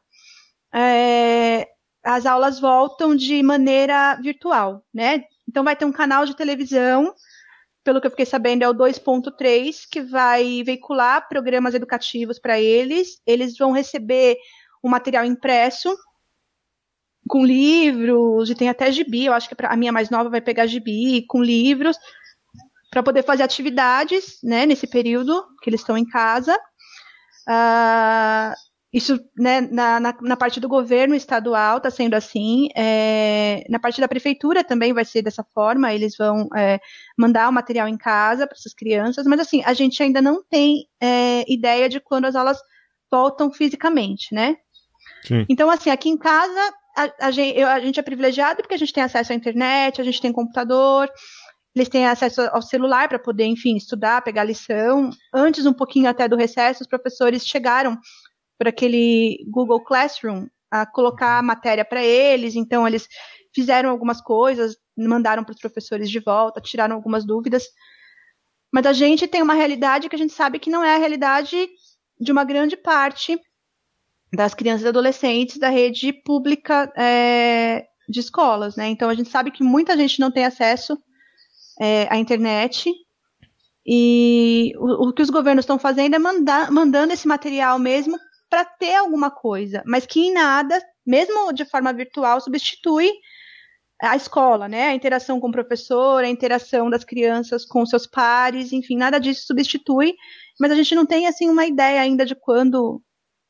é, 0.75 1.67
as 2.05 2.27
aulas 2.27 2.61
voltam 2.61 3.17
de 3.17 3.43
maneira 3.43 4.17
virtual, 4.17 4.85
né? 4.93 5.25
Então 5.49 5.65
vai 5.65 5.75
ter 5.75 5.85
um 5.85 5.93
canal 5.93 6.27
de 6.27 6.37
televisão 6.37 7.15
pelo 7.85 8.01
que 8.01 8.07
eu 8.07 8.11
fiquei 8.11 8.27
sabendo, 8.27 8.63
é 8.63 8.69
o 8.69 8.75
2.3, 8.75 9.87
que 9.91 10.01
vai 10.03 10.63
veicular 10.65 11.29
programas 11.29 11.75
educativos 11.75 12.39
para 12.39 12.61
eles. 12.61 13.21
Eles 13.27 13.57
vão 13.57 13.73
receber 13.73 14.37
o 14.83 14.89
material 14.89 15.25
impresso, 15.25 15.93
com 17.29 17.45
livros, 17.45 18.51
e 18.51 18.55
tem 18.55 18.69
até 18.69 18.91
gibi, 18.91 19.27
eu 19.27 19.33
acho 19.33 19.49
que 19.49 19.55
a 19.65 19.77
minha 19.77 19.93
mais 19.93 20.11
nova 20.11 20.29
vai 20.29 20.41
pegar 20.41 20.67
gibi, 20.67 21.25
com 21.27 21.43
livros, 21.43 21.97
para 22.91 23.03
poder 23.03 23.23
fazer 23.23 23.43
atividades, 23.43 24.39
né, 24.43 24.67
nesse 24.67 24.87
período 24.87 25.43
que 25.63 25.71
eles 25.71 25.81
estão 25.81 25.97
em 25.97 26.05
casa. 26.05 26.55
Uh, 27.49 28.55
isso, 28.93 29.19
né, 29.39 29.63
na, 29.63 29.99
na, 29.99 30.15
na, 30.21 30.37
parte 30.37 30.61
do 30.61 30.69
governo 30.69 31.15
estadual 31.15 31.79
está 31.79 31.91
sendo 31.91 32.13
assim, 32.13 32.69
é, 32.77 33.65
na 33.71 33.79
parte 33.79 33.99
da 33.99 34.07
prefeitura 34.07 34.63
também 34.63 34.93
vai 34.93 35.05
ser 35.07 35.23
dessa 35.23 35.43
forma, 35.55 35.95
eles 35.95 36.15
vão 36.15 36.47
é, 36.55 36.79
mandar 37.17 37.49
o 37.49 37.53
material 37.53 37.89
em 37.89 37.97
casa 37.97 38.47
para 38.47 38.55
essas 38.55 38.75
crianças, 38.75 39.27
mas 39.27 39.41
assim, 39.41 39.63
a 39.65 39.73
gente 39.73 40.03
ainda 40.03 40.21
não 40.21 40.45
tem 40.45 40.87
é, 41.01 41.43
ideia 41.51 41.89
de 41.89 42.01
quando 42.01 42.27
as 42.27 42.37
aulas 42.37 42.59
voltam 43.11 43.51
fisicamente, 43.51 44.35
né? 44.35 44.57
Sim. 45.27 45.47
Então, 45.49 45.71
assim, 45.71 45.89
aqui 45.89 46.11
em 46.11 46.19
casa, 46.19 46.75
a, 46.97 47.27
a, 47.27 47.31
gente, 47.31 47.63
a 47.63 47.81
gente 47.81 47.99
é 48.01 48.03
privilegiado 48.03 48.63
porque 48.63 48.75
a 48.75 48.79
gente 48.79 48.93
tem 48.93 49.03
acesso 49.03 49.33
à 49.33 49.35
internet, 49.35 50.01
a 50.01 50.05
gente 50.05 50.21
tem 50.21 50.33
computador, 50.33 51.11
eles 51.75 51.89
têm 51.89 52.07
acesso 52.07 52.43
ao 52.53 52.61
celular 52.61 53.09
para 53.09 53.19
poder, 53.19 53.47
enfim, 53.47 53.77
estudar, 53.77 54.23
pegar 54.23 54.45
lição. 54.45 55.11
Antes, 55.33 55.65
um 55.65 55.73
pouquinho 55.73 56.09
até 56.09 56.29
do 56.29 56.37
recesso, 56.37 56.83
os 56.83 56.89
professores 56.89 57.47
chegaram 57.47 57.99
por 58.59 58.69
aquele 58.69 59.39
Google 59.51 59.83
Classroom 59.83 60.47
a 60.71 60.87
colocar 60.87 61.39
a 61.39 61.43
matéria 61.43 61.85
para 61.85 62.03
eles, 62.03 62.55
então 62.55 62.87
eles 62.87 63.07
fizeram 63.55 63.91
algumas 63.91 64.21
coisas, 64.21 64.77
mandaram 64.97 65.45
para 65.45 65.53
os 65.53 65.61
professores 65.61 66.11
de 66.11 66.21
volta, 66.21 66.61
tiraram 66.61 66.95
algumas 66.97 67.25
dúvidas. 67.25 67.65
Mas 68.73 68.87
a 68.87 68.93
gente 68.93 69.27
tem 69.27 69.43
uma 69.43 69.55
realidade 69.55 70.09
que 70.09 70.15
a 70.15 70.19
gente 70.19 70.33
sabe 70.33 70.59
que 70.59 70.71
não 70.71 70.83
é 70.83 70.95
a 70.95 70.99
realidade 70.99 71.69
de 72.19 72.33
uma 72.33 72.45
grande 72.45 72.77
parte 72.77 73.39
das 74.33 74.55
crianças 74.55 74.85
e 74.85 74.89
adolescentes 74.89 75.59
da 75.59 75.69
rede 75.69 76.13
pública 76.13 76.91
é, 76.97 77.87
de 78.09 78.21
escolas, 78.21 78.77
né? 78.77 78.89
Então 78.89 79.11
a 79.11 79.15
gente 79.15 79.29
sabe 79.29 79.51
que 79.51 79.63
muita 79.63 79.97
gente 79.97 80.19
não 80.19 80.31
tem 80.31 80.45
acesso 80.45 80.99
é, 81.81 82.07
à 82.11 82.17
internet 82.17 82.91
e 83.87 84.73
o, 84.77 85.09
o 85.09 85.13
que 85.13 85.23
os 85.23 85.31
governos 85.31 85.65
estão 85.65 85.79
fazendo 85.79 86.15
é 86.15 86.19
mandar, 86.19 86.71
mandando 86.71 87.13
esse 87.13 87.29
material 87.29 87.79
mesmo 87.79 88.17
para 88.49 88.65
ter 88.65 88.95
alguma 88.95 89.31
coisa, 89.31 89.83
mas 89.87 90.07
que 90.07 90.21
em 90.21 90.33
nada, 90.33 90.81
mesmo 91.07 91.53
de 91.53 91.65
forma 91.65 91.93
virtual, 91.93 92.41
substitui 92.41 93.11
a 94.01 94.17
escola, 94.17 94.69
né? 94.69 94.89
A 94.89 94.95
interação 94.95 95.41
com 95.41 95.49
o 95.49 95.53
professor, 95.53 96.25
a 96.25 96.29
interação 96.29 96.91
das 96.91 97.05
crianças 97.05 97.65
com 97.65 97.85
seus 97.87 98.07
pares, 98.07 98.73
enfim, 98.73 98.97
nada 98.97 99.19
disso 99.19 99.47
substitui, 99.47 100.15
mas 100.59 100.71
a 100.71 100.75
gente 100.75 100.95
não 100.95 101.07
tem 101.07 101.27
assim 101.27 101.49
uma 101.49 101.67
ideia 101.67 102.01
ainda 102.01 102.27
de 102.27 102.35
quando 102.35 103.01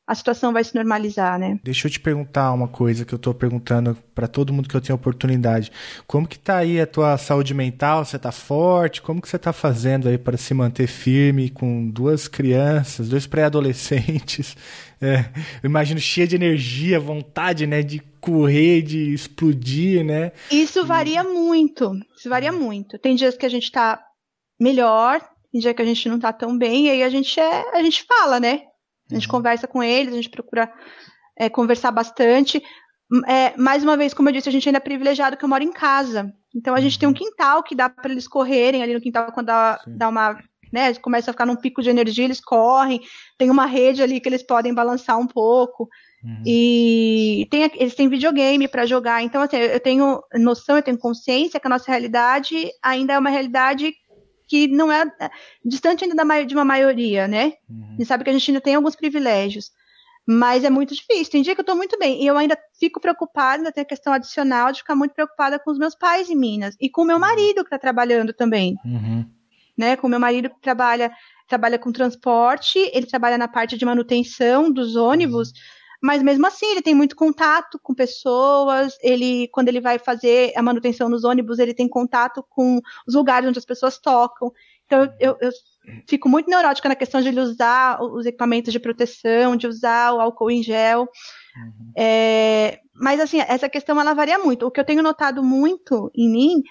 a 0.05 0.13
situação 0.13 0.51
vai 0.51 0.63
se 0.63 0.75
normalizar, 0.75 1.39
né? 1.39 1.57
Deixa 1.63 1.87
eu 1.87 1.91
te 1.91 1.99
perguntar 1.99 2.51
uma 2.51 2.67
coisa 2.67 3.05
que 3.05 3.13
eu 3.13 3.19
tô 3.19 3.33
perguntando 3.33 3.97
para 4.13 4.27
todo 4.27 4.51
mundo 4.51 4.67
que 4.67 4.75
eu 4.75 4.81
tenho 4.81 4.97
oportunidade. 4.97 5.71
Como 6.05 6.27
que 6.27 6.37
tá 6.37 6.57
aí 6.57 6.79
a 6.81 6.85
tua 6.85 7.17
saúde 7.17 7.53
mental? 7.53 8.03
Você 8.03 8.19
tá 8.19 8.31
forte? 8.31 9.01
Como 9.01 9.21
que 9.21 9.29
você 9.29 9.39
tá 9.39 9.53
fazendo 9.53 10.09
aí 10.09 10.17
para 10.17 10.35
se 10.35 10.53
manter 10.53 10.87
firme 10.87 11.49
com 11.49 11.89
duas 11.89 12.27
crianças, 12.27 13.07
dois 13.07 13.25
pré-adolescentes? 13.27 14.55
É, 15.01 15.25
eu 15.61 15.69
imagino 15.69 15.99
cheia 15.99 16.25
de 16.25 16.37
energia, 16.37 16.97
vontade, 16.97 17.67
né, 17.67 17.81
de 17.81 18.01
correr, 18.21 18.81
de 18.81 19.13
explodir, 19.13 20.01
né? 20.01 20.31
Isso 20.49 20.85
varia 20.85 21.25
muito. 21.25 21.91
Isso 22.17 22.29
varia 22.29 22.53
muito. 22.53 22.97
Tem 22.97 23.13
dias 23.13 23.35
que 23.35 23.45
a 23.45 23.49
gente 23.49 23.69
tá 23.69 24.01
melhor, 24.57 25.19
tem 25.51 25.59
dia 25.59 25.73
que 25.73 25.81
a 25.81 25.85
gente 25.85 26.07
não 26.07 26.17
tá 26.17 26.31
tão 26.31 26.57
bem, 26.57 26.85
e 26.85 26.89
aí 26.89 27.03
a 27.03 27.09
gente 27.09 27.37
é, 27.37 27.77
a 27.77 27.83
gente 27.83 28.05
fala, 28.05 28.39
né? 28.39 28.61
A 29.13 29.19
gente 29.19 29.27
conversa 29.27 29.67
com 29.67 29.83
eles, 29.83 30.13
a 30.13 30.17
gente 30.17 30.29
procura 30.29 30.71
é, 31.37 31.49
conversar 31.49 31.91
bastante. 31.91 32.61
É, 33.27 33.55
mais 33.57 33.83
uma 33.83 33.95
vez, 33.95 34.13
como 34.13 34.29
eu 34.29 34.33
disse, 34.33 34.49
a 34.49 34.51
gente 34.51 34.67
ainda 34.67 34.77
é 34.77 34.81
privilegiado 34.81 35.37
que 35.37 35.45
eu 35.45 35.49
moro 35.49 35.63
em 35.63 35.71
casa. 35.71 36.33
Então 36.55 36.73
a 36.73 36.81
gente 36.81 36.97
tem 36.97 37.07
um 37.07 37.11
uhum. 37.11 37.17
quintal 37.17 37.63
que 37.63 37.75
dá 37.75 37.89
para 37.89 38.11
eles 38.11 38.27
correrem 38.27 38.81
ali 38.81 38.93
no 38.93 39.01
quintal 39.01 39.31
quando 39.31 39.47
dá, 39.47 39.79
dá 39.87 40.09
uma. 40.09 40.37
Né, 40.71 40.91
começa 40.95 41.29
a 41.29 41.33
ficar 41.33 41.45
num 41.45 41.55
pico 41.55 41.83
de 41.83 41.91
energia, 41.91 42.25
eles 42.25 42.41
correm. 42.41 42.99
Tem 43.37 43.51
uma 43.51 43.67
rede 43.67 44.01
ali 44.01 44.19
que 44.19 44.27
eles 44.27 44.41
podem 44.41 44.73
balançar 44.73 45.19
um 45.19 45.27
pouco. 45.27 45.87
Uhum. 46.23 46.41
E 46.45 47.47
tem, 47.51 47.69
eles 47.75 47.93
têm 47.93 48.09
videogame 48.09 48.67
para 48.67 48.87
jogar. 48.87 49.21
Então, 49.21 49.43
assim, 49.43 49.57
eu 49.57 49.79
tenho 49.79 50.19
noção, 50.33 50.77
eu 50.77 50.81
tenho 50.81 50.97
consciência 50.97 51.59
que 51.59 51.67
a 51.67 51.69
nossa 51.69 51.91
realidade 51.91 52.71
ainda 52.81 53.13
é 53.13 53.19
uma 53.19 53.29
realidade 53.29 53.93
que 54.53 54.67
não 54.67 54.91
é, 54.91 55.11
é 55.19 55.31
distante 55.65 56.03
ainda 56.03 56.15
da, 56.15 56.43
de 56.43 56.53
uma 56.53 56.63
maioria, 56.63 57.27
né? 57.27 57.53
Uhum. 57.67 57.87
A 57.87 57.91
gente 57.93 58.05
sabe 58.05 58.23
que 58.23 58.29
a 58.29 58.33
gente 58.33 58.51
ainda 58.51 58.61
tem 58.61 58.75
alguns 58.75 58.95
privilégios. 58.95 59.71
Mas 60.27 60.63
é 60.63 60.69
muito 60.69 60.93
difícil. 60.93 61.31
Tem 61.31 61.41
dia 61.41 61.55
que 61.55 61.61
eu 61.61 61.63
estou 61.63 61.75
muito 61.75 61.97
bem. 61.97 62.21
E 62.21 62.27
eu 62.27 62.37
ainda 62.37 62.55
fico 62.79 63.01
preocupada, 63.01 63.57
ainda 63.57 63.71
tem 63.71 63.81
a 63.81 63.85
questão 63.85 64.13
adicional 64.13 64.71
de 64.71 64.77
ficar 64.77 64.93
muito 64.93 65.15
preocupada 65.15 65.57
com 65.57 65.71
os 65.71 65.79
meus 65.79 65.95
pais 65.95 66.29
em 66.29 66.35
Minas. 66.35 66.75
E 66.79 66.87
com 66.87 67.01
o 67.01 67.05
meu 67.05 67.15
uhum. 67.15 67.21
marido 67.21 67.63
que 67.63 67.67
está 67.67 67.79
trabalhando 67.79 68.31
também. 68.31 68.75
Uhum. 68.85 69.25
Né? 69.75 69.95
Com 69.95 70.05
o 70.05 70.09
meu 70.09 70.19
marido 70.19 70.51
que 70.51 70.61
trabalha, 70.61 71.11
trabalha 71.47 71.79
com 71.79 71.91
transporte, 71.91 72.77
ele 72.93 73.07
trabalha 73.07 73.39
na 73.39 73.47
parte 73.47 73.75
de 73.75 73.83
manutenção 73.83 74.71
dos 74.71 74.95
ônibus. 74.95 75.49
Uhum 75.49 75.82
mas 76.03 76.21
mesmo 76.21 76.45
assim 76.45 76.65
ele 76.65 76.81
tem 76.81 76.93
muito 76.93 77.15
contato 77.15 77.79
com 77.81 77.95
pessoas, 77.95 78.97
ele 79.01 79.47
quando 79.53 79.69
ele 79.69 79.79
vai 79.79 79.97
fazer 79.97 80.51
a 80.53 80.61
manutenção 80.61 81.07
nos 81.07 81.23
ônibus, 81.23 81.59
ele 81.59 81.73
tem 81.73 81.87
contato 81.87 82.45
com 82.49 82.81
os 83.07 83.15
lugares 83.15 83.47
onde 83.47 83.57
as 83.57 83.63
pessoas 83.63 83.97
tocam. 83.97 84.51
Então 84.85 85.09
eu, 85.17 85.37
eu 85.39 85.49
fico 86.05 86.27
muito 86.27 86.49
neurótica 86.49 86.89
na 86.89 86.95
questão 86.95 87.21
de 87.21 87.29
ele 87.29 87.39
usar 87.39 88.01
os 88.01 88.25
equipamentos 88.25 88.73
de 88.73 88.81
proteção, 88.81 89.55
de 89.55 89.65
usar 89.65 90.13
o 90.13 90.19
álcool 90.19 90.51
em 90.51 90.61
gel. 90.61 91.03
Uhum. 91.55 91.93
É, 91.97 92.79
mas 92.93 93.21
assim, 93.21 93.39
essa 93.39 93.69
questão 93.69 93.97
ela 93.99 94.13
varia 94.13 94.37
muito. 94.37 94.67
O 94.67 94.71
que 94.71 94.81
eu 94.81 94.85
tenho 94.85 95.01
notado 95.01 95.41
muito 95.41 96.11
em 96.13 96.29
mim 96.29 96.63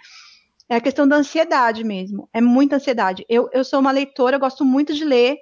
é 0.69 0.77
a 0.77 0.81
questão 0.81 1.09
da 1.09 1.17
ansiedade 1.17 1.85
mesmo. 1.85 2.29
É 2.35 2.41
muita 2.43 2.77
ansiedade. 2.77 3.25
Eu, 3.31 3.49
eu 3.51 3.65
sou 3.65 3.81
uma 3.81 3.91
leitora, 3.91 4.37
eu 4.37 4.41
gosto 4.41 4.63
muito 4.63 4.93
de 4.93 5.07
ler, 5.07 5.39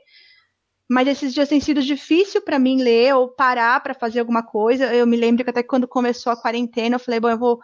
mas 0.91 1.07
esses 1.07 1.33
dias 1.33 1.49
tem 1.49 1.61
sido 1.61 1.81
difícil 1.81 2.43
para 2.43 2.59
mim 2.59 2.83
ler 2.83 3.15
ou 3.15 3.29
parar 3.29 3.81
para 3.81 3.95
fazer 3.95 4.19
alguma 4.19 4.43
coisa. 4.43 4.93
Eu 4.93 5.07
me 5.07 5.17
lembro 5.17 5.45
que 5.45 5.51
até 5.51 5.63
quando 5.63 5.87
começou 5.87 6.33
a 6.33 6.37
quarentena, 6.37 6.97
eu 6.97 6.99
falei, 6.99 7.21
bom, 7.21 7.31
eu 7.31 7.39
vou 7.39 7.61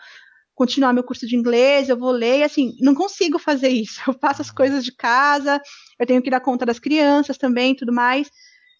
continuar 0.55 0.93
meu 0.93 1.03
curso 1.03 1.27
de 1.27 1.35
inglês, 1.35 1.89
eu 1.89 1.97
vou 1.97 2.13
ler, 2.13 2.39
e 2.39 2.43
assim, 2.45 2.77
não 2.81 2.95
consigo 2.95 3.37
fazer 3.37 3.69
isso. 3.69 4.01
Eu 4.07 4.15
faço 4.15 4.43
as 4.43 4.51
coisas 4.53 4.85
de 4.85 4.95
casa, 4.95 5.61
eu 5.99 6.07
tenho 6.07 6.23
que 6.23 6.31
dar 6.31 6.39
conta 6.39 6.65
das 6.65 6.79
crianças 6.79 7.37
também, 7.37 7.75
tudo 7.75 7.93
mais. 7.93 8.31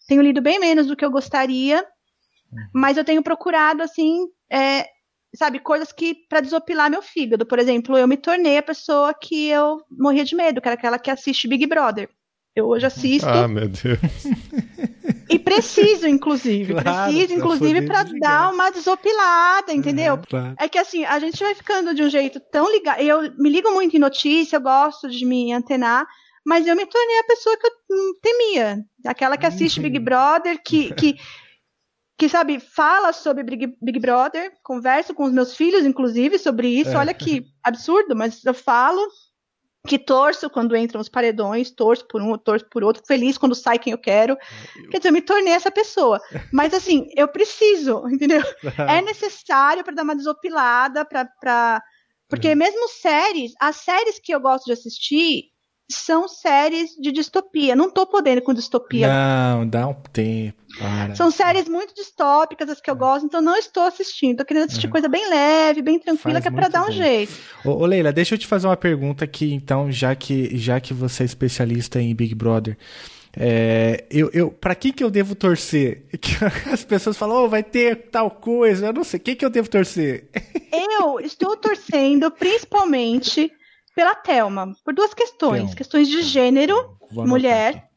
Tenho 0.07 0.21
lido 0.21 0.41
bem 0.41 0.57
menos 0.59 0.87
do 0.87 0.95
que 0.95 1.03
eu 1.03 1.11
gostaria, 1.11 1.85
mas 2.73 2.95
eu 2.95 3.03
tenho 3.03 3.21
procurado 3.21 3.83
assim, 3.83 4.27
é, 4.49 4.87
sabe, 5.35 5.59
coisas 5.59 5.91
que 5.91 6.15
para 6.29 6.39
desopilar 6.39 6.89
meu 6.89 7.01
fígado. 7.01 7.45
Por 7.45 7.59
exemplo, 7.59 7.97
eu 7.97 8.07
me 8.07 8.15
tornei 8.15 8.57
a 8.57 8.63
pessoa 8.63 9.13
que 9.13 9.49
eu 9.49 9.83
morria 9.91 10.23
de 10.23 10.37
medo, 10.37 10.61
que 10.61 10.69
era 10.69 10.75
aquela 10.75 10.97
que 10.97 11.11
assiste 11.11 11.49
Big 11.49 11.67
Brother. 11.67 12.09
Eu 12.57 12.67
hoje 12.69 12.87
assisto. 12.87 13.29
Ah, 13.29 13.47
meu 13.47 13.69
Deus. 13.69 13.99
E 15.29 15.37
preciso, 15.37 16.07
inclusive. 16.07 16.73
Claro, 16.73 17.11
preciso, 17.11 17.33
inclusive, 17.35 17.85
para 17.85 18.03
dar 18.19 18.51
uma 18.51 18.71
desopilada, 18.71 19.71
entendeu? 19.71 20.15
É, 20.15 20.25
claro. 20.25 20.55
é 20.59 20.67
que 20.67 20.79
assim, 20.79 21.05
a 21.05 21.19
gente 21.19 21.37
vai 21.43 21.53
ficando 21.53 21.93
de 21.93 22.01
um 22.01 22.09
jeito 22.09 22.39
tão 22.51 22.71
ligado. 22.71 22.99
Eu 22.99 23.31
me 23.37 23.49
ligo 23.49 23.69
muito 23.71 23.95
em 23.95 23.99
notícia, 23.99 24.55
eu 24.55 24.61
gosto 24.61 25.07
de 25.07 25.23
me 25.23 25.53
antenar, 25.53 26.07
mas 26.43 26.65
eu 26.65 26.75
me 26.75 26.85
tornei 26.87 27.19
a 27.19 27.25
pessoa 27.25 27.55
que 27.57 27.67
eu 27.67 27.71
temia. 28.23 28.79
Aquela 29.05 29.37
que 29.37 29.45
assiste 29.45 29.79
Big 29.79 29.99
Brother, 29.99 30.59
que, 30.63 30.91
que, 30.95 31.15
que 32.17 32.27
sabe, 32.27 32.59
fala 32.59 33.13
sobre 33.13 33.43
Big, 33.43 33.75
Big 33.79 33.99
Brother, 33.99 34.51
converso 34.63 35.13
com 35.13 35.25
os 35.25 35.31
meus 35.31 35.55
filhos, 35.55 35.85
inclusive, 35.85 36.39
sobre 36.39 36.69
isso. 36.69 36.91
É. 36.91 36.97
Olha 36.97 37.13
que 37.13 37.45
absurdo, 37.63 38.15
mas 38.15 38.43
eu 38.43 38.53
falo 38.55 39.07
que 39.87 39.97
torço 39.97 40.49
quando 40.49 40.75
entram 40.75 41.01
os 41.01 41.09
paredões, 41.09 41.71
torço 41.71 42.05
por 42.07 42.21
um, 42.21 42.37
torço 42.37 42.65
por 42.69 42.83
outro, 42.83 43.01
feliz 43.07 43.37
quando 43.37 43.55
sai 43.55 43.79
quem 43.79 43.91
eu 43.91 43.97
quero. 43.97 44.37
Quer 44.91 44.97
dizer, 44.97 45.09
eu 45.09 45.13
me 45.13 45.21
tornei 45.21 45.53
essa 45.53 45.71
pessoa. 45.71 46.21
Mas 46.51 46.73
assim, 46.73 47.09
eu 47.15 47.27
preciso, 47.27 48.03
entendeu? 48.11 48.43
é 48.77 49.01
necessário 49.01 49.83
para 49.83 49.95
dar 49.95 50.03
uma 50.03 50.15
desopilada, 50.15 51.05
para 51.05 51.81
porque 52.29 52.49
uhum. 52.49 52.57
mesmo 52.57 52.89
séries, 52.89 53.53
as 53.59 53.77
séries 53.77 54.19
que 54.19 54.35
eu 54.35 54.39
gosto 54.41 54.65
de 54.65 54.73
assistir, 54.73 55.45
são 55.89 56.27
séries 56.27 56.91
de 56.99 57.11
distopia. 57.11 57.75
Não 57.75 57.89
tô 57.89 58.05
podendo 58.05 58.41
com 58.41 58.53
distopia. 58.53 59.07
Não, 59.07 59.67
dá 59.67 59.87
um 59.87 59.93
tempo. 59.93 60.57
Para. 60.77 61.15
São 61.15 61.31
séries 61.31 61.67
muito 61.67 61.95
distópicas, 61.95 62.69
as 62.69 62.81
que 62.81 62.89
eu 62.89 62.95
é. 62.95 62.97
gosto, 62.97 63.25
então 63.25 63.41
não 63.41 63.55
estou 63.55 63.83
assistindo. 63.83 64.37
Tô 64.37 64.45
querendo 64.45 64.65
assistir 64.65 64.87
uhum. 64.87 64.91
coisa 64.91 65.07
bem 65.07 65.29
leve, 65.29 65.81
bem 65.81 65.97
tranquila, 65.97 66.41
Faz 66.41 66.43
que 66.43 66.49
é 66.49 66.51
pra 66.51 66.67
dar 66.67 66.83
um 66.83 66.87
bem. 66.87 66.97
jeito. 66.97 67.33
Ô, 67.63 67.71
ô, 67.71 67.85
Leila, 67.85 68.11
deixa 68.11 68.35
eu 68.35 68.39
te 68.39 68.45
fazer 68.45 68.67
uma 68.67 68.77
pergunta 68.77 69.23
aqui, 69.23 69.53
então, 69.53 69.89
já 69.91 70.13
que, 70.13 70.57
já 70.57 70.79
que 70.79 70.93
você 70.93 71.23
é 71.23 71.25
especialista 71.25 72.01
em 72.01 72.13
Big 72.13 72.35
Brother. 72.35 72.77
É, 73.39 74.05
eu, 74.09 74.29
eu, 74.33 74.49
para 74.49 74.73
quem 74.73 74.91
que 74.91 75.03
eu 75.03 75.11
devo 75.11 75.35
torcer? 75.35 76.03
As 76.71 76.83
pessoas 76.83 77.15
falam, 77.15 77.45
oh, 77.45 77.49
vai 77.49 77.63
ter 77.63 78.09
tal 78.09 78.31
coisa, 78.31 78.87
eu 78.87 78.93
não 78.93 79.03
sei. 79.03 79.19
Quem 79.19 79.35
que 79.35 79.45
eu 79.45 79.49
devo 79.49 79.69
torcer? 79.69 80.27
Eu 80.71 81.19
estou 81.19 81.55
torcendo 81.55 82.29
principalmente 82.31 83.51
pela 83.97 84.13
Thelma, 84.13 84.75
por 84.85 84.93
duas 84.93 85.11
questões. 85.11 85.61
Thelma. 85.61 85.75
Questões 85.75 86.07
de 86.07 86.21
gênero, 86.21 86.75
mulher. 87.11 87.89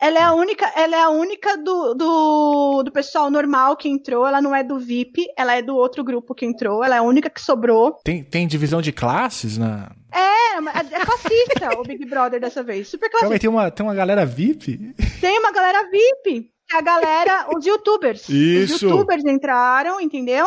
Ela 0.00 0.18
é 0.18 0.22
a 0.22 0.32
única, 0.32 0.72
ela 0.76 0.96
é 0.96 1.00
a 1.02 1.10
única 1.10 1.58
do, 1.58 1.94
do, 1.94 2.82
do, 2.84 2.92
pessoal 2.92 3.28
normal 3.28 3.76
que 3.76 3.88
entrou, 3.88 4.24
ela 4.24 4.40
não 4.40 4.54
é 4.54 4.62
do 4.62 4.78
VIP, 4.78 5.26
ela 5.36 5.54
é 5.54 5.60
do 5.60 5.76
outro 5.76 6.02
grupo 6.04 6.32
que 6.32 6.46
entrou, 6.46 6.82
ela 6.82 6.94
é 6.94 6.98
a 6.98 7.02
única 7.02 7.28
que 7.28 7.40
sobrou. 7.40 7.98
Tem, 8.04 8.22
tem 8.22 8.46
divisão 8.46 8.80
de 8.80 8.92
classes 8.92 9.58
na. 9.58 9.90
É, 10.10 10.56
é 10.56 11.04
classista 11.04 11.76
o 11.76 11.82
Big 11.82 12.06
Brother 12.06 12.40
dessa 12.40 12.62
vez. 12.62 12.88
Super 12.88 13.10
classista. 13.10 13.38
tem 13.40 13.50
uma, 13.50 13.70
tem 13.70 13.84
uma 13.84 13.94
galera 13.94 14.24
VIP? 14.24 14.94
Tem 15.20 15.38
uma 15.40 15.52
galera 15.52 15.90
VIP. 15.90 16.50
A 16.72 16.80
galera, 16.80 17.48
os 17.54 17.66
youtubers. 17.66 18.28
Isso. 18.28 18.76
Os 18.76 18.82
youtubers 18.82 19.24
entraram, 19.24 20.00
entendeu? 20.00 20.46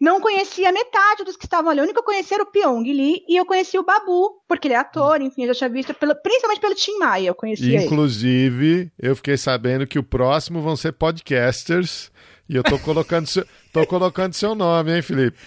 Não 0.00 0.20
conhecia 0.20 0.72
metade 0.72 1.24
dos 1.24 1.36
que 1.36 1.44
estavam 1.44 1.70
ali. 1.70 1.80
O 1.80 1.82
único 1.82 1.94
que 1.94 2.00
eu 2.00 2.14
conhecia 2.14 2.36
era 2.38 2.44
o 2.44 2.46
Pyong 2.46 2.82
Lee 2.90 3.22
e 3.28 3.36
eu 3.36 3.44
conheci 3.44 3.78
o 3.78 3.84
Babu, 3.84 4.40
porque 4.48 4.66
ele 4.66 4.74
é 4.74 4.78
ator, 4.78 5.20
enfim, 5.20 5.42
eu 5.42 5.48
já 5.48 5.54
tinha 5.54 5.70
visto, 5.70 5.92
pelo, 5.92 6.14
principalmente 6.14 6.60
pelo 6.60 6.74
Tim 6.74 6.96
Maia, 6.98 7.28
eu 7.28 7.34
conhecia 7.34 7.82
Inclusive, 7.82 8.66
ele. 8.66 8.92
eu 8.98 9.14
fiquei 9.14 9.36
sabendo 9.36 9.86
que 9.86 9.98
o 9.98 10.02
próximo 10.02 10.62
vão 10.62 10.74
ser 10.74 10.92
podcasters 10.92 12.10
e 12.48 12.56
eu 12.56 12.64
tô 12.64 12.78
colocando, 12.78 13.26
seu, 13.26 13.46
tô 13.72 13.86
colocando 13.86 14.32
seu 14.32 14.54
nome, 14.54 14.92
hein, 14.96 15.02
Felipe? 15.02 15.38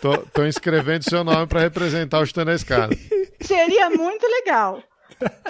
Tô, 0.00 0.18
tô 0.18 0.44
inscrevendo 0.44 1.02
seu 1.02 1.24
nome 1.24 1.46
para 1.46 1.60
representar 1.60 2.20
o 2.20 2.26
Chutando 2.26 2.50
a 2.50 2.54
Escada. 2.54 2.94
Seria 3.40 3.88
muito 3.88 4.26
legal. 4.26 4.82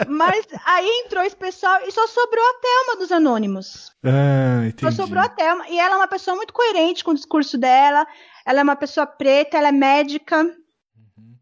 Mas 0.08 0.46
aí 0.64 0.88
entrou 1.04 1.24
esse 1.24 1.36
pessoal 1.36 1.80
e 1.86 1.90
só 1.90 2.06
sobrou 2.06 2.44
a 2.44 2.54
Thelma 2.60 3.00
dos 3.00 3.10
Anônimos. 3.10 3.92
Ah, 4.04 4.66
entendi. 4.66 4.94
Só 4.94 5.02
sobrou 5.02 5.22
a 5.22 5.28
Thelma. 5.28 5.68
E 5.68 5.78
ela 5.78 5.94
é 5.94 5.96
uma 5.98 6.08
pessoa 6.08 6.36
muito 6.36 6.52
coerente 6.52 7.02
com 7.02 7.10
o 7.10 7.14
discurso 7.14 7.58
dela. 7.58 8.06
Ela 8.46 8.60
é 8.60 8.62
uma 8.62 8.76
pessoa 8.76 9.06
preta, 9.06 9.58
ela 9.58 9.68
é 9.68 9.72
médica. 9.72 10.40
Uhum. 10.42 11.34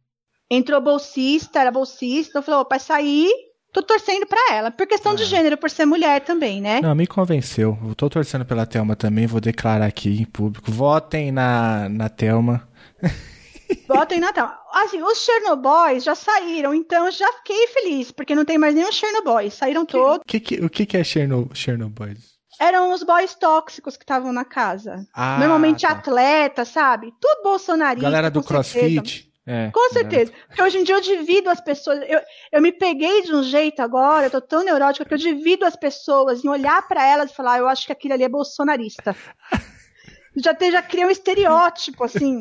Entrou 0.51 0.81
bolsista, 0.81 1.61
era 1.61 1.71
bolsista. 1.71 2.31
Então 2.31 2.43
falou, 2.43 2.67
vai 2.69 2.81
sair, 2.81 3.31
tô 3.71 3.83
torcendo 3.83 4.27
para 4.27 4.55
ela. 4.55 4.71
Por 4.71 4.87
questão 4.87 5.13
é. 5.13 5.17
de 5.17 5.25
gênero, 5.25 5.59
por 5.59 5.69
ser 5.69 5.85
mulher 5.85 6.23
também, 6.23 6.63
né? 6.63 6.81
Não, 6.81 6.95
me 6.95 7.07
convenceu. 7.07 7.77
Eu 7.87 7.95
tô 7.95 8.09
torcendo 8.09 8.47
pela 8.47 8.65
Thelma 8.65 8.97
também, 8.97 9.27
vou 9.27 9.41
declarar 9.41 9.85
aqui 9.85 10.23
em 10.23 10.25
público. 10.25 10.73
Votem 10.73 11.31
na, 11.31 11.89
na 11.91 12.09
Thelma. 12.09 12.67
Votem 13.87 14.19
na 14.19 14.33
Thelma. 14.33 14.59
Assim, 14.73 15.03
os 15.03 15.19
Chernobyls 15.19 16.05
já 16.05 16.15
saíram, 16.15 16.75
então 16.75 17.11
já 17.11 17.31
fiquei 17.35 17.67
feliz, 17.69 18.11
porque 18.11 18.35
não 18.35 18.45
tem 18.45 18.57
mais 18.57 18.75
nenhum 18.75 18.91
Chernobyl. 18.91 19.51
Saíram 19.51 19.85
que, 19.85 19.93
todos. 19.93 20.25
Que, 20.27 20.41
que, 20.41 20.55
o 20.65 20.71
que, 20.71 20.87
que 20.87 20.97
é 20.97 21.05
Chernobyl? 21.05 22.17
Eram 22.61 22.93
os 22.93 23.03
boys 23.03 23.35
tóxicos 23.35 23.97
que 23.97 24.05
estavam 24.05 24.33
na 24.33 24.45
casa. 24.45 25.07
Ah, 25.15 25.39
Normalmente 25.39 25.83
tá. 25.83 25.91
atleta, 25.91 26.65
sabe? 26.65 27.13
Tudo 27.21 27.43
bolsonarista. 27.43 28.03
Galera 28.09 28.31
do 28.31 28.43
crossfit. 28.43 29.31
É, 29.47 29.71
Com 29.71 29.81
galera- 29.81 29.93
certeza. 30.11 30.33
Porque 30.47 30.63
hoje 30.63 30.79
em 30.79 30.85
dia 30.85 30.95
eu 30.95 31.01
divido 31.03 31.51
as 31.51 31.61
pessoas. 31.61 32.01
Eu, 32.09 32.21
eu 32.53 32.63
me 32.63 32.73
peguei 32.73 33.23
de 33.23 33.35
um 33.35 33.43
jeito 33.43 33.81
agora, 33.83 34.27
eu 34.27 34.31
tô 34.31 34.41
tão 34.41 34.65
neurótica 34.65 35.05
que 35.05 35.13
eu 35.13 35.19
divido 35.19 35.67
as 35.67 35.77
pessoas 35.77 36.43
em 36.45 36.49
olhar 36.49 36.87
pra 36.89 37.05
elas 37.07 37.31
e 37.31 37.35
falar, 37.35 37.55
"Ah, 37.55 37.59
eu 37.59 37.69
acho 37.69 37.85
que 37.87 37.93
aquilo 37.93 38.15
ali 38.15 38.23
é 38.25 38.29
bolsonarista. 38.29 39.15
já, 40.37 40.55
te, 40.55 40.71
já 40.71 40.81
cria 40.83 41.07
um 41.07 41.11
estereótipo, 41.11 42.05
assim. 42.05 42.39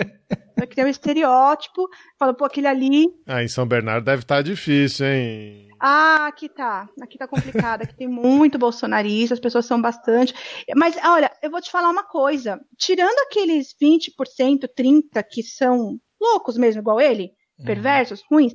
Já 0.58 0.68
cria 0.68 0.86
um 0.86 0.88
estereótipo, 0.88 1.90
falo, 2.18 2.34
pô, 2.36 2.46
aquele 2.46 2.68
ali. 2.68 3.08
Ah, 3.28 3.44
em 3.44 3.48
São 3.50 3.66
Bernardo 3.68 4.06
deve 4.06 4.22
estar 4.22 4.42
difícil, 4.42 5.06
hein? 5.06 5.68
Ah, 5.86 6.28
aqui 6.28 6.48
tá. 6.48 6.88
Aqui 7.02 7.18
tá 7.18 7.28
complicado. 7.28 7.82
Aqui 7.82 7.94
tem 7.94 8.08
muito 8.08 8.58
bolsonarista, 8.58 9.34
as 9.34 9.40
pessoas 9.40 9.66
são 9.66 9.82
bastante. 9.82 10.34
Mas, 10.78 10.96
olha, 11.04 11.30
eu 11.42 11.52
vou 11.52 11.60
te 11.60 11.70
falar 11.70 11.90
uma 11.90 12.06
coisa. 12.06 12.58
Tirando 12.78 13.20
aqueles 13.28 13.76
20%, 13.82 14.66
30% 14.74 15.26
que 15.30 15.44
são 15.44 16.00
loucos 16.22 16.58
mesmo, 16.58 16.80
igual 16.80 17.02
ele, 17.02 17.32
perversos, 17.66 18.24
ruins, 18.32 18.54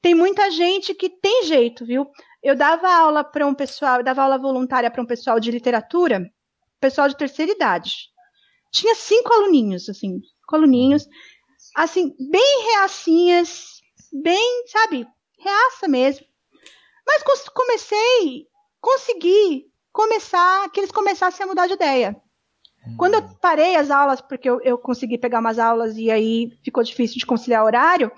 tem 0.00 0.14
muita 0.14 0.48
gente 0.52 0.94
que 0.94 1.10
tem 1.10 1.44
jeito, 1.46 1.84
viu? 1.84 2.06
Eu 2.40 2.54
dava 2.54 2.88
aula 2.88 3.24
para 3.24 3.44
um 3.44 3.54
pessoal, 3.54 3.98
eu 3.98 4.04
dava 4.04 4.22
aula 4.22 4.38
voluntária 4.38 4.88
para 4.92 5.02
um 5.02 5.06
pessoal 5.06 5.40
de 5.40 5.50
literatura, 5.50 6.24
pessoal 6.80 7.08
de 7.08 7.16
terceira 7.16 7.50
idade. 7.50 7.96
Tinha 8.72 8.94
cinco 8.94 9.32
aluninhos, 9.32 9.88
assim, 9.88 10.20
cinco 10.20 10.54
aluninhos, 10.54 11.04
assim, 11.76 12.14
bem 12.30 12.62
reacinhas, 12.70 13.80
bem, 14.12 14.68
sabe, 14.68 15.04
reaça 15.36 15.88
mesmo. 15.88 16.29
Mas 17.10 17.48
comecei, 17.52 18.46
consegui 18.80 19.66
começar, 19.92 20.70
que 20.70 20.78
eles 20.78 20.92
começassem 20.92 21.44
a 21.44 21.48
mudar 21.48 21.66
de 21.66 21.74
ideia. 21.74 22.16
Quando 22.96 23.14
eu 23.14 23.22
parei 23.40 23.76
as 23.76 23.90
aulas, 23.90 24.20
porque 24.20 24.48
eu, 24.48 24.60
eu 24.62 24.78
consegui 24.78 25.18
pegar 25.18 25.40
umas 25.40 25.58
aulas 25.58 25.96
e 25.96 26.10
aí 26.10 26.50
ficou 26.62 26.82
difícil 26.82 27.18
de 27.18 27.26
conciliar 27.26 27.64
horário, 27.64 28.10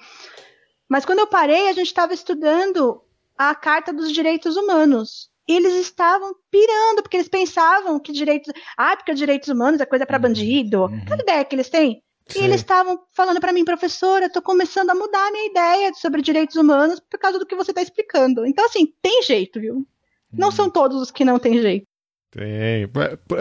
mas 0.88 1.04
quando 1.04 1.20
eu 1.20 1.26
parei, 1.26 1.68
a 1.68 1.72
gente 1.72 1.86
estava 1.86 2.12
estudando 2.12 3.02
a 3.36 3.54
Carta 3.54 3.92
dos 3.92 4.12
Direitos 4.12 4.56
Humanos. 4.56 5.30
E 5.48 5.56
eles 5.56 5.74
estavam 5.74 6.34
pirando, 6.50 7.02
porque 7.02 7.16
eles 7.16 7.28
pensavam 7.28 7.98
que 7.98 8.12
direitos. 8.12 8.52
Ah, 8.76 8.96
porque 8.96 9.12
direitos 9.14 9.48
humanos 9.48 9.80
é 9.80 9.86
coisa 9.86 10.06
para 10.06 10.18
bandido. 10.18 10.84
Aquela 10.84 11.22
ideia 11.22 11.44
que 11.44 11.56
eles 11.56 11.68
têm. 11.68 12.02
E 12.34 12.38
eles 12.38 12.60
estavam 12.60 13.02
falando 13.12 13.40
para 13.40 13.52
mim, 13.52 13.64
professora, 13.64 14.30
tô 14.30 14.40
começando 14.40 14.90
a 14.90 14.94
mudar 14.94 15.26
a 15.26 15.30
minha 15.30 15.46
ideia 15.46 15.92
sobre 15.94 16.22
direitos 16.22 16.56
humanos 16.56 17.00
por 17.00 17.18
causa 17.18 17.38
do 17.38 17.46
que 17.46 17.54
você 17.54 17.72
está 17.72 17.82
explicando. 17.82 18.46
Então, 18.46 18.64
assim, 18.64 18.92
tem 19.02 19.22
jeito, 19.22 19.60
viu? 19.60 19.86
Não 20.32 20.50
são 20.50 20.70
todos 20.70 21.00
os 21.00 21.10
que 21.10 21.24
não 21.24 21.38
tem 21.38 21.60
jeito. 21.60 21.86
Tem. 22.32 22.88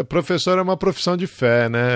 Professor 0.10 0.58
é 0.58 0.62
uma 0.62 0.76
profissão 0.76 1.16
de 1.16 1.26
fé, 1.26 1.70
né? 1.70 1.88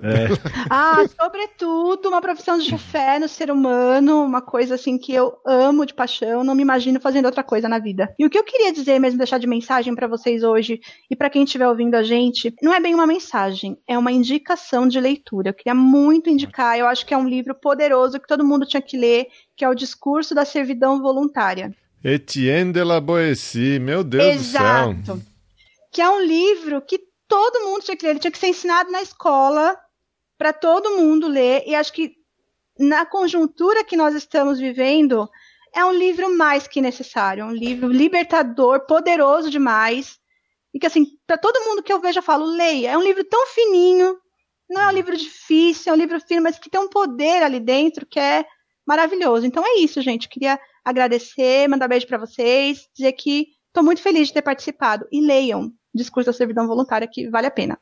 Ah, 0.70 1.04
sobretudo 1.20 2.08
uma 2.08 2.22
profissão 2.22 2.58
de 2.58 2.76
fé 2.78 3.18
no 3.18 3.28
ser 3.28 3.50
humano, 3.50 4.24
uma 4.24 4.40
coisa 4.40 4.74
assim 4.74 4.96
que 4.96 5.12
eu 5.12 5.36
amo 5.46 5.84
de 5.84 5.92
paixão, 5.92 6.42
não 6.42 6.54
me 6.54 6.62
imagino 6.62 7.00
fazendo 7.00 7.26
outra 7.26 7.42
coisa 7.42 7.68
na 7.68 7.78
vida. 7.78 8.14
E 8.18 8.24
o 8.24 8.30
que 8.30 8.38
eu 8.38 8.44
queria 8.44 8.72
dizer 8.72 8.98
mesmo, 8.98 9.18
deixar 9.18 9.38
de 9.38 9.46
mensagem 9.46 9.94
para 9.94 10.06
vocês 10.06 10.42
hoje 10.42 10.80
e 11.10 11.14
para 11.14 11.28
quem 11.28 11.44
estiver 11.44 11.68
ouvindo 11.68 11.94
a 11.94 12.02
gente, 12.02 12.54
não 12.62 12.72
é 12.72 12.80
bem 12.80 12.94
uma 12.94 13.06
mensagem, 13.06 13.76
é 13.86 13.98
uma 13.98 14.12
indicação 14.12 14.88
de 14.88 14.98
leitura. 14.98 15.50
Eu 15.50 15.54
queria 15.54 15.74
muito 15.74 16.30
indicar, 16.30 16.78
eu 16.78 16.86
acho 16.86 17.04
que 17.04 17.12
é 17.12 17.18
um 17.18 17.28
livro 17.28 17.54
poderoso 17.54 18.18
que 18.18 18.26
todo 18.26 18.46
mundo 18.46 18.66
tinha 18.66 18.80
que 18.80 18.96
ler, 18.96 19.26
que 19.54 19.64
é 19.64 19.68
o 19.68 19.74
Discurso 19.74 20.34
da 20.34 20.46
Servidão 20.46 21.02
Voluntária. 21.02 21.74
Etienne 22.02 22.72
de 22.72 22.84
la 22.84 23.00
Boétie, 23.00 23.78
meu 23.78 24.02
Deus 24.02 24.36
do 24.36 24.42
céu. 24.44 24.62
Exato. 24.62 25.27
Que 25.98 26.02
é 26.02 26.08
um 26.08 26.20
livro 26.20 26.80
que 26.80 27.00
todo 27.26 27.64
mundo 27.64 27.82
tinha 27.82 27.96
que 27.96 28.06
ler, 28.06 28.10
ele 28.10 28.20
tinha 28.20 28.30
que 28.30 28.38
ser 28.38 28.46
ensinado 28.46 28.88
na 28.88 29.02
escola 29.02 29.76
para 30.38 30.52
todo 30.52 30.96
mundo 30.96 31.26
ler. 31.26 31.64
E 31.66 31.74
acho 31.74 31.92
que 31.92 32.12
na 32.78 33.04
conjuntura 33.04 33.82
que 33.82 33.96
nós 33.96 34.14
estamos 34.14 34.60
vivendo, 34.60 35.28
é 35.74 35.84
um 35.84 35.90
livro 35.90 36.32
mais 36.36 36.68
que 36.68 36.80
necessário, 36.80 37.44
um 37.44 37.50
livro 37.50 37.88
libertador, 37.88 38.86
poderoso 38.86 39.50
demais. 39.50 40.20
E 40.72 40.78
que 40.78 40.86
assim, 40.86 41.04
para 41.26 41.36
todo 41.36 41.64
mundo 41.64 41.82
que 41.82 41.92
eu 41.92 42.00
vejo, 42.00 42.20
eu 42.20 42.22
falo, 42.22 42.44
leia. 42.44 42.92
É 42.92 42.96
um 42.96 43.02
livro 43.02 43.24
tão 43.24 43.44
fininho, 43.48 44.16
não 44.70 44.82
é 44.82 44.86
um 44.86 44.92
livro 44.92 45.16
difícil, 45.16 45.90
é 45.90 45.96
um 45.96 45.98
livro 45.98 46.20
fino, 46.20 46.42
mas 46.42 46.60
que 46.60 46.70
tem 46.70 46.80
um 46.80 46.88
poder 46.88 47.42
ali 47.42 47.58
dentro 47.58 48.06
que 48.06 48.20
é 48.20 48.46
maravilhoso. 48.86 49.44
Então 49.44 49.66
é 49.66 49.80
isso, 49.80 50.00
gente. 50.00 50.28
Queria 50.28 50.60
agradecer, 50.84 51.66
mandar 51.66 51.88
beijo 51.88 52.06
para 52.06 52.18
vocês, 52.18 52.88
dizer 52.94 53.14
que 53.14 53.48
estou 53.66 53.82
muito 53.82 54.00
feliz 54.00 54.28
de 54.28 54.34
ter 54.34 54.42
participado. 54.42 55.04
E 55.10 55.20
leiam 55.20 55.76
Discurso 55.94 56.30
da 56.30 56.32
Servidão 56.32 56.66
Voluntária, 56.66 57.08
que 57.10 57.28
vale 57.28 57.46
a 57.46 57.50
pena. 57.50 57.78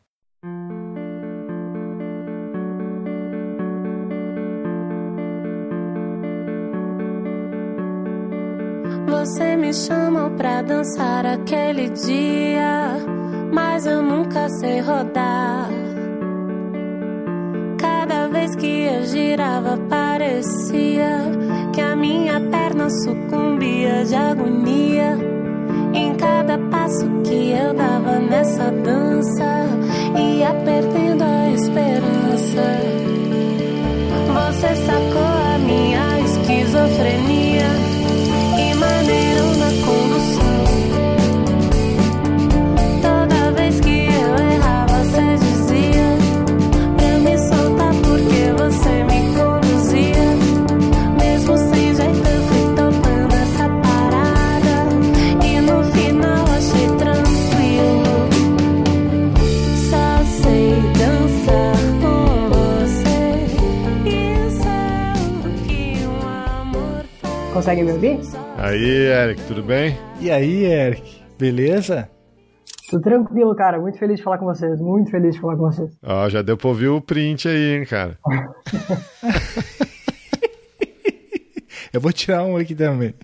Você 9.09 9.57
me 9.57 9.75
chamou 9.75 10.31
pra 10.37 10.63
dançar 10.63 11.27
aquele 11.27 11.91
dia, 11.91 12.97
mas 13.53 13.85
eu 13.85 14.01
nunca 14.01 14.49
sei 14.61 14.81
rodar. 14.81 15.69
Cada 17.77 18.29
vez 18.29 18.55
que 18.55 18.85
eu 18.85 19.05
girava, 19.05 19.77
parecia 19.89 21.23
que 21.75 21.81
a 21.81 21.97
minha 21.97 22.41
perna 22.51 22.89
sucumbia 22.89 24.05
de 24.05 24.15
agonia. 24.15 25.19
Em 25.97 26.15
cada 26.15 26.59
passo 26.71 27.09
que 27.25 27.53
eu 27.53 27.73
dava 27.73 28.19
nessa 28.19 28.71
dança, 28.71 29.67
ia 30.15 30.53
perdendo 30.63 31.25
a 31.25 31.51
esperança. 31.55 32.67
Você 34.35 34.77
sacou 34.85 35.55
a 35.55 35.59
minha 35.59 36.21
esquizofrenia 36.21 37.86
Consegue 67.57 67.83
me 67.85 67.93
ouvir? 67.93 68.21
Aí, 68.59 69.07
Eric, 69.07 69.41
tudo 69.47 69.63
bem? 69.63 69.97
E 70.21 70.31
aí, 70.31 70.67
Eric? 70.67 71.23
Beleza? 71.39 72.07
Tudo 72.91 73.03
tranquilo, 73.03 73.57
cara. 73.57 73.81
Muito 73.81 73.99
feliz 73.99 74.19
de 74.19 74.23
falar 74.23 74.37
com 74.37 74.45
vocês. 74.45 74.79
Muito 74.79 75.11
feliz 75.11 75.37
de 75.37 75.41
falar 75.41 75.57
com 75.57 75.63
vocês. 75.63 75.91
Ó, 76.05 76.29
já 76.29 76.43
deu 76.43 76.59
pra 76.59 76.69
ouvir 76.69 76.89
o 76.89 77.01
print 77.01 77.49
aí, 77.49 77.79
hein, 77.79 77.87
cara. 77.87 78.19
Eu 81.95 81.99
vou 81.99 82.13
tirar 82.13 82.45
um 82.45 82.59
aqui 82.59 82.75
também. 82.75 83.15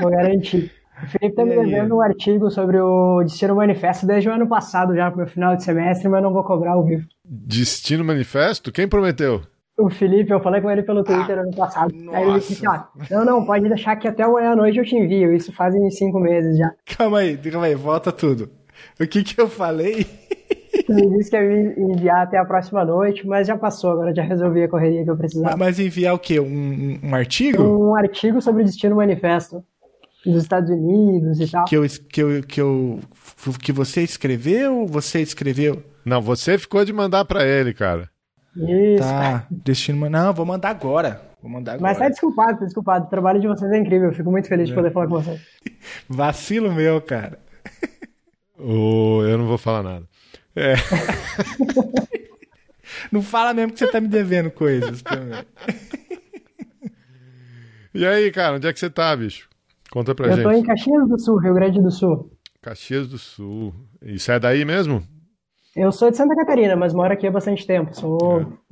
Vou 0.00 0.10
garantir. 0.10 0.72
O 1.02 1.06
Felipe 1.06 1.34
tá 1.34 1.44
me 1.44 1.56
devendo 1.56 1.96
um 1.96 2.00
artigo 2.00 2.48
sobre 2.48 2.78
o 2.78 3.24
Destino 3.24 3.56
Manifesto 3.56 4.06
desde 4.06 4.28
o 4.28 4.32
ano 4.32 4.46
passado, 4.48 4.94
já 4.94 5.10
pro 5.10 5.18
meu 5.18 5.26
final 5.26 5.56
de 5.56 5.64
semestre, 5.64 6.08
mas 6.08 6.22
não 6.22 6.32
vou 6.32 6.44
cobrar 6.44 6.74
ao 6.74 6.84
vivo. 6.84 7.04
Destino 7.24 8.04
Manifesto? 8.04 8.70
Quem 8.70 8.86
prometeu? 8.86 9.42
O 9.78 9.88
Felipe, 9.88 10.30
eu 10.30 10.40
falei 10.40 10.60
com 10.60 10.70
ele 10.70 10.82
pelo 10.82 11.02
Twitter 11.02 11.38
ano 11.38 11.54
passado. 11.56 11.92
Aí 12.12 12.28
ele 12.28 12.40
disse, 12.40 12.66
ó, 12.66 12.84
não, 13.10 13.24
não, 13.24 13.44
pode 13.44 13.66
deixar 13.68 13.96
que 13.96 14.06
até 14.06 14.22
amanhã 14.22 14.50
à 14.50 14.56
noite 14.56 14.78
eu 14.78 14.84
te 14.84 14.94
envio. 14.94 15.32
Isso 15.34 15.52
fazem 15.52 15.90
cinco 15.90 16.20
meses 16.20 16.58
já. 16.58 16.70
Calma 16.96 17.20
aí, 17.20 17.36
calma 17.38 17.66
aí, 17.66 17.74
volta 17.74 18.12
tudo. 18.12 18.50
O 19.00 19.06
que 19.06 19.22
que 19.24 19.40
eu 19.40 19.48
falei? 19.48 20.06
Ele 20.88 21.16
disse 21.16 21.30
que 21.30 21.36
ia 21.36 21.42
me 21.42 21.94
enviar 21.94 22.22
até 22.22 22.38
a 22.38 22.44
próxima 22.44 22.84
noite, 22.84 23.26
mas 23.26 23.46
já 23.46 23.56
passou, 23.56 23.92
agora 23.92 24.14
já 24.14 24.22
resolvi 24.22 24.62
a 24.62 24.68
correria 24.68 25.04
que 25.04 25.10
eu 25.10 25.16
precisava. 25.16 25.56
Mas 25.56 25.78
enviar 25.78 26.14
o 26.14 26.18
quê? 26.18 26.40
Um, 26.40 26.98
um- 27.02 27.14
artigo? 27.14 27.62
Um 27.62 27.94
artigo 27.94 28.40
sobre 28.40 28.62
o 28.62 28.64
Destino 28.64 28.96
Manifesto 28.96 29.62
dos 30.24 30.42
Estados 30.42 30.70
Unidos 30.70 31.40
e 31.40 31.50
tal. 31.50 31.64
Que 31.64 31.76
eu, 31.76 31.82
que 32.10 32.22
eu, 32.22 32.42
que 32.42 32.60
eu, 32.60 33.00
que 33.62 33.72
você 33.72 34.02
escreveu? 34.02 34.86
Você 34.86 35.20
escreveu? 35.20 35.82
Não, 36.04 36.20
você 36.20 36.58
ficou 36.58 36.84
de 36.84 36.92
mandar 36.92 37.24
pra 37.24 37.44
ele, 37.44 37.72
cara. 37.74 38.08
Isso. 38.56 39.02
Tá, 39.02 39.46
destino. 39.50 40.08
Não, 40.10 40.32
vou 40.32 40.44
mandar 40.46 40.70
agora. 40.70 41.20
Vou 41.42 41.50
mandar 41.50 41.72
agora. 41.72 41.82
Mas 41.90 41.98
tá 41.98 42.08
desculpado, 42.08 42.58
tá 42.58 42.64
desculpado. 42.64 43.06
O 43.06 43.08
trabalho 43.10 43.40
de 43.40 43.46
vocês 43.48 43.70
é 43.72 43.78
incrível. 43.78 44.08
Eu 44.08 44.14
fico 44.14 44.30
muito 44.30 44.48
feliz 44.48 44.66
de 44.66 44.72
É. 44.72 44.76
poder 44.76 44.92
falar 44.92 45.06
com 45.08 45.14
vocês. 45.22 45.40
Vacilo 46.08 46.72
meu, 46.72 47.00
cara. 47.00 47.38
Ô, 48.58 49.22
eu 49.24 49.38
não 49.38 49.46
vou 49.46 49.58
falar 49.58 49.82
nada. 49.82 50.06
É. 50.54 50.74
Não 53.10 53.22
fala 53.22 53.52
mesmo 53.54 53.72
que 53.72 53.78
você 53.78 53.90
tá 53.90 54.00
me 54.00 54.08
devendo 54.08 54.50
coisas 54.50 55.02
também. 55.02 55.42
E 57.94 58.06
aí, 58.06 58.30
cara, 58.30 58.56
onde 58.56 58.66
é 58.66 58.72
que 58.72 58.78
você 58.78 58.88
tá, 58.90 59.14
bicho? 59.16 59.48
Conta 59.90 60.14
pra 60.14 60.26
eu 60.28 60.32
gente. 60.34 60.42
tô 60.44 60.50
em 60.52 60.62
Caxias 60.62 61.08
do 61.08 61.18
Sul, 61.18 61.38
Rio 61.38 61.54
Grande 61.54 61.80
do 61.82 61.90
Sul. 61.90 62.30
Caxias 62.62 63.08
do 63.08 63.18
Sul. 63.18 63.74
Isso 64.02 64.30
é 64.30 64.38
daí 64.38 64.64
mesmo? 64.64 65.02
Eu 65.74 65.90
sou 65.90 66.10
de 66.10 66.16
Santa 66.18 66.34
Catarina, 66.36 66.76
mas 66.76 66.92
moro 66.92 67.12
aqui 67.12 67.26
há 67.26 67.30
bastante 67.30 67.66
tempo. 67.66 67.94
Sou 67.96 68.18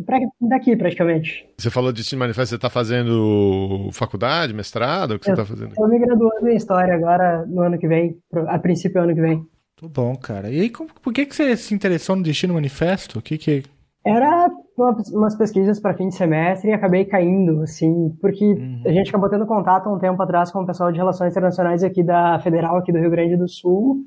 pra- 0.05 0.19
daqui, 0.41 0.77
praticamente. 0.77 1.49
Você 1.57 1.71
falou 1.71 1.93
de 1.93 2.05
Cine 2.05 2.19
Manifesto, 2.19 2.51
você 2.55 2.59
tá 2.59 2.69
fazendo 2.69 3.89
faculdade, 3.93 4.53
mestrado? 4.53 5.13
O 5.13 5.19
que 5.19 5.25
você 5.25 5.33
Eu- 5.33 5.37
tá 5.37 5.45
fazendo? 5.47 5.71
Estou 5.71 5.89
me 5.89 5.99
graduando 5.99 6.49
em 6.49 6.57
História 6.57 6.95
agora, 6.95 7.47
no 7.47 7.63
ano 7.63 7.79
que 7.79 7.89
vem, 7.89 8.17
a 8.49 8.59
princípio 8.59 9.01
ano 9.01 9.15
que 9.15 9.21
vem. 9.21 9.37
Muito 9.37 9.95
bom, 9.95 10.15
cara. 10.15 10.51
E 10.51 10.61
aí, 10.61 10.69
como- 10.71 10.91
por 11.03 11.11
que, 11.13 11.25
que 11.25 11.35
você 11.35 11.57
se 11.57 11.75
interessou 11.75 12.15
no 12.17 12.23
Destino 12.23 12.53
Manifesto? 12.53 13.19
O 13.19 13.23
que 13.23 13.39
que... 13.39 13.63
Era 14.05 14.51
uma- 14.77 14.97
umas 15.15 15.37
pesquisas 15.37 15.81
para 15.81 15.95
fim 15.97 16.09
de 16.09 16.15
semestre 16.15 16.71
e 16.71 16.73
acabei 16.75 17.07
caindo, 17.07 17.63
assim, 17.63 18.15
porque 18.21 18.59
a 18.87 18.93
gente 18.93 19.09
acabou 19.09 19.29
tendo 19.31 19.47
contato 19.47 19.89
há 19.89 19.93
um 19.95 19.99
tempo 19.99 20.23
atrás 20.23 20.51
com 20.53 20.61
o 20.61 20.67
pessoal 20.67 20.93
de 20.93 20.99
Relações 20.99 21.31
Internacionais 21.33 21.83
aqui 21.83 22.03
da 22.03 22.39
Federal, 22.41 22.77
aqui 22.77 22.93
do 22.93 22.99
Rio 22.99 23.11
Grande 23.11 23.37
do 23.39 23.49
Sul, 23.49 24.05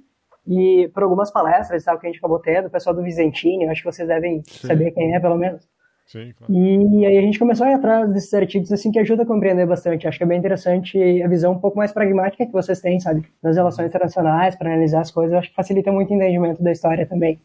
e 0.47 0.89
por 0.93 1.03
algumas 1.03 1.31
palestras 1.31 1.81
e 1.81 1.85
tal 1.85 1.97
que 1.99 2.05
a 2.07 2.09
gente 2.09 2.19
acabou 2.19 2.39
tendo, 2.39 2.67
o 2.67 2.69
pessoal 2.69 2.95
do 2.95 3.01
Vicentini, 3.01 3.63
eu 3.65 3.71
acho 3.71 3.81
que 3.81 3.91
vocês 3.91 4.07
devem 4.07 4.41
saber 4.47 4.91
quem 4.91 5.15
é, 5.15 5.19
pelo 5.19 5.37
menos. 5.37 5.67
Sim, 6.05 6.33
claro. 6.37 6.53
E 6.53 7.05
aí 7.05 7.17
a 7.17 7.21
gente 7.21 7.39
começou 7.39 7.65
a 7.65 7.71
ir 7.71 7.75
atrás 7.75 8.11
desses 8.11 8.33
artigos, 8.33 8.71
assim, 8.73 8.91
que 8.91 8.99
ajuda 8.99 9.23
a 9.23 9.25
compreender 9.25 9.65
bastante. 9.65 10.05
Acho 10.05 10.17
que 10.17 10.23
é 10.23 10.27
bem 10.27 10.37
interessante 10.37 11.23
a 11.23 11.27
visão 11.29 11.53
um 11.53 11.59
pouco 11.59 11.77
mais 11.77 11.93
pragmática 11.93 12.45
que 12.45 12.51
vocês 12.51 12.81
têm, 12.81 12.99
sabe? 12.99 13.25
Nas 13.41 13.55
relações 13.55 13.87
internacionais, 13.87 14.55
para 14.55 14.69
analisar 14.71 14.99
as 14.99 15.11
coisas, 15.11 15.31
eu 15.31 15.39
acho 15.39 15.49
que 15.49 15.55
facilita 15.55 15.91
muito 15.93 16.11
o 16.11 16.15
entendimento 16.15 16.61
da 16.61 16.71
história 16.73 17.05
também. 17.05 17.39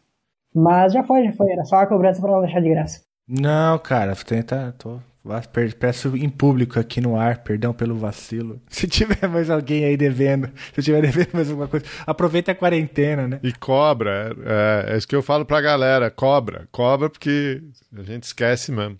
Mas 0.53 0.91
já 0.93 1.03
foi, 1.03 1.23
já 1.23 1.31
foi. 1.31 1.51
Era 1.51 1.63
só 1.63 1.77
a 1.77 1.87
cobrança 1.87 2.19
para 2.21 2.31
não 2.31 2.41
deixar 2.41 2.59
de 2.61 2.69
graça. 2.69 3.01
Não, 3.27 3.79
cara, 3.79 4.13
tenta. 4.15 4.75
Tô, 4.77 4.99
va- 4.99 5.01
per- 5.01 5.08
peço 5.79 6.15
em 6.15 6.29
público 6.29 6.79
aqui 6.79 7.01
no 7.01 7.15
ar, 7.15 7.43
perdão 7.43 7.73
pelo 7.73 7.95
vacilo. 7.95 8.59
Se 8.69 8.87
tiver 8.87 9.27
mais 9.27 9.49
alguém 9.49 9.85
aí 9.85 9.97
devendo, 9.97 10.49
se 10.73 10.81
tiver 10.81 11.01
devendo 11.01 11.29
mais 11.33 11.49
alguma 11.49 11.67
coisa, 11.67 11.85
aproveita 12.05 12.51
a 12.51 12.55
quarentena, 12.55 13.27
né? 13.27 13.39
E 13.43 13.51
cobra, 13.53 14.35
é, 14.45 14.93
é 14.93 14.97
isso 14.97 15.07
que 15.07 15.15
eu 15.15 15.21
falo 15.21 15.45
pra 15.45 15.61
galera, 15.61 16.09
cobra, 16.09 16.67
cobra 16.71 17.09
porque 17.09 17.61
a 17.95 18.03
gente 18.03 18.23
esquece 18.23 18.71
mesmo. 18.71 18.97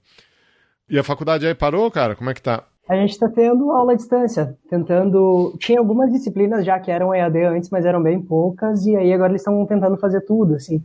E 0.90 0.98
a 0.98 1.04
faculdade 1.04 1.46
aí 1.46 1.56
parou, 1.56 1.90
cara? 1.92 2.16
Como 2.16 2.30
é 2.30 2.34
que 2.34 2.42
tá? 2.42 2.64
A 2.88 2.96
gente 2.96 3.12
está 3.12 3.30
tendo 3.30 3.72
aula 3.72 3.94
à 3.94 3.96
distância, 3.96 4.58
tentando. 4.68 5.56
Tinha 5.60 5.78
algumas 5.78 6.12
disciplinas 6.12 6.66
já 6.66 6.80
que 6.80 6.90
eram 6.90 7.14
EAD 7.14 7.44
antes, 7.44 7.70
mas 7.70 7.86
eram 7.86 8.02
bem 8.02 8.20
poucas, 8.20 8.84
e 8.88 8.96
aí 8.96 9.14
agora 9.14 9.32
eles 9.32 9.42
estão 9.42 9.64
tentando 9.68 9.96
fazer 9.98 10.22
tudo, 10.22 10.56
assim. 10.56 10.84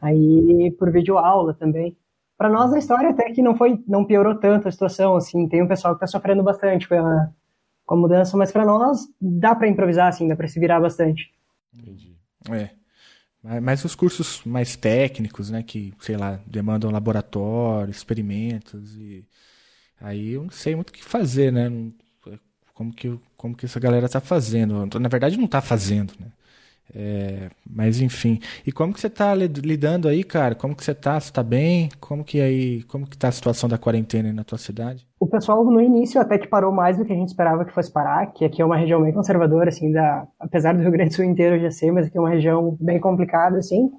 Aí 0.00 0.74
por 0.78 0.90
vídeo 0.90 1.16
aula 1.16 1.54
também. 1.54 1.96
Para 2.40 2.48
nós 2.48 2.72
a 2.72 2.78
história 2.78 3.10
até 3.10 3.30
que 3.32 3.42
não 3.42 3.54
foi, 3.54 3.84
não 3.86 4.02
piorou 4.02 4.34
tanto 4.34 4.66
a 4.66 4.72
situação, 4.72 5.14
assim. 5.14 5.46
Tem 5.46 5.62
um 5.62 5.68
pessoal 5.68 5.92
que 5.94 6.02
está 6.02 6.06
sofrendo 6.06 6.42
bastante 6.42 6.88
com 6.88 6.94
a, 6.94 7.28
com 7.84 7.94
a 7.96 7.98
mudança, 7.98 8.34
mas 8.34 8.50
para 8.50 8.64
nós 8.64 9.06
dá 9.20 9.54
para 9.54 9.68
improvisar, 9.68 10.08
assim, 10.08 10.26
dá 10.26 10.34
para 10.34 10.48
se 10.48 10.58
virar 10.58 10.80
bastante. 10.80 11.30
É. 12.50 12.70
Mas- 13.60 13.84
os 13.84 13.94
cursos 13.94 14.42
mais 14.46 14.74
técnicos, 14.74 15.50
né, 15.50 15.62
que, 15.62 15.92
sei 16.00 16.16
lá, 16.16 16.40
demandam 16.46 16.90
laboratório, 16.90 17.90
experimentos 17.90 18.96
e 18.96 19.22
aí 20.00 20.30
eu 20.32 20.44
não 20.44 20.50
sei 20.50 20.74
muito 20.74 20.88
o 20.88 20.92
que 20.94 21.04
fazer, 21.04 21.52
né? 21.52 21.68
Não- 21.68 21.92
Como 22.72 22.90
que, 22.94 23.20
como 23.36 23.54
que 23.54 23.66
essa 23.66 23.78
galera 23.78 24.08
tá 24.08 24.18
fazendo? 24.22 24.86
Na 24.98 25.08
verdade 25.10 25.36
não 25.36 25.46
tá 25.46 25.60
fazendo, 25.60 26.14
né? 26.18 26.28
É, 26.94 27.48
mas 27.68 28.00
enfim. 28.00 28.40
E 28.66 28.72
como 28.72 28.92
que 28.92 29.00
você 29.00 29.08
tá 29.08 29.32
lid- 29.34 29.58
lidando 29.58 30.08
aí, 30.08 30.24
cara? 30.24 30.54
Como 30.54 30.74
que 30.74 30.84
você 30.84 30.94
tá? 30.94 31.20
Você 31.20 31.32
tá 31.32 31.42
bem? 31.42 31.88
Como 32.00 32.24
que 32.24 32.40
aí, 32.40 32.82
como 32.84 33.06
que 33.06 33.16
tá 33.16 33.28
a 33.28 33.32
situação 33.32 33.68
da 33.68 33.78
quarentena 33.78 34.28
aí 34.28 34.34
na 34.34 34.42
tua 34.44 34.58
cidade? 34.58 35.06
O 35.20 35.26
pessoal 35.26 35.64
no 35.64 35.80
início 35.80 36.20
até 36.20 36.36
que 36.38 36.48
parou 36.48 36.72
mais 36.72 36.96
do 36.98 37.04
que 37.04 37.12
a 37.12 37.16
gente 37.16 37.28
esperava 37.28 37.64
que 37.64 37.72
fosse 37.72 37.92
parar, 37.92 38.26
que 38.32 38.44
aqui 38.44 38.60
é 38.60 38.64
uma 38.64 38.76
região 38.76 39.02
bem 39.02 39.12
conservadora, 39.12 39.68
assim, 39.68 39.92
da, 39.92 40.26
apesar 40.38 40.74
do 40.74 40.80
Rio 40.80 40.90
Grande 40.90 41.10
do 41.10 41.16
Sul 41.16 41.24
inteiro 41.24 41.60
já 41.60 41.70
ser, 41.70 41.92
mas 41.92 42.06
aqui 42.06 42.16
é 42.18 42.20
uma 42.20 42.30
região 42.30 42.76
bem 42.80 42.98
complicada, 42.98 43.58
assim. 43.58 43.90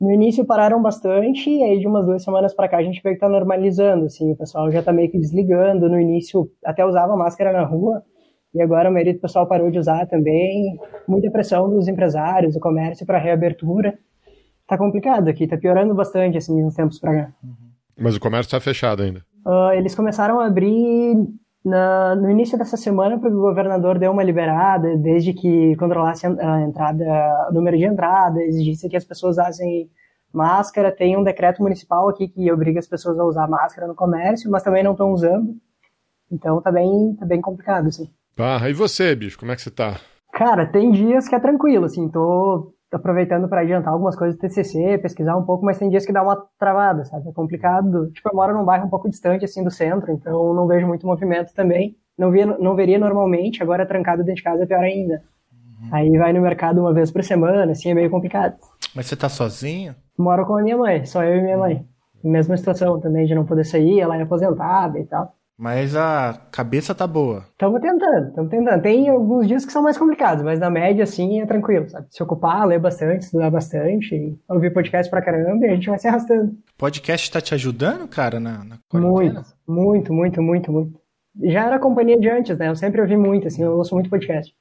No 0.00 0.10
início 0.10 0.44
pararam 0.44 0.82
bastante, 0.82 1.48
e 1.48 1.62
aí 1.62 1.78
de 1.78 1.86
umas 1.86 2.04
duas 2.04 2.22
semanas 2.24 2.52
pra 2.54 2.68
cá 2.68 2.78
a 2.78 2.82
gente 2.82 3.00
vê 3.02 3.14
que 3.14 3.20
tá 3.20 3.28
normalizando, 3.28 4.06
assim, 4.06 4.32
o 4.32 4.36
pessoal 4.36 4.70
já 4.70 4.82
tá 4.82 4.92
meio 4.92 5.10
que 5.10 5.18
desligando. 5.18 5.88
No 5.88 6.00
início 6.00 6.50
até 6.64 6.84
usava 6.84 7.16
máscara 7.16 7.52
na 7.52 7.64
rua, 7.64 8.02
e 8.54 8.62
agora 8.62 8.88
a 8.88 8.92
maioria 8.92 9.14
do 9.14 9.20
pessoal 9.20 9.46
parou 9.46 9.70
de 9.70 9.78
usar 9.78 10.06
também. 10.06 10.78
Muita 11.08 11.30
pressão 11.30 11.68
dos 11.68 11.88
empresários, 11.88 12.54
do 12.54 12.60
comércio 12.60 13.04
para 13.06 13.18
reabertura. 13.18 13.98
Tá 14.66 14.78
complicado 14.78 15.28
aqui, 15.28 15.46
tá 15.46 15.56
piorando 15.56 15.94
bastante, 15.94 16.38
assim, 16.38 16.62
uns 16.64 16.74
tempos 16.74 16.98
pra 16.98 17.14
cá. 17.14 17.32
Mas 17.98 18.16
o 18.16 18.20
comércio 18.20 18.50
tá 18.50 18.60
fechado 18.60 19.02
ainda. 19.02 19.22
Ah, 19.46 19.72
eles 19.74 19.94
começaram 19.94 20.40
a 20.40 20.46
abrir 20.46 21.16
na- 21.64 22.14
no 22.16 22.30
início 22.30 22.56
dessa 22.56 22.76
semana 22.76 23.18
porque 23.18 23.34
o 23.34 23.40
governador 23.40 23.98
deu 23.98 24.10
uma 24.12 24.22
liberada, 24.22 24.96
desde 24.96 25.32
que 25.32 25.76
controlasse 25.76 26.26
a, 26.26 26.30
a 26.54 26.62
entrada, 26.62 27.04
o 27.50 27.54
número 27.54 27.76
de 27.76 27.84
entrada, 27.84 28.42
exigisse 28.42 28.88
que 28.88 28.96
as 28.96 29.04
pessoas 29.04 29.36
usassem 29.36 29.90
máscara. 30.32 30.90
Tem 30.90 31.16
um 31.16 31.22
decreto 31.22 31.62
municipal 31.62 32.08
aqui 32.08 32.28
que 32.28 32.50
obriga 32.50 32.78
as 32.78 32.86
pessoas 32.88 33.18
a 33.18 33.24
usar 33.24 33.46
máscara 33.48 33.86
no 33.86 33.94
comércio, 33.94 34.50
mas 34.50 34.62
também 34.62 34.82
não 34.82 34.92
estão 34.92 35.12
usando. 35.12 35.54
Então 36.32 36.60
tá 36.60 36.72
bem, 36.72 37.14
tá 37.18 37.26
bem 37.26 37.40
complicado, 37.40 37.86
assim. 37.88 38.08
Ah, 38.38 38.68
e 38.68 38.72
você, 38.72 39.14
bicho, 39.14 39.38
como 39.38 39.52
é 39.52 39.56
que 39.56 39.62
você 39.62 39.70
tá? 39.70 40.00
Cara, 40.32 40.66
tem 40.66 40.90
dias 40.90 41.28
que 41.28 41.34
é 41.34 41.40
tranquilo, 41.40 41.84
assim, 41.84 42.08
tô 42.08 42.74
aproveitando 42.92 43.48
para 43.48 43.60
adiantar 43.60 43.92
algumas 43.92 44.16
coisas 44.16 44.36
do 44.36 44.40
TCC, 44.40 44.98
pesquisar 44.98 45.36
um 45.36 45.44
pouco, 45.44 45.64
mas 45.64 45.78
tem 45.78 45.88
dias 45.88 46.06
que 46.06 46.12
dá 46.12 46.22
uma 46.22 46.44
travada, 46.58 47.04
sabe? 47.04 47.28
É 47.28 47.32
complicado. 47.32 48.10
Tipo, 48.12 48.30
eu 48.30 48.36
moro 48.36 48.54
num 48.54 48.64
bairro 48.64 48.86
um 48.86 48.90
pouco 48.90 49.08
distante, 49.08 49.44
assim, 49.44 49.64
do 49.64 49.70
centro, 49.70 50.12
então 50.12 50.54
não 50.54 50.66
vejo 50.66 50.86
muito 50.86 51.06
movimento 51.06 51.52
também. 51.54 51.96
Não, 52.16 52.30
via, 52.30 52.46
não 52.46 52.76
veria 52.76 52.98
normalmente, 52.98 53.62
agora 53.62 53.86
trancado 53.86 54.22
dentro 54.22 54.36
de 54.36 54.42
casa 54.42 54.62
é 54.62 54.66
pior 54.66 54.82
ainda. 54.82 55.22
Aí 55.92 56.16
vai 56.16 56.32
no 56.32 56.40
mercado 56.40 56.80
uma 56.80 56.94
vez 56.94 57.10
por 57.10 57.22
semana, 57.22 57.72
assim, 57.72 57.90
é 57.90 57.94
meio 57.94 58.10
complicado. 58.10 58.56
Mas 58.94 59.06
você 59.06 59.16
tá 59.16 59.28
sozinho? 59.28 59.94
Moro 60.16 60.46
com 60.46 60.56
a 60.56 60.62
minha 60.62 60.76
mãe, 60.76 61.04
só 61.04 61.22
eu 61.24 61.36
e 61.36 61.42
minha 61.42 61.58
mãe. 61.58 61.84
Mesma 62.22 62.56
situação 62.56 62.98
também 63.00 63.26
de 63.26 63.34
não 63.34 63.44
poder 63.44 63.64
sair, 63.64 64.00
ela 64.00 64.16
é 64.16 64.22
aposentada 64.22 64.98
e 64.98 65.04
tal. 65.04 65.34
Mas 65.56 65.94
a 65.94 66.40
cabeça 66.50 66.94
tá 66.94 67.06
boa. 67.06 67.44
Estamos 67.52 67.80
tentando, 67.80 68.28
estamos 68.28 68.50
tentando. 68.50 68.82
Tem 68.82 69.08
alguns 69.08 69.46
dias 69.46 69.64
que 69.64 69.72
são 69.72 69.82
mais 69.82 69.96
complicados, 69.96 70.42
mas 70.42 70.58
na 70.58 70.68
média, 70.68 71.04
assim, 71.04 71.40
é 71.40 71.46
tranquilo, 71.46 71.88
sabe? 71.88 72.06
Se 72.10 72.22
ocupar, 72.22 72.66
ler 72.66 72.80
bastante, 72.80 73.22
estudar 73.22 73.50
bastante, 73.50 74.36
ouvir 74.48 74.72
podcast 74.72 75.08
pra 75.08 75.22
caramba 75.22 75.64
e 75.64 75.70
a 75.70 75.74
gente 75.74 75.88
vai 75.88 75.98
se 75.98 76.08
arrastando. 76.08 76.56
Podcast 76.76 77.30
tá 77.30 77.40
te 77.40 77.54
ajudando, 77.54 78.08
cara, 78.08 78.40
na, 78.40 78.64
na 78.64 78.78
quarentena? 78.88 79.44
Muito, 79.66 80.12
muito, 80.12 80.12
muito, 80.12 80.42
muito, 80.42 80.72
muito. 80.72 81.00
Já 81.40 81.66
era 81.66 81.78
companhia 81.78 82.18
de 82.18 82.28
antes, 82.28 82.58
né? 82.58 82.68
Eu 82.68 82.76
sempre 82.76 83.00
ouvi 83.00 83.16
muito, 83.16 83.46
assim, 83.46 83.62
eu 83.62 83.76
ouço 83.76 83.94
muito 83.94 84.10
podcast. 84.10 84.52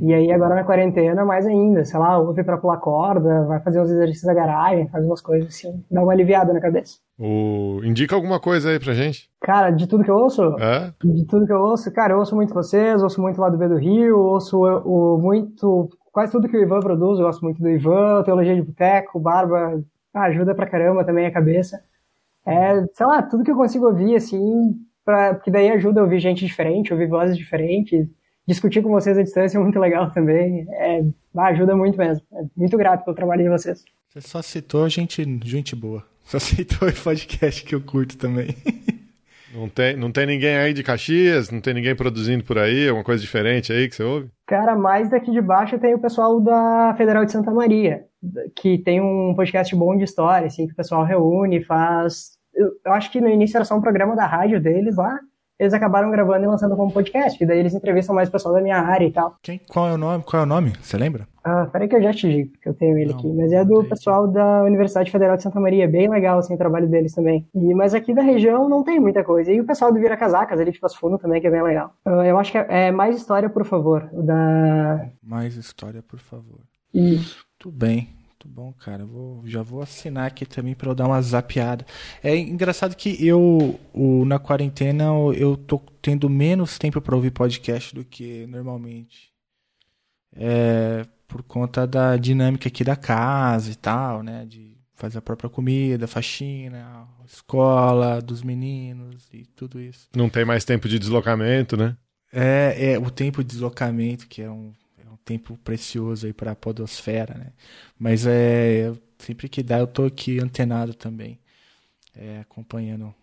E 0.00 0.14
aí 0.14 0.30
agora 0.30 0.54
na 0.54 0.62
quarentena, 0.62 1.24
mais 1.24 1.46
ainda, 1.46 1.84
sei 1.84 1.98
lá, 1.98 2.16
ouve 2.16 2.44
pra 2.44 2.56
pular 2.56 2.76
corda, 2.76 3.44
vai 3.46 3.58
fazer 3.60 3.80
uns 3.80 3.90
exercícios 3.90 4.26
da 4.26 4.34
garagem, 4.34 4.88
faz 4.88 5.04
umas 5.04 5.20
coisas 5.20 5.48
assim, 5.48 5.84
dá 5.90 6.02
uma 6.02 6.12
aliviada 6.12 6.52
na 6.52 6.60
cabeça. 6.60 6.98
O... 7.20 7.84
Indica 7.84 8.14
alguma 8.14 8.40
coisa 8.40 8.70
aí 8.70 8.80
pra 8.80 8.94
gente. 8.94 9.28
Cara, 9.42 9.70
de 9.70 9.86
tudo 9.86 10.02
que 10.02 10.10
eu 10.10 10.16
ouço, 10.16 10.42
É? 10.58 10.90
de 11.04 11.26
tudo 11.26 11.46
que 11.46 11.52
eu 11.52 11.60
ouço, 11.60 11.92
cara, 11.92 12.14
eu 12.14 12.18
ouço 12.18 12.34
muito 12.34 12.54
vocês, 12.54 13.02
ouço 13.02 13.20
muito 13.20 13.38
lá 13.38 13.50
do 13.50 13.58
B 13.58 13.68
do 13.68 13.76
Rio, 13.76 14.18
ouço 14.18 14.56
o, 14.56 15.16
o 15.16 15.18
muito, 15.18 15.90
quase 16.10 16.32
tudo 16.32 16.48
que 16.48 16.56
o 16.56 16.62
Ivan 16.62 16.80
produz, 16.80 17.18
eu 17.18 17.26
gosto 17.26 17.42
muito 17.42 17.60
do 17.60 17.68
Ivan, 17.68 18.22
Teologia 18.22 18.54
de 18.54 18.62
Boteco, 18.62 19.20
Barba, 19.20 19.82
ah, 20.14 20.22
ajuda 20.22 20.54
pra 20.54 20.66
caramba 20.66 21.04
também 21.04 21.26
a 21.26 21.30
cabeça. 21.30 21.82
É, 22.46 22.86
sei 22.94 23.04
lá, 23.04 23.22
tudo 23.22 23.44
que 23.44 23.50
eu 23.50 23.56
consigo 23.56 23.86
ouvir, 23.86 24.16
assim, 24.16 24.74
pra, 25.04 25.34
porque 25.34 25.50
daí 25.50 25.70
ajuda 25.70 26.00
a 26.00 26.04
ouvir 26.04 26.20
gente 26.20 26.46
diferente, 26.46 26.90
ouvir 26.90 27.06
vozes 27.06 27.36
diferentes, 27.36 28.08
discutir 28.48 28.82
com 28.82 28.88
vocês 28.88 29.18
à 29.18 29.22
distância 29.22 29.58
é 29.58 29.60
muito 29.60 29.78
legal 29.78 30.10
também, 30.10 30.66
é, 30.70 31.04
ajuda 31.36 31.76
muito 31.76 31.98
mesmo, 31.98 32.24
é 32.32 32.44
muito 32.56 32.78
grato 32.78 33.04
pelo 33.04 33.14
trabalho 33.14 33.42
de 33.42 33.50
vocês. 33.50 33.84
Você 34.08 34.22
só 34.22 34.40
citou 34.40 34.88
gente, 34.88 35.22
gente 35.44 35.76
boa. 35.76 36.09
Só 36.30 36.38
citou 36.38 36.88
o 36.88 36.92
podcast 36.92 37.64
que 37.64 37.74
eu 37.74 37.80
curto 37.80 38.16
também. 38.16 38.54
Não 39.52 39.68
tem, 39.68 39.96
não 39.96 40.12
tem 40.12 40.26
ninguém 40.26 40.56
aí 40.56 40.72
de 40.72 40.84
Caxias? 40.84 41.50
Não 41.50 41.60
tem 41.60 41.74
ninguém 41.74 41.96
produzindo 41.96 42.44
por 42.44 42.56
aí? 42.56 42.88
Alguma 42.88 43.02
coisa 43.02 43.20
diferente 43.20 43.72
aí 43.72 43.88
que 43.88 43.96
você 43.96 44.04
ouve? 44.04 44.30
Cara, 44.46 44.76
mais 44.76 45.10
daqui 45.10 45.32
de 45.32 45.40
baixo 45.40 45.76
tem 45.76 45.92
o 45.92 45.98
pessoal 45.98 46.38
da 46.40 46.94
Federal 46.96 47.24
de 47.24 47.32
Santa 47.32 47.50
Maria, 47.50 48.04
que 48.54 48.78
tem 48.78 49.00
um 49.00 49.34
podcast 49.34 49.74
bom 49.74 49.96
de 49.96 50.04
história, 50.04 50.46
assim, 50.46 50.68
que 50.68 50.72
o 50.72 50.76
pessoal 50.76 51.02
reúne, 51.02 51.64
faz. 51.64 52.38
Eu, 52.54 52.68
eu 52.86 52.92
acho 52.92 53.10
que 53.10 53.20
no 53.20 53.28
início 53.28 53.56
era 53.56 53.64
só 53.64 53.76
um 53.76 53.80
programa 53.80 54.14
da 54.14 54.24
rádio 54.24 54.60
deles 54.60 54.94
lá. 54.94 55.18
Eles 55.60 55.74
acabaram 55.74 56.10
gravando 56.10 56.42
e 56.42 56.46
lançando 56.46 56.74
como 56.74 56.90
podcast, 56.90 57.42
e 57.42 57.46
daí 57.46 57.58
eles 57.58 57.74
entrevistam 57.74 58.14
mais 58.14 58.30
o 58.30 58.32
pessoal 58.32 58.54
da 58.54 58.62
minha 58.62 58.78
área 58.78 59.04
e 59.04 59.12
tal. 59.12 59.36
Quem, 59.42 59.60
qual 59.68 59.90
é 59.90 59.92
o 59.92 59.98
nome? 59.98 60.24
Qual 60.24 60.40
é 60.40 60.44
o 60.44 60.48
nome? 60.48 60.72
Você 60.80 60.96
lembra? 60.96 61.28
Ah, 61.44 61.66
peraí 61.70 61.86
que 61.86 61.94
eu 61.94 62.02
já 62.02 62.14
te 62.14 62.30
digo, 62.30 62.52
que 62.62 62.66
eu 62.66 62.72
tenho 62.72 62.96
ele 62.96 63.12
aqui. 63.12 63.28
Mas 63.28 63.52
é 63.52 63.62
do 63.62 63.84
pessoal 63.84 64.26
da 64.26 64.62
Universidade 64.62 65.10
Federal 65.10 65.36
de 65.36 65.42
Santa 65.42 65.60
Maria. 65.60 65.86
Bem 65.86 66.08
legal, 66.08 66.38
assim, 66.38 66.54
o 66.54 66.58
trabalho 66.58 66.88
deles 66.88 67.14
também. 67.14 67.46
E, 67.54 67.74
mas 67.74 67.94
aqui 67.94 68.14
da 68.14 68.22
região 68.22 68.70
não 68.70 68.82
tem 68.82 68.98
muita 68.98 69.22
coisa. 69.22 69.52
E 69.52 69.60
o 69.60 69.66
pessoal 69.66 69.92
do 69.92 70.00
Vira 70.00 70.16
Casacas, 70.16 70.58
ali 70.58 70.72
de 70.72 70.80
Passo 70.80 70.98
Fundo 70.98 71.18
também, 71.18 71.42
que 71.42 71.46
é 71.46 71.50
bem 71.50 71.62
legal. 71.62 71.92
Ah, 72.06 72.26
eu 72.26 72.38
acho 72.38 72.52
que 72.52 72.58
é, 72.58 72.88
é 72.88 72.90
mais 72.90 73.16
história, 73.16 73.50
por 73.50 73.66
favor. 73.66 74.08
Da... 74.12 75.08
Mais 75.22 75.56
história, 75.56 76.02
por 76.02 76.20
favor. 76.20 76.60
Isso. 76.94 77.44
Tudo 77.58 77.76
bem. 77.76 78.19
Muito 78.42 78.48
bom, 78.48 78.72
cara. 78.72 79.04
Vou, 79.04 79.46
já 79.46 79.62
vou 79.62 79.82
assinar 79.82 80.26
aqui 80.26 80.46
também 80.46 80.74
pra 80.74 80.88
eu 80.90 80.94
dar 80.94 81.06
uma 81.06 81.20
zapeada. 81.20 81.84
É 82.22 82.34
engraçado 82.34 82.96
que 82.96 83.22
eu, 83.26 83.78
o, 83.92 84.24
na 84.24 84.38
quarentena, 84.38 85.04
eu- 85.36 85.58
tô 85.58 85.78
tendo 86.00 86.28
menos 86.30 86.78
tempo 86.78 87.02
pra 87.02 87.14
ouvir 87.14 87.32
podcast 87.32 87.94
do 87.94 88.02
que 88.02 88.46
normalmente. 88.46 89.30
É, 90.34 91.04
por 91.28 91.42
conta 91.42 91.86
da 91.86 92.16
dinâmica 92.16 92.68
aqui 92.68 92.82
da 92.82 92.96
casa 92.96 93.70
e 93.70 93.74
tal, 93.74 94.22
né? 94.22 94.46
De 94.46 94.74
faz 94.94 95.14
a 95.16 95.20
própria 95.20 95.50
comida, 95.50 96.06
faxina, 96.06 97.06
escola 97.26 98.22
dos 98.22 98.42
meninos 98.42 99.28
e 99.34 99.44
tudo 99.44 99.78
isso. 99.80 100.08
Não 100.16 100.30
tem 100.30 100.46
mais 100.46 100.64
tempo 100.64 100.88
de 100.88 100.98
deslocamento, 100.98 101.76
né? 101.76 101.94
É, 102.32 102.92
é 102.92 102.98
o 102.98 103.10
tempo 103.10 103.42
de 103.44 103.50
deslocamento, 103.50 104.26
que 104.28 104.40
é 104.40 104.50
um 104.50 104.72
tempo 105.30 105.56
precioso 105.62 106.26
aí 106.26 106.32
para 106.32 106.50
a 106.50 106.56
podosfera, 106.56 107.34
né? 107.34 107.46
Mas 107.96 108.26
é, 108.26 108.92
sempre 109.16 109.48
que 109.48 109.62
dá, 109.62 109.78
eu 109.78 109.86
tô 109.86 110.04
aqui 110.04 110.40
antenado 110.40 110.92
também, 110.92 111.38
é, 112.16 112.40
acompanhando 112.40 113.14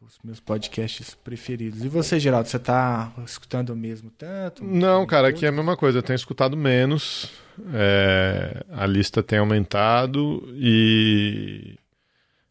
os 0.00 0.18
meus 0.24 0.40
podcasts 0.40 1.14
preferidos. 1.14 1.84
E 1.84 1.88
você, 1.88 2.18
Geraldo, 2.18 2.48
você 2.48 2.58
tá 2.58 3.12
escutando 3.24 3.76
mesmo 3.76 4.10
tanto? 4.10 4.64
Não, 4.64 5.06
cara, 5.06 5.28
aqui 5.28 5.46
é 5.46 5.50
a 5.50 5.52
mesma 5.52 5.76
coisa. 5.76 5.98
Eu 5.98 6.02
tenho 6.02 6.16
escutado 6.16 6.56
menos. 6.56 7.30
é, 7.72 8.64
a 8.72 8.84
lista 8.84 9.22
tem 9.22 9.38
aumentado 9.38 10.42
e. 10.54 11.78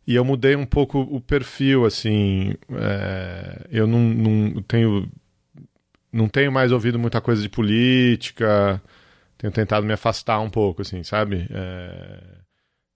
E 0.07 0.16
eu 0.16 0.26
mudei 0.26 0.55
um 0.55 0.66
pouco 0.66 0.99
o 0.99 1.22
perfil, 1.22 1.86
assim. 1.86 2.55
é, 2.72 3.68
eu 3.70 3.86
não, 3.86 3.99
não 3.99 4.62
tenho. 4.62 5.12
Não 6.14 6.28
tenho 6.28 6.51
mais 6.51 6.72
ouvido 6.72 6.97
muita 6.97 7.20
coisa 7.20 7.41
de 7.41 7.49
política. 7.49 8.82
Tenho 9.42 9.52
tentado 9.52 9.84
me 9.84 9.92
afastar 9.92 10.39
um 10.39 10.52
pouco, 10.52 10.84
assim, 10.84 11.02
sabe? 11.02 11.48
É, 11.50 12.22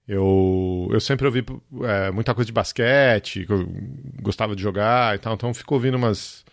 eu, 0.08 0.88
eu 0.92 1.00
sempre 1.00 1.26
ouvi 1.26 1.44
é, 1.84 2.12
muita 2.12 2.36
coisa 2.36 2.46
de 2.46 2.54
basquete, 2.54 3.48
que 3.48 3.52
eu 3.52 3.68
gostava 4.22 4.56
de 4.56 4.62
jogar 4.62 5.16
e 5.16 5.18
tal, 5.18 5.34
então 5.34 5.52
fico 5.56 5.74
ouvindo 5.74 5.96
umas, 5.98 6.46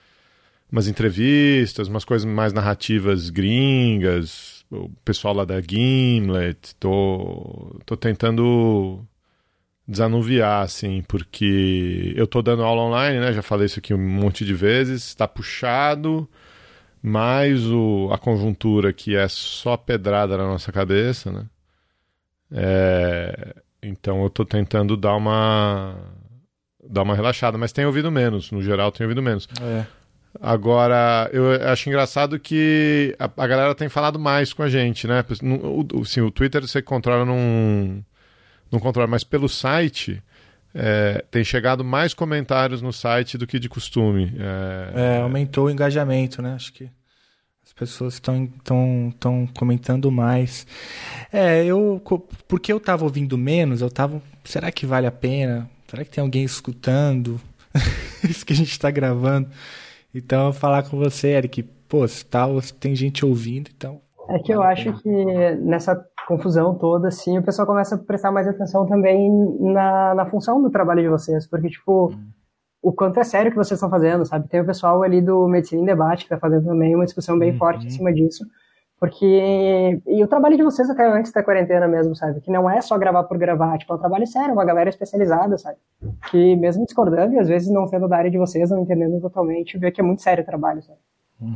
umas 0.70 0.88
entrevistas, 0.88 1.88
umas 1.88 2.07
coisas 2.07 2.24
mais 2.24 2.55
narrativas 2.55 3.28
gringas, 3.28 4.64
o 4.70 4.88
pessoal 5.05 5.34
lá 5.34 5.45
da 5.45 5.61
Gimlet, 5.61 6.74
tô, 6.76 7.78
tô 7.84 7.95
tentando 7.95 9.07
desanuviar, 9.86 10.62
assim, 10.62 11.03
porque 11.07 12.14
eu 12.16 12.26
tô 12.26 12.40
dando 12.40 12.62
aula 12.64 12.80
online, 12.84 13.20
né, 13.20 13.34
já 13.34 13.43
falei 13.43 13.66
isso 13.66 13.78
aqui 13.78 13.93
um 13.93 13.99
monte 13.99 14.43
de 14.43 14.55
vezes, 14.55 15.09
está 15.09 15.28
puxado, 15.28 16.26
mais 17.03 17.66
o, 17.66 18.09
a 18.12 18.18
conjuntura 18.18 18.92
que 18.92 19.16
é 19.16 19.26
só 19.28 19.76
pedrada 19.76 20.36
na 20.36 20.44
nossa 20.44 20.70
cabeça, 20.70 21.32
né, 21.32 21.44
é, 22.50 23.55
então 23.82 24.22
eu 24.22 24.30
tô 24.30 24.44
tentando 24.44 24.96
dar 24.96 25.16
uma 25.16 25.96
dar 26.88 27.03
uma 27.03 27.14
relaxada, 27.14 27.57
mas 27.57 27.72
tenho 27.72 27.88
ouvido 27.88 28.11
menos, 28.11 28.50
no 28.50 28.61
geral 28.62 28.90
tenho 28.92 29.09
ouvido 29.09 29.22
menos. 29.22 29.48
É. 29.61 29.86
Agora, 30.40 31.28
eu 31.32 31.53
acho 31.70 31.88
engraçado 31.88 32.38
que 32.40 33.14
a, 33.18 33.24
a 33.36 33.46
galera 33.46 33.74
tem 33.74 33.88
falado 33.88 34.18
mais 34.18 34.53
com 34.53 34.62
a 34.62 34.68
gente, 34.68 35.07
né? 35.07 35.24
O, 35.42 36.00
o- 36.00 36.05
sim, 36.05 36.20
o 36.22 36.30
Twitter 36.30 36.62
você 36.66 36.80
controla 36.82 37.24
num, 37.24 38.03
não 38.70 38.80
controla, 38.80 39.07
mas 39.07 39.22
pelo 39.24 39.48
site 39.48 40.22
é, 40.75 41.25
tem 41.31 41.45
chegado 41.45 41.85
mais 41.85 42.14
comentários 42.14 42.81
no 42.81 42.93
site 42.93 43.37
do 43.37 43.47
que 43.47 43.59
de 43.59 43.68
costume. 43.68 44.33
É, 44.39 45.18
É, 45.18 45.20
aumentou 45.20 45.66
o 45.66 45.70
engajamento, 45.70 46.41
né? 46.41 46.55
Acho 46.55 46.73
que 46.73 46.91
as 47.64 47.73
pessoas 47.73 48.14
estão 48.14 48.47
tão, 48.64 49.14
tão 49.18 49.47
comentando 49.47 50.11
mais. 50.11 50.66
É, 51.33 51.64
eu. 51.64 52.03
Porque 52.49 52.73
eu 52.73 52.81
tava 52.81 53.05
ouvindo 53.05 53.39
menos, 53.39 53.81
eu 53.81 53.91
tava. 53.91 54.23
Será 54.45 54.73
que 54.73 54.87
vale 54.87 55.07
a 55.07 55.12
pena? 55.12 55.70
Será 55.89 56.05
que 56.05 56.11
tem 56.11 56.23
alguém 56.23 56.43
escutando 56.43 57.41
isso 58.29 58.45
que 58.45 58.53
a 58.53 58.57
gente 58.57 58.79
tá 58.79 58.91
gravando? 58.91 59.49
Então, 60.14 60.47
eu 60.47 60.53
falar 60.53 60.83
com 60.85 60.97
você, 60.99 61.29
Eric. 61.29 61.62
Pô, 61.89 62.07
se 62.09 62.25
tal, 62.25 62.61
se 62.61 62.73
tem 62.73 62.95
gente 62.95 63.25
ouvindo, 63.25 63.70
então. 63.75 64.01
É 64.29 64.39
que 64.39 64.53
eu 64.53 64.62
acho 64.62 64.93
que 65.03 65.55
nessa 65.57 66.01
confusão 66.27 66.75
toda, 66.75 67.09
assim, 67.09 67.39
o 67.39 67.43
pessoal 67.43 67.66
começa 67.66 67.97
a 67.97 67.99
prestar 67.99 68.31
mais 68.31 68.47
atenção 68.47 68.87
também 68.87 69.31
na, 69.61 70.14
na 70.14 70.27
função 70.27 70.62
do 70.62 70.70
trabalho 70.70 71.03
de 71.03 71.09
vocês, 71.09 71.47
porque, 71.47 71.68
tipo, 71.68 72.12
o 72.81 72.93
quanto 72.93 73.20
é 73.20 73.25
sério 73.25 73.51
que 73.51 73.57
vocês 73.57 73.79
estão 73.79 73.91
fazendo, 73.91 74.25
sabe? 74.25 74.49
Tem 74.49 74.61
o 74.61 74.66
pessoal 74.66 75.03
ali 75.03 75.20
do 75.20 75.47
Medicina 75.49 75.83
em 75.83 75.85
Debate 75.85 76.25
que 76.25 76.31
tá 76.31 76.39
fazendo 76.39 76.66
também 76.66 76.95
uma 76.95 77.05
discussão 77.05 77.39
bem 77.39 77.57
forte 77.57 77.87
em 77.87 77.91
cima 77.91 78.12
disso, 78.12 78.45
porque... 78.99 80.01
E 80.07 80.23
o 80.23 80.29
trabalho 80.29 80.57
de 80.57 80.62
vocês 80.62 80.89
até 80.89 81.07
antes 81.07 81.33
da 81.33 81.43
quarentena 81.43 81.89
mesmo, 81.89 82.14
sabe? 82.14 82.41
Que 82.41 82.51
não 82.51 82.70
é 82.70 82.81
só 82.81 82.97
gravar 82.97 83.25
por 83.25 83.37
gravar, 83.37 83.77
tipo, 83.79 83.93
é 83.93 83.97
um 83.97 84.01
trabalho 84.01 84.27
sério, 84.27 84.55
uma 84.55 84.64
galera 84.64 84.89
especializada, 84.89 85.59
sabe? 85.59 85.77
Que 86.31 86.55
mesmo 86.57 86.85
discordando 86.85 87.35
e 87.35 87.39
às 87.39 87.49
vezes 87.49 87.68
não 87.68 87.87
sendo 87.89 88.09
da 88.09 88.16
área 88.16 88.31
de 88.31 88.39
vocês, 88.39 88.70
não 88.70 88.83
entendendo 88.83 89.20
totalmente, 89.20 89.79
vê 89.79 89.91
que 89.91 90.01
é 90.01 90.05
muito 90.05 90.23
sério 90.23 90.43
o 90.43 90.47
trabalho, 90.47 90.83
sabe? 90.83 90.99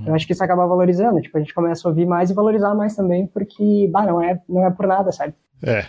Eu 0.07 0.15
acho 0.15 0.27
que 0.27 0.33
isso 0.33 0.43
acaba 0.45 0.67
valorizando, 0.67 1.21
tipo, 1.21 1.37
a 1.37 1.41
gente 1.41 1.53
começa 1.55 1.87
a 1.87 1.91
ouvir 1.91 2.07
mais 2.07 2.31
e 2.31 2.35
valorizar 2.35 2.75
mais 2.75 2.95
também, 2.97 3.27
porque, 3.27 3.89
bah, 3.91 4.07
não 4.07 4.23
é, 4.23 4.41
não 4.49 4.65
é 4.67 4.71
por 4.71 4.87
nada, 4.87 5.11
sabe? 5.13 5.35
É, 5.63 5.85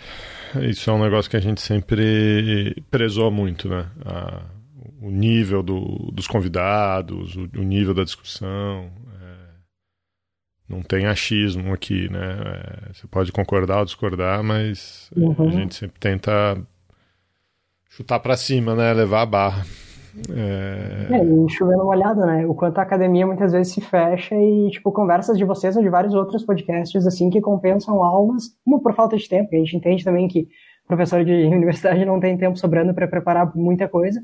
isso 0.70 0.90
é 0.90 0.94
um 0.94 1.02
negócio 1.02 1.30
que 1.30 1.38
a 1.38 1.42
gente 1.42 1.62
sempre 1.62 2.82
prezou 2.90 3.30
muito, 3.30 3.68
né? 3.70 3.90
A- 4.06 4.42
o 5.02 5.12
nível 5.12 5.62
do- 5.62 6.10
dos 6.12 6.28
convidados, 6.28 7.36
o, 7.36 7.42
o 7.60 7.64
nível 7.64 7.94
da 7.94 8.04
discussão. 8.04 8.90
é, 9.22 9.38
não 10.68 10.82
tem 10.82 11.06
achismo 11.06 11.72
aqui, 11.74 12.10
né? 12.12 12.38
É, 12.90 12.94
você 12.94 13.08
pode 13.08 13.32
concordar 13.32 13.80
ou 13.80 13.86
discordar, 13.86 14.44
mas 14.44 15.10
é, 15.16 15.20
Uhum. 15.20 15.48
a 15.48 15.52
gente 15.52 15.76
sempre 15.76 16.00
tenta 16.00 16.58
chutar 17.90 18.20
pra 18.20 18.36
cima, 18.38 18.76
né? 18.76 18.94
Levar 18.94 19.22
a 19.22 19.26
barra. 19.26 19.66
É, 20.30 21.08
É, 21.14 21.24
e 21.24 21.50
chovendo 21.50 21.86
molhado, 21.86 22.26
né? 22.26 22.46
O 22.46 22.54
quanto 22.54 22.80
a 22.80 22.82
academia 22.82 23.26
muitas 23.26 23.52
vezes 23.52 23.74
se 23.74 23.82
fecha 23.82 24.36
e, 24.36 24.70
tipo, 24.72 24.92
conversas 24.92 25.38
de 25.38 25.46
vocês 25.46 25.76
ou 25.76 25.84
de 25.84 25.90
vários 25.90 26.14
outros 26.14 26.44
podcasts, 26.44 27.06
assim, 27.06 27.30
que 27.30 27.42
compensam 27.42 28.04
aulas, 28.04 28.56
uma 28.66 28.80
por 28.80 28.94
falta 28.94 29.16
de 29.16 29.28
tempo, 29.28 29.54
a 29.54 29.58
gente 29.58 29.78
entende 29.78 30.04
também 30.04 30.28
que 30.28 30.48
professor 30.88 31.24
de 31.24 31.32
universidade 31.46 32.06
não 32.06 32.20
tem 32.20 32.38
tempo 32.38 32.58
sobrando 32.58 32.94
para 32.94 33.08
preparar 33.08 33.56
muita 33.56 33.88
coisa, 33.88 34.22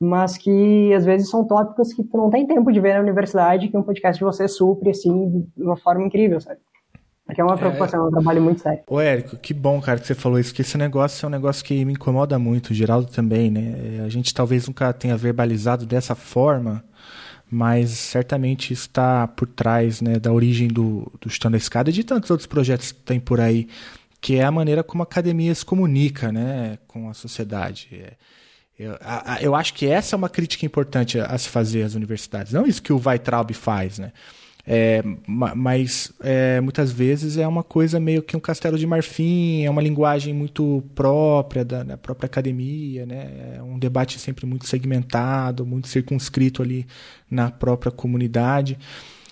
mas 0.00 0.36
que 0.36 0.92
às 0.94 1.04
vezes 1.04 1.30
são 1.30 1.46
tópicos 1.46 1.92
que 1.92 2.02
tu 2.04 2.16
não 2.16 2.28
tem 2.28 2.46
tempo 2.46 2.72
de 2.72 2.80
ver 2.80 2.94
na 2.94 3.00
universidade, 3.00 3.68
que 3.68 3.76
um 3.76 3.82
podcast 3.82 4.18
de 4.18 4.24
vocês 4.24 4.56
supre, 4.56 4.90
assim, 4.90 5.44
de 5.56 5.62
uma 5.62 5.76
forma 5.76 6.04
incrível, 6.04 6.40
sabe? 6.40 6.60
Porque 7.32 7.40
é 7.40 7.44
uma 7.44 7.56
preocupação, 7.56 8.04
é 8.04 8.08
um 8.08 8.10
trabalho 8.10 8.42
muito 8.42 8.60
sério. 8.60 8.80
Ô, 8.86 9.00
Érico, 9.00 9.36
que 9.38 9.54
bom, 9.54 9.80
cara, 9.80 9.98
que 9.98 10.06
você 10.06 10.14
falou 10.14 10.38
isso, 10.38 10.52
que 10.52 10.60
esse 10.60 10.76
negócio 10.76 11.24
é 11.24 11.28
um 11.28 11.30
negócio 11.30 11.64
que 11.64 11.82
me 11.84 11.94
incomoda 11.94 12.38
muito, 12.38 12.70
o 12.70 12.74
Geraldo 12.74 13.10
também, 13.10 13.50
né? 13.50 13.98
É, 14.00 14.04
A 14.04 14.08
gente 14.10 14.34
talvez 14.34 14.66
nunca 14.68 14.92
tenha 14.92 15.16
verbalizado 15.16 15.86
dessa 15.86 16.14
forma, 16.14 16.84
mas 17.50 17.90
certamente 17.90 18.72
está 18.74 19.26
por 19.26 19.46
trás 19.48 20.02
né, 20.02 20.18
da 20.18 20.30
origem 20.30 20.68
do, 20.68 21.10
do 21.20 21.30
Chutando 21.30 21.56
a 21.56 21.58
Escada 21.58 21.88
e 21.88 21.92
de 21.92 22.04
tantos 22.04 22.30
outros 22.30 22.46
projetos 22.46 22.92
que 22.92 23.00
tem 23.00 23.18
por 23.18 23.40
aí, 23.40 23.66
que 24.20 24.36
é 24.36 24.44
a 24.44 24.50
maneira 24.50 24.82
como 24.84 25.02
a 25.02 25.04
academia 25.04 25.54
se 25.54 25.64
comunica 25.64 26.30
né, 26.30 26.78
com 26.86 27.08
a 27.08 27.14
sociedade. 27.14 27.88
É, 27.92 28.12
eu, 28.78 28.96
a- 29.00 29.38
eu 29.40 29.54
acho 29.54 29.72
que 29.74 29.86
essa 29.86 30.14
é 30.14 30.18
uma 30.18 30.28
crítica 30.28 30.66
importante 30.66 31.18
a, 31.18 31.26
a 31.26 31.38
se 31.38 31.48
fazer 31.48 31.82
às 31.82 31.94
universidades. 31.94 32.52
Não 32.52 32.66
isso 32.66 32.82
que 32.82 32.92
o 32.92 33.00
Weitraub 33.02 33.52
faz, 33.54 33.98
né? 33.98 34.12
É, 34.64 35.02
ma- 35.26 35.54
mas 35.56 36.12
é, 36.20 36.60
muitas 36.60 36.92
vezes 36.92 37.36
é 37.36 37.46
uma 37.48 37.64
coisa 37.64 37.98
meio 37.98 38.22
que 38.22 38.36
um 38.36 38.40
castelo 38.40 38.78
de 38.78 38.86
marfim, 38.86 39.64
é 39.64 39.70
uma 39.70 39.82
linguagem 39.82 40.32
muito 40.32 40.84
própria 40.94 41.64
da, 41.64 41.82
da 41.82 41.96
própria 41.98 42.26
academia, 42.26 43.04
né? 43.04 43.56
É 43.56 43.62
um 43.62 43.78
debate 43.78 44.18
sempre 44.20 44.46
muito 44.46 44.66
segmentado, 44.66 45.66
muito 45.66 45.88
circunscrito 45.88 46.62
ali 46.62 46.86
na 47.30 47.50
própria 47.50 47.90
comunidade. 47.90 48.78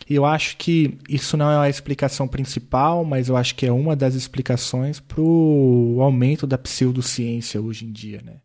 E 0.09 0.15
eu 0.17 0.25
acho 0.27 0.57
que 0.57 0.99
isso 1.09 1.37
não 1.37 1.49
é 1.51 1.67
a 1.67 1.69
explicação 1.71 2.27
principal, 2.27 3.05
mas 3.05 3.29
eu 3.29 3.37
acho 3.37 3.55
que 3.55 3.65
é 3.67 3.73
uma 3.73 3.95
das 3.95 4.15
explicações 4.17 4.99
para 4.99 5.21
o 5.21 5.99
aumento 6.01 6.47
da 6.47 6.59
pseudociência 6.59 7.61
hoje 7.61 7.85
em 7.85 7.93
dia, 7.93 8.21
né? 8.25 8.37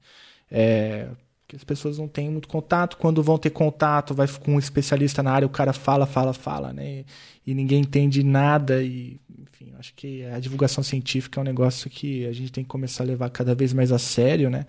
É, 0.52 1.08
que 1.48 1.56
as 1.56 1.64
pessoas 1.64 1.98
não 1.98 2.08
têm 2.08 2.30
muito 2.30 2.48
contato. 2.48 2.98
Quando 2.98 3.22
vão 3.22 3.38
ter 3.38 3.52
contato, 3.52 4.14
vai 4.14 4.28
com 4.28 4.56
um 4.56 4.60
especialista 4.60 5.22
na 5.22 5.32
área, 5.32 5.46
o 5.46 5.50
cara 5.50 5.74
fala, 5.74 6.06
fala, 6.06 6.34
fala, 6.34 6.74
né? 6.74 7.06
E 7.46 7.54
ninguém 7.54 7.82
entende 7.82 8.24
nada. 8.24 8.82
E, 8.84 9.20
enfim, 9.38 9.72
acho 9.78 9.94
que 9.96 10.24
a 10.26 10.40
divulgação 10.40 10.84
científica 10.84 11.40
é 11.40 11.42
um 11.42 11.46
negócio 11.46 11.90
que 11.90 12.26
a 12.26 12.34
gente 12.34 12.52
tem 12.52 12.64
que 12.64 12.70
começar 12.70 13.04
a 13.04 13.08
levar 13.08 13.30
cada 13.30 13.54
vez 13.54 13.74
mais 13.74 13.92
a 13.92 14.00
sério, 14.00 14.50
né? 14.50 14.66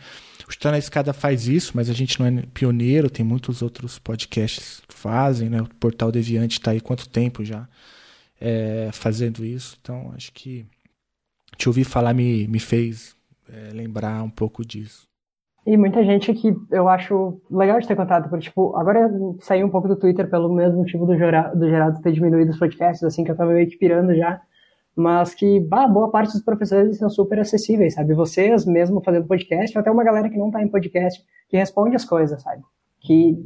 O 0.46 0.52
Chutando 0.52 0.76
a 0.76 0.78
Escada 0.78 1.12
faz 1.12 1.48
isso, 1.48 1.72
mas 1.74 1.88
a 1.88 1.94
gente 1.94 2.20
não 2.20 2.26
é 2.26 2.42
pioneiro, 2.52 3.08
tem 3.08 3.24
muitos 3.24 3.62
outros 3.62 3.98
podcasts 3.98 4.82
que 4.86 4.94
fazem, 4.94 5.48
né? 5.48 5.62
O 5.62 5.68
Portal 5.76 6.12
Deviante 6.12 6.58
está 6.58 6.72
aí 6.72 6.80
quanto 6.80 7.08
tempo 7.08 7.44
já 7.44 7.66
é, 8.40 8.90
fazendo 8.92 9.44
isso. 9.44 9.78
Então, 9.80 10.12
acho 10.14 10.32
que 10.32 10.66
te 11.56 11.68
ouvir 11.68 11.84
falar 11.84 12.12
me, 12.12 12.46
me 12.48 12.58
fez 12.58 13.16
é, 13.48 13.70
lembrar 13.72 14.22
um 14.22 14.30
pouco 14.30 14.64
disso. 14.64 15.06
E 15.66 15.76
muita 15.76 16.04
gente 16.04 16.32
que 16.32 16.54
eu 16.70 16.88
acho 16.88 17.40
legal 17.50 17.80
de 17.80 17.88
ter 17.88 17.96
contato, 17.96 18.28
porque, 18.30 18.44
tipo, 18.44 18.76
agora 18.76 19.10
saí 19.40 19.64
um 19.64 19.68
pouco 19.68 19.88
do 19.88 19.96
Twitter 19.96 20.30
pelo 20.30 20.52
mesmo 20.54 20.78
motivo 20.78 21.04
do, 21.04 21.16
Gera- 21.18 21.52
do 21.54 21.68
Geraldo 21.68 22.00
ter 22.00 22.12
diminuído 22.12 22.52
os 22.52 22.58
podcasts, 22.58 23.02
assim, 23.02 23.24
que 23.24 23.32
eu 23.32 23.36
tava 23.36 23.52
meio 23.52 23.68
que 23.68 23.76
pirando 23.76 24.14
já, 24.14 24.40
mas 24.94 25.34
que, 25.34 25.58
bah, 25.60 25.88
boa 25.88 26.08
parte 26.10 26.32
dos 26.32 26.42
professores 26.42 26.98
são 26.98 27.10
super 27.10 27.40
acessíveis, 27.40 27.94
sabe? 27.94 28.14
Vocês 28.14 28.64
mesmo 28.64 29.02
fazendo 29.02 29.26
podcast, 29.26 29.76
ou 29.76 29.80
até 29.80 29.90
uma 29.90 30.04
galera 30.04 30.30
que 30.30 30.38
não 30.38 30.52
tá 30.52 30.62
em 30.62 30.68
podcast, 30.68 31.20
que 31.48 31.56
responde 31.56 31.96
as 31.96 32.04
coisas, 32.04 32.40
sabe? 32.40 32.62
Que 33.00 33.36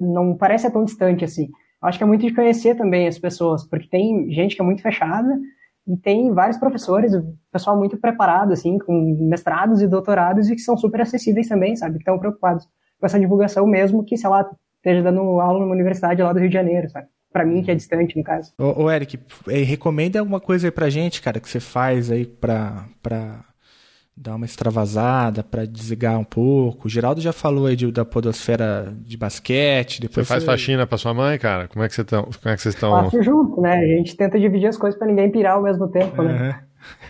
não 0.00 0.36
parece 0.36 0.68
tão 0.72 0.84
distante 0.84 1.24
assim. 1.24 1.48
Acho 1.80 1.98
que 1.98 2.04
é 2.04 2.06
muito 2.06 2.26
de 2.26 2.34
conhecer 2.34 2.74
também 2.74 3.06
as 3.06 3.18
pessoas, 3.18 3.64
porque 3.64 3.88
tem 3.88 4.28
gente 4.32 4.56
que 4.56 4.60
é 4.62 4.64
muito 4.64 4.82
fechada, 4.82 5.38
E 5.86 5.96
tem 5.96 6.32
vários 6.32 6.56
professores, 6.56 7.12
pessoal 7.52 7.76
muito 7.76 7.96
preparado, 7.98 8.52
assim, 8.52 8.78
com 8.78 9.16
mestrados 9.28 9.82
e 9.82 9.86
doutorados 9.86 10.48
e 10.48 10.54
que 10.54 10.62
são 10.62 10.76
super 10.76 11.02
acessíveis 11.02 11.46
também, 11.46 11.76
sabe? 11.76 11.94
Que 11.94 12.02
estão 12.02 12.18
preocupados 12.18 12.66
com 12.98 13.06
essa 13.06 13.20
divulgação 13.20 13.66
mesmo 13.66 14.04
que, 14.04 14.16
sei 14.16 14.30
lá, 14.30 14.48
esteja 14.76 15.02
dando 15.02 15.20
aula 15.40 15.60
numa 15.60 15.74
universidade 15.74 16.22
lá 16.22 16.32
do 16.32 16.38
Rio 16.38 16.48
de 16.48 16.54
Janeiro, 16.54 16.88
sabe? 16.88 17.06
Pra 17.30 17.44
mim, 17.44 17.62
que 17.62 17.70
é 17.70 17.74
distante, 17.74 18.16
no 18.16 18.22
caso. 18.22 18.52
Ô, 18.58 18.84
ô 18.84 18.90
Eric, 18.90 19.18
eh, 19.48 19.62
recomenda 19.62 20.20
alguma 20.20 20.40
coisa 20.40 20.68
aí 20.68 20.70
pra 20.70 20.88
gente, 20.88 21.20
cara, 21.20 21.40
que 21.40 21.48
você 21.48 21.60
faz 21.60 22.10
aí 22.10 22.24
pra, 22.24 22.86
pra 23.02 23.44
dar 24.16 24.36
uma 24.36 24.44
extravasada, 24.46 25.42
pra 25.42 25.64
desligar 25.64 26.18
um 26.18 26.24
pouco. 26.24 26.86
O 26.86 26.90
Geraldo 26.90 27.20
já 27.20 27.32
falou 27.32 27.66
aí 27.66 27.74
de- 27.76 27.90
da 27.90 28.04
podosfera 28.04 28.94
de 29.04 29.16
basquete. 29.16 29.96
Você 29.96 30.02
Depois 30.02 30.28
faz 30.28 30.44
faxina 30.44 30.86
pra 30.86 30.96
sua 30.96 31.12
mãe, 31.12 31.38
cara? 31.38 31.66
Como 31.68 31.84
é 31.84 31.88
que, 31.88 31.94
você 31.94 32.04
tão, 32.04 32.22
como 32.24 32.34
é 32.52 32.54
que 32.56 32.62
vocês 32.62 32.74
estão? 32.74 32.90
Faço 32.90 33.22
junto, 33.22 33.60
né? 33.60 33.76
A 33.78 33.86
gente 33.98 34.16
tenta 34.16 34.38
dividir 34.38 34.68
as 34.68 34.76
coisas 34.76 34.98
pra 34.98 35.08
ninguém 35.08 35.30
pirar 35.30 35.54
ao 35.54 35.62
mesmo 35.62 35.88
tempo, 35.88 36.22
né? 36.22 36.62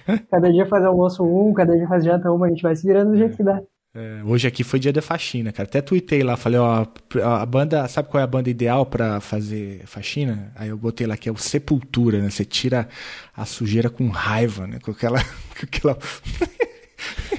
Cada 0.30 0.50
dia 0.50 0.66
faz 0.66 0.84
almoço 0.84 1.24
um, 1.24 1.52
cada 1.52 1.76
dia 1.76 1.88
faz 1.88 2.04
janta 2.04 2.30
uma, 2.30 2.46
a 2.46 2.48
gente 2.48 2.62
vai 2.62 2.76
se 2.76 2.86
virando 2.86 3.10
do 3.10 3.16
jeito 3.16 3.36
que 3.36 3.42
dá. 3.42 3.60
É, 3.96 4.22
hoje 4.24 4.46
aqui 4.46 4.62
foi 4.64 4.78
dia 4.80 4.92
da 4.92 5.00
faxina, 5.02 5.52
cara. 5.52 5.68
Até 5.68 5.80
tuitei 5.80 6.22
lá, 6.22 6.36
falei, 6.36 6.58
ó, 6.58 6.84
a 7.22 7.46
banda, 7.46 7.86
sabe 7.88 8.08
qual 8.08 8.20
é 8.20 8.24
a 8.24 8.26
banda 8.26 8.50
ideal 8.50 8.84
pra 8.86 9.20
fazer 9.20 9.82
faxina? 9.86 10.52
Aí 10.56 10.68
eu 10.68 10.76
botei 10.76 11.06
lá 11.06 11.16
que 11.16 11.28
é 11.28 11.32
o 11.32 11.36
Sepultura, 11.36 12.18
né? 12.18 12.28
Você 12.30 12.44
tira 12.44 12.88
a 13.36 13.44
sujeira 13.44 13.88
com 13.90 14.08
raiva, 14.08 14.66
né? 14.66 14.78
Com 14.82 14.90
aquela. 14.90 15.18
Com 15.54 15.66
aquela... 15.66 15.96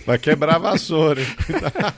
Vai 0.06 0.18
quebrar 0.18 0.56
a 0.56 0.60
vassoura, 0.60 1.22
hein? 1.22 1.28
Cuidado. 1.46 1.96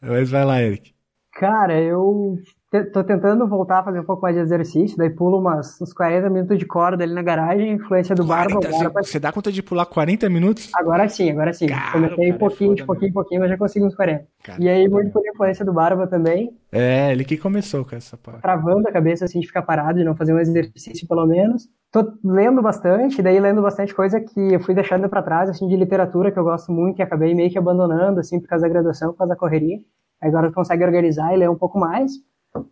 Mas 0.00 0.30
vai 0.30 0.44
lá, 0.44 0.62
Eric. 0.62 0.94
Cara, 1.32 1.80
eu 1.80 2.38
tô 2.84 3.02
tentando 3.04 3.46
voltar 3.48 3.78
a 3.80 3.82
fazer 3.84 4.00
um 4.00 4.04
pouco 4.04 4.22
mais 4.22 4.34
de 4.34 4.42
exercício, 4.42 4.96
daí 4.96 5.10
pulo 5.10 5.38
umas, 5.38 5.80
uns 5.80 5.92
40 5.92 6.28
minutos 6.30 6.58
de 6.58 6.66
corda 6.66 7.02
ali 7.04 7.12
na 7.14 7.22
garagem, 7.22 7.72
influência 7.72 8.14
do 8.14 8.24
Barba. 8.24 8.60
40, 8.60 8.86
Agora, 8.86 9.04
você, 9.04 9.18
dá 9.18 9.32
conta 9.32 9.50
de 9.50 9.62
pular 9.62 9.86
40 9.86 10.28
minutos? 10.28 10.70
agora 10.74 11.08
sim, 11.08 11.30
agora 11.30 11.52
sim. 11.52 11.66
Comecei 11.92 12.26
cara, 12.28 12.38
pouquinho, 12.38 12.72
é 12.72 12.74
de 12.76 12.84
pouquinho 12.84 13.08
em 13.10 13.12
pouquinho, 13.12 13.40
mas 13.40 13.50
já 13.50 13.56
consigo 13.58 13.86
uns 13.86 13.94
40. 13.94 14.26
Cara, 14.44 14.62
e 14.62 14.68
aí, 14.68 14.88
muito 14.88 15.10
por 15.10 15.26
influência 15.26 15.64
do 15.64 15.72
Barba 15.72 16.06
também, 16.06 16.50
É, 16.70 17.12
ele 17.12 17.24
que 17.24 17.36
começou 17.36 17.84
com 17.84 17.96
essa 17.96 18.16
parte. 18.16 18.42
travando 18.42 18.88
a 18.88 18.92
cabeça 18.92 19.24
assim 19.24 19.40
de 19.40 19.46
ficar 19.46 19.62
parado, 19.62 19.98
de 19.98 20.04
não 20.04 20.14
fazer 20.16 20.32
um 20.34 20.38
exercício 20.38 21.06
pelo 21.08 21.26
menos. 21.26 21.68
Tô 21.92 22.12
lendo 22.22 22.60
bastante, 22.60 23.22
daí 23.22 23.38
lendo 23.40 23.62
bastante 23.62 23.94
coisa 23.94 24.20
que 24.20 24.54
eu 24.54 24.60
fui 24.60 24.74
deixando 24.74 25.08
pra 25.08 25.22
trás, 25.22 25.48
assim, 25.48 25.66
de 25.68 25.76
literatura 25.76 26.30
que 26.30 26.38
eu 26.38 26.44
gosto 26.44 26.70
muito 26.72 26.98
e 26.98 27.02
acabei 27.02 27.34
meio 27.34 27.50
que 27.50 27.56
abandonando, 27.58 28.20
assim, 28.20 28.40
por 28.40 28.48
causa 28.48 28.62
da 28.62 28.68
graduação, 28.68 29.12
por 29.12 29.18
causa 29.18 29.32
da 29.34 29.38
correria. 29.38 29.78
Agora 30.20 30.50
consigo 30.52 30.82
organizar 30.84 31.32
e 31.34 31.36
ler 31.36 31.48
um 31.50 31.54
pouco 31.56 31.78
mais 31.78 32.10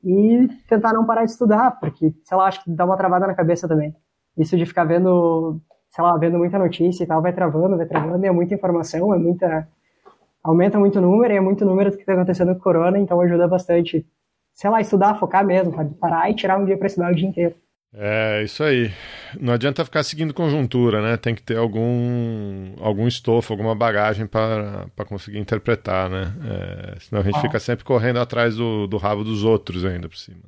e 0.03 0.49
tentar 0.69 0.93
não 0.93 1.05
parar 1.05 1.25
de 1.25 1.31
estudar, 1.31 1.79
porque, 1.81 2.15
sei 2.25 2.37
lá, 2.37 2.47
acho 2.47 2.63
que 2.63 2.71
dá 2.71 2.85
uma 2.85 2.97
travada 2.97 3.27
na 3.27 3.35
cabeça 3.35 3.69
também. 3.69 3.95
Isso 4.37 4.57
de 4.57 4.67
ficar 4.67 4.85
vendo, 4.85 5.61
sei 5.91 6.03
lá, 6.05 6.17
vendo 6.17 6.39
muita 6.39 6.59
notícia 6.59 7.05
e 7.05 7.07
tal, 7.07 7.23
vai 7.23 7.33
travando, 7.33 7.77
vai 7.77 7.87
travando, 7.87 8.25
e 8.25 8.29
é 8.29 8.33
muita 8.33 8.55
informação, 8.55 9.15
é 9.15 9.19
muita... 9.19 9.69
Aumenta 10.43 10.79
muito 10.79 10.99
o 10.99 11.03
número, 11.03 11.33
e 11.33 11.37
é 11.37 11.41
muito 11.41 11.65
número 11.65 11.91
do 11.91 11.97
que 11.97 12.05
tá 12.05 12.13
acontecendo 12.13 12.53
com 12.55 12.61
o 12.61 12.63
corona, 12.63 12.99
então 12.99 13.21
ajuda 13.21 13.49
bastante, 13.49 14.07
sei 14.53 14.71
lá, 14.71 14.81
estudar, 14.81 15.15
focar 15.15 15.45
mesmo, 15.45 15.75
sabe? 15.75 15.95
Parar 15.95 16.31
e 16.31 16.35
tirar 16.35 16.59
um 16.59 16.65
dia 16.65 16.77
pra 16.77 16.87
estudar 16.87 17.13
o 17.13 17.15
dia 17.15 17.29
inteiro. 17.29 17.55
É, 17.97 18.43
isso 18.43 18.63
aí. 18.65 18.91
Não 19.41 19.53
adianta 19.53 19.85
ficar 19.85 20.03
seguindo 20.03 20.35
conjuntura, 20.35 21.01
né? 21.01 21.17
Tem 21.17 21.35
que 21.35 21.43
ter 21.43 21.57
algum, 21.57 22.73
algum 22.81 23.07
estofo, 23.07 23.53
alguma 23.53 23.75
bagagem 23.75 24.27
para 24.27 24.87
para 24.97 25.05
conseguir 25.05 25.39
interpretar, 25.39 26.11
né? 26.11 26.33
É, 26.45 26.97
senão 27.01 27.23
a 27.23 27.25
gente 27.25 27.37
Ah. 27.37 27.41
fica 27.41 27.59
sempre 27.61 27.85
correndo 27.85 28.19
atrás 28.19 28.57
do, 28.57 28.87
do 28.89 28.97
rabo 28.97 29.23
dos 29.23 29.45
outros 29.45 29.85
ainda 29.85 30.09
por 30.09 30.17
cima. 30.17 30.43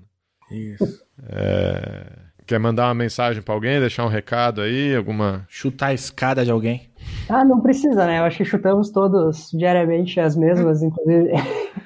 Isso. 0.50 1.02
É, 1.28 2.06
quer 2.46 2.58
mandar 2.58 2.86
uma 2.88 2.94
mensagem 2.94 3.42
para 3.42 3.54
alguém, 3.54 3.80
deixar 3.80 4.04
um 4.04 4.08
recado 4.08 4.60
aí, 4.60 4.94
alguma... 4.94 5.44
Chutar 5.48 5.88
a 5.88 5.94
escada 5.94 6.44
de 6.44 6.50
alguém. 6.50 6.88
Ah, 7.28 7.44
não 7.44 7.60
precisa, 7.60 8.06
né? 8.06 8.18
Eu 8.20 8.24
acho 8.24 8.36
que 8.38 8.44
chutamos 8.44 8.90
todos 8.90 9.50
diariamente 9.52 10.18
as 10.20 10.36
mesmas, 10.36 10.82
inclusive. 10.82 11.30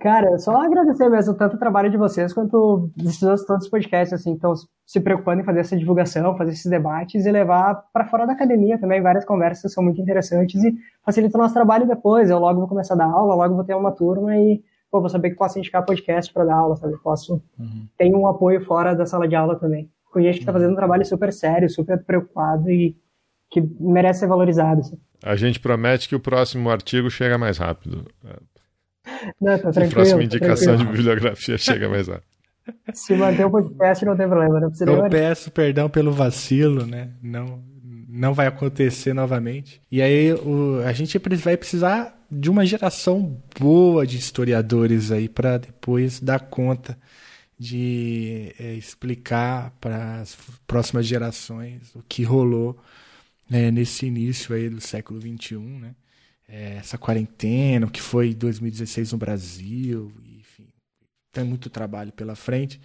Cara, 0.00 0.36
só 0.38 0.56
agradecer 0.60 1.08
mesmo 1.08 1.34
tanto 1.34 1.54
o 1.54 1.58
trabalho 1.58 1.88
de 1.88 1.96
vocês 1.96 2.32
quanto 2.32 2.90
todos 2.96 3.62
os 3.62 3.68
podcasts, 3.68 4.12
assim, 4.12 4.34
estão 4.34 4.52
se 4.84 5.00
preocupando 5.00 5.40
em 5.40 5.44
fazer 5.44 5.60
essa 5.60 5.76
divulgação, 5.76 6.36
fazer 6.36 6.50
esses 6.50 6.68
debates 6.68 7.24
e 7.24 7.30
levar 7.30 7.84
para 7.92 8.06
fora 8.06 8.26
da 8.26 8.32
academia 8.32 8.76
também. 8.78 9.00
Várias 9.00 9.24
conversas 9.24 9.72
são 9.72 9.84
muito 9.84 10.00
interessantes 10.00 10.64
e 10.64 10.74
facilitam 11.04 11.38
o 11.38 11.42
nosso 11.42 11.54
trabalho 11.54 11.86
depois. 11.86 12.28
Eu 12.28 12.40
logo 12.40 12.58
vou 12.58 12.68
começar 12.68 12.94
a 12.94 12.96
dar 12.96 13.04
aula, 13.06 13.36
logo 13.36 13.54
vou 13.54 13.64
ter 13.64 13.74
uma 13.74 13.92
turma 13.92 14.36
e 14.36 14.60
pô, 14.90 15.00
vou 15.00 15.08
saber 15.08 15.30
que 15.30 15.36
posso 15.36 15.58
indicar 15.58 15.84
podcast 15.84 16.32
para 16.32 16.44
dar 16.44 16.56
aula, 16.56 16.74
sabe? 16.74 16.96
Posso. 17.00 17.40
Tem 17.96 18.12
um 18.16 18.26
apoio 18.26 18.60
fora 18.64 18.96
da 18.96 19.06
sala 19.06 19.28
de 19.28 19.36
aula 19.36 19.54
também. 19.54 19.88
Gente 20.16 20.34
que 20.34 20.40
está 20.40 20.52
fazendo 20.52 20.72
um 20.72 20.76
trabalho 20.76 21.04
super 21.04 21.32
sério, 21.32 21.70
super 21.70 22.02
preocupado 22.02 22.68
e 22.68 22.96
que 23.48 23.62
merece 23.78 24.20
ser 24.20 24.26
valorizado. 24.26 24.80
assim. 24.80 24.98
A 25.22 25.36
gente 25.36 25.60
promete 25.60 26.08
que 26.08 26.16
o 26.16 26.20
próximo 26.20 26.68
artigo 26.68 27.08
chega 27.08 27.38
mais 27.38 27.58
rápido. 27.58 28.04
Não, 29.40 29.58
tá 29.58 29.68
a 29.68 29.72
tranquilo. 29.72 29.90
próxima 29.90 30.18
tá 30.18 30.24
indicação 30.24 30.76
de 30.76 30.84
bibliografia 30.84 31.58
chega 31.58 31.88
mais 31.88 32.08
rápido. 32.08 32.24
Se 32.92 33.14
manter 33.14 33.46
o 33.46 33.50
podcast 33.50 34.04
não 34.04 34.16
tem 34.16 34.28
problema, 34.28 34.60
não 34.60 34.68
precisa 34.68 34.90
Eu 34.90 35.02
nem 35.02 35.10
peço 35.10 35.50
perdão 35.50 35.88
pelo 35.88 36.12
vacilo, 36.12 36.86
né? 36.86 37.10
Não, 37.22 37.62
não 38.08 38.34
vai 38.34 38.46
acontecer 38.46 39.14
novamente. 39.14 39.80
E 39.90 40.02
aí 40.02 40.32
o, 40.32 40.82
a 40.84 40.92
gente 40.92 41.18
vai 41.18 41.56
precisar 41.56 42.14
de 42.30 42.50
uma 42.50 42.66
geração 42.66 43.40
boa 43.58 44.06
de 44.06 44.18
historiadores 44.18 45.10
aí 45.10 45.28
para 45.28 45.58
depois 45.58 46.20
dar 46.20 46.40
conta 46.40 46.98
de 47.58 48.54
é, 48.58 48.74
explicar 48.74 49.72
para 49.80 50.20
as 50.20 50.36
próximas 50.66 51.06
gerações 51.06 51.94
o 51.94 52.02
que 52.06 52.22
rolou 52.22 52.78
né, 53.48 53.70
nesse 53.70 54.06
início 54.06 54.54
aí 54.54 54.68
do 54.68 54.80
século 54.80 55.20
XXI, 55.20 55.56
né? 55.56 55.94
É, 56.48 56.76
essa 56.76 56.96
quarentena, 56.96 57.86
o 57.86 57.90
que 57.90 58.00
foi 58.00 58.32
2016 58.32 59.12
no 59.12 59.18
Brasil, 59.18 60.10
enfim, 60.38 60.66
tem 61.30 61.44
muito 61.44 61.68
trabalho 61.68 62.10
pela 62.12 62.34
frente. 62.34 62.80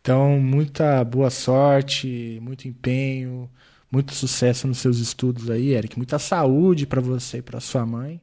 Então, 0.00 0.40
muita 0.40 1.04
boa 1.04 1.30
sorte, 1.30 2.38
muito 2.42 2.66
empenho, 2.66 3.48
muito 3.90 4.12
sucesso 4.12 4.66
nos 4.66 4.78
seus 4.78 4.98
estudos 4.98 5.50
aí, 5.50 5.72
Eric. 5.72 5.96
Muita 5.96 6.18
saúde 6.18 6.86
para 6.86 7.00
você 7.00 7.38
e 7.38 7.42
para 7.42 7.60
sua 7.60 7.86
mãe. 7.86 8.20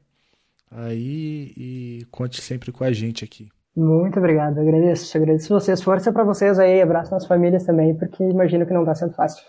Aí 0.70 1.54
e 1.56 2.08
conte 2.12 2.42
sempre 2.42 2.72
com 2.72 2.84
a 2.84 2.92
gente 2.92 3.24
aqui. 3.24 3.50
Muito 3.76 4.20
obrigado, 4.20 4.60
agradeço, 4.60 5.18
agradeço 5.18 5.50
vocês. 5.50 5.82
Força 5.82 6.12
pra 6.12 6.24
vocês 6.24 6.60
aí, 6.60 6.82
abraço 6.82 7.12
nas 7.12 7.26
famílias 7.26 7.64
também, 7.64 7.96
porque 7.96 8.24
imagino 8.24 8.66
que 8.66 8.74
não 8.74 8.86
tá 8.86 8.94
sendo 8.94 9.14
fácil. 9.14 9.44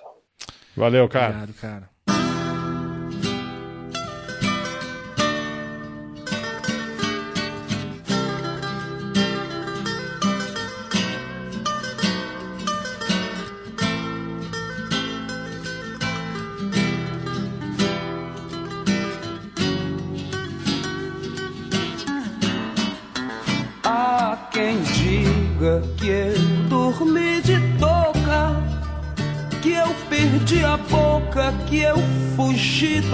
Valeu, 0.77 1.09
cara. 1.09 1.35
Obrigado, 1.35 1.55
cara. 1.55 1.94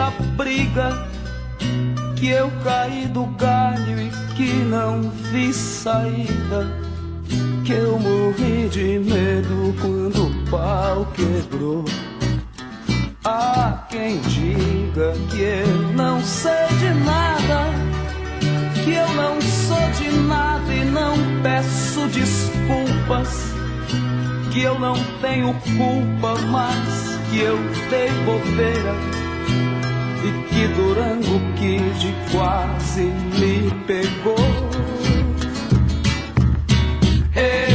Da 0.00 0.10
briga, 0.34 1.06
que 2.16 2.30
eu 2.30 2.50
caí 2.64 3.04
do 3.08 3.26
galho 3.36 4.00
e 4.00 4.10
que 4.34 4.50
não 4.64 5.10
vi 5.30 5.52
saída, 5.52 6.66
que 7.66 7.72
eu 7.74 7.98
morri 7.98 8.66
de 8.70 8.98
medo 8.98 9.74
quando 9.78 10.28
o 10.28 10.50
pau 10.50 11.06
quebrou. 11.12 11.84
Há 13.22 13.86
quem 13.90 14.18
diga 14.20 15.12
que 15.28 15.42
eu 15.42 15.92
não 15.94 16.18
sei 16.22 16.66
de 16.78 16.94
nada 17.04 17.68
que 18.82 18.92
eu 18.92 19.08
não 19.12 19.38
sou 19.42 19.90
de 19.98 20.10
nada 20.22 20.72
e 20.72 20.82
não 20.86 21.14
peço 21.42 22.06
desculpas, 22.06 23.52
que 24.50 24.62
eu 24.62 24.78
não 24.78 24.94
tenho 25.20 25.52
culpa, 25.76 26.40
mas 26.50 27.18
que 27.30 27.40
eu 27.40 27.58
dei 27.90 28.08
bobeira 28.24 29.20
e 30.22 30.30
que 30.48 30.68
Durango 30.74 31.40
Kid 31.56 32.14
quase 32.30 33.02
me 33.02 33.70
pegou. 33.86 34.36
Eu 37.34 37.69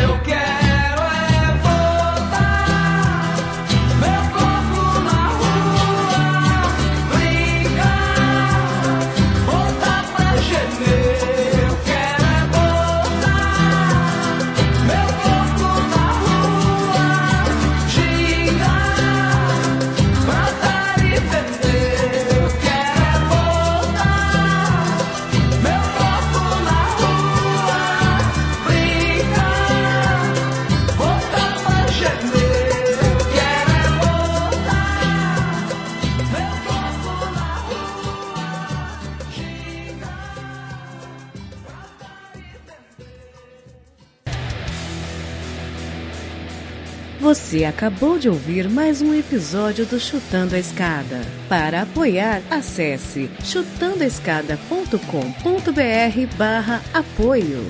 Você 47.46 47.64
acabou 47.64 48.18
de 48.18 48.28
ouvir 48.28 48.68
mais 48.68 49.04
um 49.04 49.14
episódio 49.14 49.86
do 49.86 50.00
Chutando 50.00 50.56
a 50.56 50.60
Escada. 50.60 51.22
Para 51.48 51.84
apoiar, 51.84 52.42
acesse 52.50 53.30
chutandoaescada.com.br 53.44 56.38
barra 56.40 56.82
apoio. 56.92 57.64